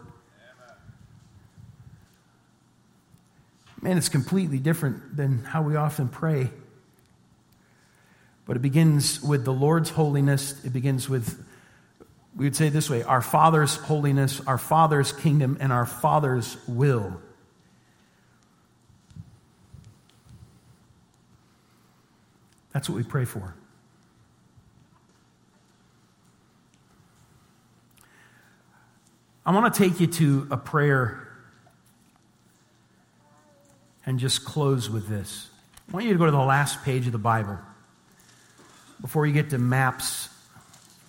Man, 3.81 3.97
it's 3.97 4.11
completely 4.11 4.59
different 4.59 5.17
than 5.17 5.45
how 5.45 5.63
we 5.63 5.77
often 5.77 6.09
pray. 6.09 6.51
But 8.45 8.57
it 8.57 8.61
begins 8.61 9.23
with 9.23 9.47
the 9.47 9.53
Lord's 9.55 9.89
holiness, 9.89 10.63
it 10.63 10.75
begins 10.75 11.09
with 11.09 11.43
we 12.35 12.47
would 12.47 12.57
say 12.57 12.69
this 12.69 12.89
way 12.89 13.03
our 13.03 13.23
Father's 13.23 13.77
holiness, 13.77 14.41
our 14.47 14.59
Father's 14.59 15.13
kingdom, 15.13 15.59
and 15.61 15.73
our 15.73 15.87
Father's 15.87 16.57
will. 16.67 17.21
That's 22.73 22.89
what 22.89 22.97
we 22.97 23.03
pray 23.03 23.27
for. 23.27 23.55
I 29.45 29.53
want 29.53 29.75
to 29.75 29.79
take 29.79 30.01
you 30.01 30.07
to 30.07 30.47
a 30.51 30.57
prayer 30.57 31.29
and 34.07 34.19
just 34.19 34.45
close 34.45 34.89
with 34.89 35.09
this. 35.09 35.49
I 35.89 35.93
want 35.93 36.07
you 36.07 36.13
to 36.13 36.19
go 36.19 36.27
to 36.27 36.31
the 36.31 36.39
last 36.39 36.83
page 36.85 37.07
of 37.07 37.13
the 37.13 37.19
Bible 37.19 37.59
before 39.01 39.27
you 39.27 39.33
get 39.33 39.51
to 39.51 39.59
maps, 39.59 40.29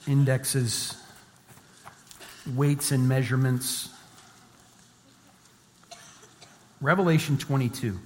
indexes, 0.07 0.97
weights 2.47 2.91
and 2.91 3.07
measurements. 3.07 3.89
Revelation 6.81 7.37
22. 7.37 7.99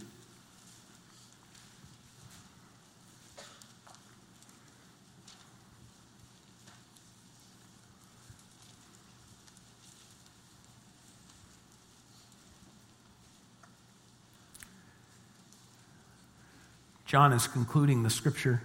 John 17.05 17.31
is 17.31 17.47
concluding 17.47 18.03
the 18.03 18.09
scripture. 18.09 18.61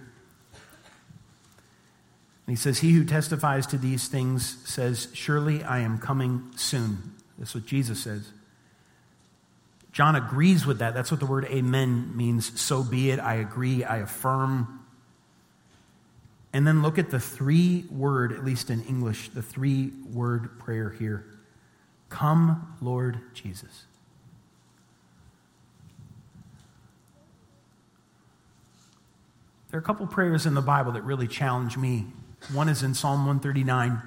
He 2.53 2.57
says, 2.57 2.77
He 2.77 2.91
who 2.91 3.03
testifies 3.03 3.65
to 3.65 3.79
these 3.79 4.07
things 4.07 4.57
says, 4.63 5.07
Surely 5.15 5.63
I 5.63 5.79
am 5.79 5.97
coming 5.97 6.51
soon. 6.55 7.15
That's 7.39 7.55
what 7.55 7.65
Jesus 7.65 7.99
says. 7.99 8.31
John 9.91 10.15
agrees 10.15 10.63
with 10.63 10.77
that. 10.77 10.93
That's 10.93 11.09
what 11.09 11.19
the 11.19 11.25
word 11.25 11.45
amen 11.45 12.15
means. 12.15 12.61
So 12.61 12.83
be 12.83 13.09
it. 13.09 13.19
I 13.19 13.37
agree. 13.37 13.83
I 13.83 13.97
affirm. 13.97 14.85
And 16.53 16.67
then 16.67 16.83
look 16.83 16.99
at 16.99 17.09
the 17.09 17.19
three 17.19 17.85
word, 17.89 18.31
at 18.31 18.45
least 18.45 18.69
in 18.69 18.83
English, 18.83 19.29
the 19.29 19.41
three 19.41 19.89
word 20.11 20.59
prayer 20.59 20.91
here 20.91 21.25
Come, 22.09 22.75
Lord 22.81 23.17
Jesus. 23.33 23.85
There 29.71 29.79
are 29.79 29.81
a 29.81 29.83
couple 29.83 30.05
prayers 30.05 30.45
in 30.45 30.53
the 30.53 30.61
Bible 30.61 30.91
that 30.91 31.01
really 31.01 31.27
challenge 31.27 31.77
me 31.77 32.05
one 32.51 32.69
is 32.69 32.83
in 32.83 32.93
Psalm 32.93 33.25
139, 33.25 34.01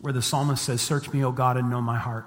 where 0.00 0.12
the 0.12 0.22
psalmist 0.22 0.64
says, 0.64 0.80
Search 0.80 1.12
me, 1.12 1.24
O 1.24 1.32
God, 1.32 1.56
and 1.56 1.70
know 1.70 1.80
my 1.80 1.98
heart. 1.98 2.26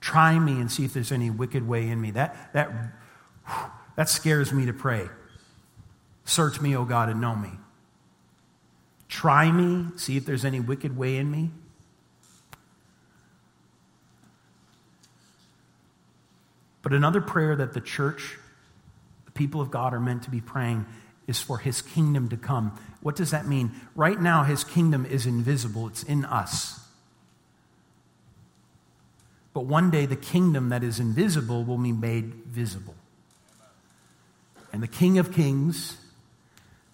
Try 0.00 0.38
me 0.38 0.60
and 0.60 0.70
see 0.70 0.84
if 0.84 0.94
there's 0.94 1.12
any 1.12 1.30
wicked 1.30 1.66
way 1.66 1.88
in 1.88 2.00
me. 2.00 2.12
That, 2.12 2.52
that, 2.52 2.70
that 3.96 4.08
scares 4.08 4.52
me 4.52 4.66
to 4.66 4.72
pray. 4.72 5.08
Search 6.24 6.60
me, 6.60 6.76
O 6.76 6.84
God, 6.84 7.08
and 7.08 7.20
know 7.20 7.34
me. 7.34 7.50
Try 9.08 9.50
me, 9.50 9.86
see 9.96 10.16
if 10.16 10.24
there's 10.24 10.44
any 10.44 10.60
wicked 10.60 10.96
way 10.96 11.16
in 11.16 11.30
me. 11.30 11.50
But 16.82 16.92
another 16.92 17.20
prayer 17.20 17.56
that 17.56 17.74
the 17.74 17.80
church, 17.80 18.38
the 19.26 19.32
people 19.32 19.60
of 19.60 19.70
God, 19.70 19.92
are 19.92 20.00
meant 20.00 20.22
to 20.22 20.30
be 20.30 20.40
praying 20.40 20.86
is 21.30 21.40
for 21.40 21.58
his 21.58 21.80
kingdom 21.80 22.28
to 22.28 22.36
come. 22.36 22.78
What 23.00 23.16
does 23.16 23.30
that 23.30 23.46
mean? 23.46 23.70
Right 23.94 24.20
now, 24.20 24.42
his 24.42 24.64
kingdom 24.64 25.06
is 25.06 25.24
invisible, 25.24 25.86
it's 25.86 26.02
in 26.02 26.24
us. 26.24 26.80
But 29.54 29.64
one 29.64 29.90
day, 29.90 30.06
the 30.06 30.16
kingdom 30.16 30.68
that 30.68 30.82
is 30.84 31.00
invisible 31.00 31.64
will 31.64 31.78
be 31.78 31.92
made 31.92 32.24
visible. 32.46 32.94
And 34.72 34.82
the 34.82 34.88
King 34.88 35.18
of 35.18 35.32
Kings 35.32 35.96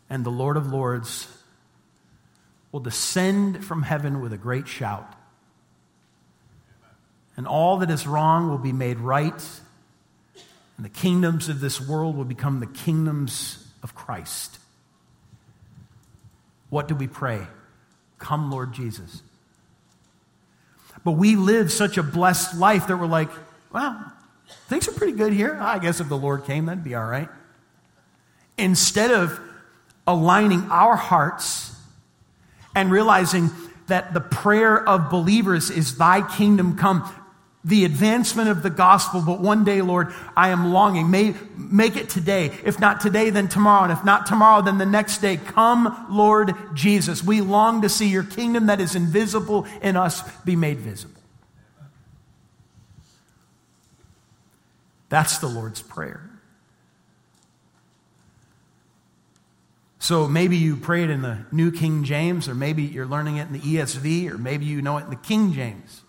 and 0.08 0.24
the 0.24 0.30
Lord 0.30 0.56
of 0.56 0.72
Lords 0.72 1.28
will 2.72 2.80
descend 2.80 3.64
from 3.64 3.82
heaven 3.82 4.20
with 4.20 4.32
a 4.32 4.38
great 4.38 4.68
shout. 4.68 5.14
And 7.36 7.46
all 7.46 7.78
that 7.78 7.90
is 7.90 8.06
wrong 8.06 8.48
will 8.48 8.58
be 8.58 8.72
made 8.72 8.98
right. 8.98 9.60
And 10.76 10.84
the 10.84 10.90
kingdoms 10.90 11.48
of 11.48 11.60
this 11.60 11.80
world 11.80 12.16
will 12.16 12.24
become 12.24 12.60
the 12.60 12.66
kingdoms 12.66 13.65
of 13.86 13.94
Christ. 13.94 14.58
What 16.70 16.88
do 16.88 16.96
we 16.96 17.06
pray? 17.06 17.46
Come, 18.18 18.50
Lord 18.50 18.72
Jesus. 18.72 19.22
But 21.04 21.12
we 21.12 21.36
live 21.36 21.70
such 21.70 21.96
a 21.96 22.02
blessed 22.02 22.56
life 22.56 22.88
that 22.88 22.96
we're 22.96 23.06
like, 23.06 23.28
well, 23.72 24.12
things 24.66 24.88
are 24.88 24.92
pretty 24.92 25.12
good 25.12 25.32
here. 25.32 25.56
Ah, 25.60 25.74
I 25.74 25.78
guess 25.78 26.00
if 26.00 26.08
the 26.08 26.16
Lord 26.16 26.46
came, 26.46 26.66
that'd 26.66 26.82
be 26.82 26.96
all 26.96 27.06
right. 27.06 27.28
Instead 28.58 29.12
of 29.12 29.38
aligning 30.04 30.68
our 30.68 30.96
hearts 30.96 31.72
and 32.74 32.90
realizing 32.90 33.50
that 33.86 34.14
the 34.14 34.20
prayer 34.20 34.76
of 34.88 35.10
believers 35.10 35.70
is, 35.70 35.96
Thy 35.96 36.26
kingdom 36.36 36.76
come, 36.76 37.08
the 37.66 37.84
advancement 37.84 38.48
of 38.48 38.62
the 38.62 38.70
gospel, 38.70 39.20
but 39.20 39.40
one 39.40 39.64
day, 39.64 39.82
Lord, 39.82 40.14
I 40.36 40.50
am 40.50 40.72
longing. 40.72 41.10
May, 41.10 41.34
make 41.56 41.96
it 41.96 42.08
today. 42.08 42.52
If 42.64 42.78
not 42.78 43.00
today, 43.00 43.30
then 43.30 43.48
tomorrow. 43.48 43.82
And 43.82 43.92
if 43.92 44.04
not 44.04 44.24
tomorrow, 44.24 44.62
then 44.62 44.78
the 44.78 44.86
next 44.86 45.18
day. 45.18 45.36
Come, 45.36 46.06
Lord 46.08 46.54
Jesus. 46.74 47.24
We 47.24 47.40
long 47.40 47.82
to 47.82 47.88
see 47.88 48.08
your 48.08 48.22
kingdom 48.22 48.66
that 48.66 48.80
is 48.80 48.94
invisible 48.94 49.66
in 49.82 49.96
us 49.96 50.22
be 50.44 50.54
made 50.54 50.78
visible. 50.78 51.20
That's 55.08 55.38
the 55.38 55.48
Lord's 55.48 55.82
Prayer. 55.82 56.30
So 59.98 60.28
maybe 60.28 60.56
you 60.56 60.76
pray 60.76 61.02
it 61.02 61.10
in 61.10 61.22
the 61.22 61.46
New 61.50 61.72
King 61.72 62.04
James, 62.04 62.48
or 62.48 62.54
maybe 62.54 62.84
you're 62.84 63.06
learning 63.06 63.38
it 63.38 63.48
in 63.48 63.54
the 63.54 63.58
ESV, 63.58 64.30
or 64.30 64.38
maybe 64.38 64.66
you 64.66 64.82
know 64.82 64.98
it 64.98 65.04
in 65.04 65.10
the 65.10 65.16
King 65.16 65.52
James. 65.52 66.02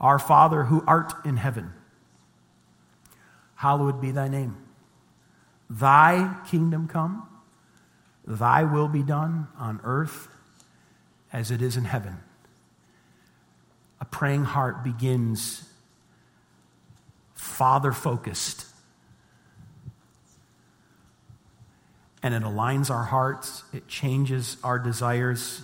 Our 0.00 0.18
Father 0.18 0.64
who 0.64 0.84
art 0.86 1.12
in 1.24 1.36
heaven, 1.36 1.72
hallowed 3.56 4.00
be 4.00 4.10
thy 4.10 4.28
name. 4.28 4.56
Thy 5.68 6.36
kingdom 6.48 6.88
come, 6.88 7.28
thy 8.26 8.64
will 8.64 8.88
be 8.88 9.02
done 9.02 9.48
on 9.58 9.80
earth 9.84 10.28
as 11.32 11.50
it 11.50 11.60
is 11.60 11.76
in 11.76 11.84
heaven. 11.84 12.18
A 14.00 14.04
praying 14.04 14.44
heart 14.44 14.84
begins 14.84 15.68
Father 17.34 17.92
focused. 17.92 18.66
And 22.22 22.34
it 22.34 22.42
aligns 22.42 22.90
our 22.90 23.04
hearts, 23.04 23.62
it 23.72 23.88
changes 23.88 24.56
our 24.64 24.78
desires. 24.78 25.62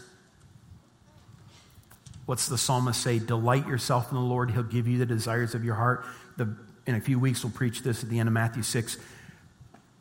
What's 2.26 2.48
the 2.48 2.58
psalmist 2.58 3.02
say? 3.02 3.18
Delight 3.18 3.66
yourself 3.66 4.10
in 4.10 4.16
the 4.16 4.22
Lord, 4.22 4.50
He'll 4.50 4.62
give 4.62 4.88
you 4.88 4.98
the 4.98 5.06
desires 5.06 5.54
of 5.54 5.64
your 5.64 5.74
heart. 5.74 6.06
The, 6.36 6.54
in 6.86 6.94
a 6.94 7.00
few 7.00 7.18
weeks, 7.18 7.44
we'll 7.44 7.52
preach 7.52 7.82
this 7.82 8.02
at 8.02 8.08
the 8.08 8.18
end 8.18 8.28
of 8.28 8.32
Matthew 8.32 8.62
6. 8.62 8.96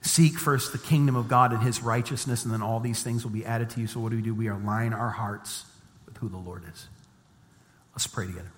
Seek 0.02 0.38
first 0.38 0.72
the 0.72 0.78
kingdom 0.78 1.16
of 1.16 1.28
God 1.28 1.54
and 1.54 1.62
His 1.62 1.82
righteousness, 1.82 2.44
and 2.44 2.54
then 2.54 2.62
all 2.62 2.80
these 2.80 3.04
things 3.04 3.24
will 3.24 3.32
be 3.32 3.46
added 3.46 3.70
to 3.72 3.82
you. 3.82 3.88
So, 3.88 4.00
what 4.00 4.10
do 4.10 4.18
we 4.18 4.22
do? 4.22 4.34
We 4.34 4.48
align 4.48 4.94
our 4.94 5.10
hearts 5.10 5.66
with 6.06 6.18
who 6.18 6.30
the 6.30 6.38
Lord 6.38 6.64
is. 6.74 6.88
Let's 7.94 8.08
pray 8.08 8.26
together. 8.26 8.52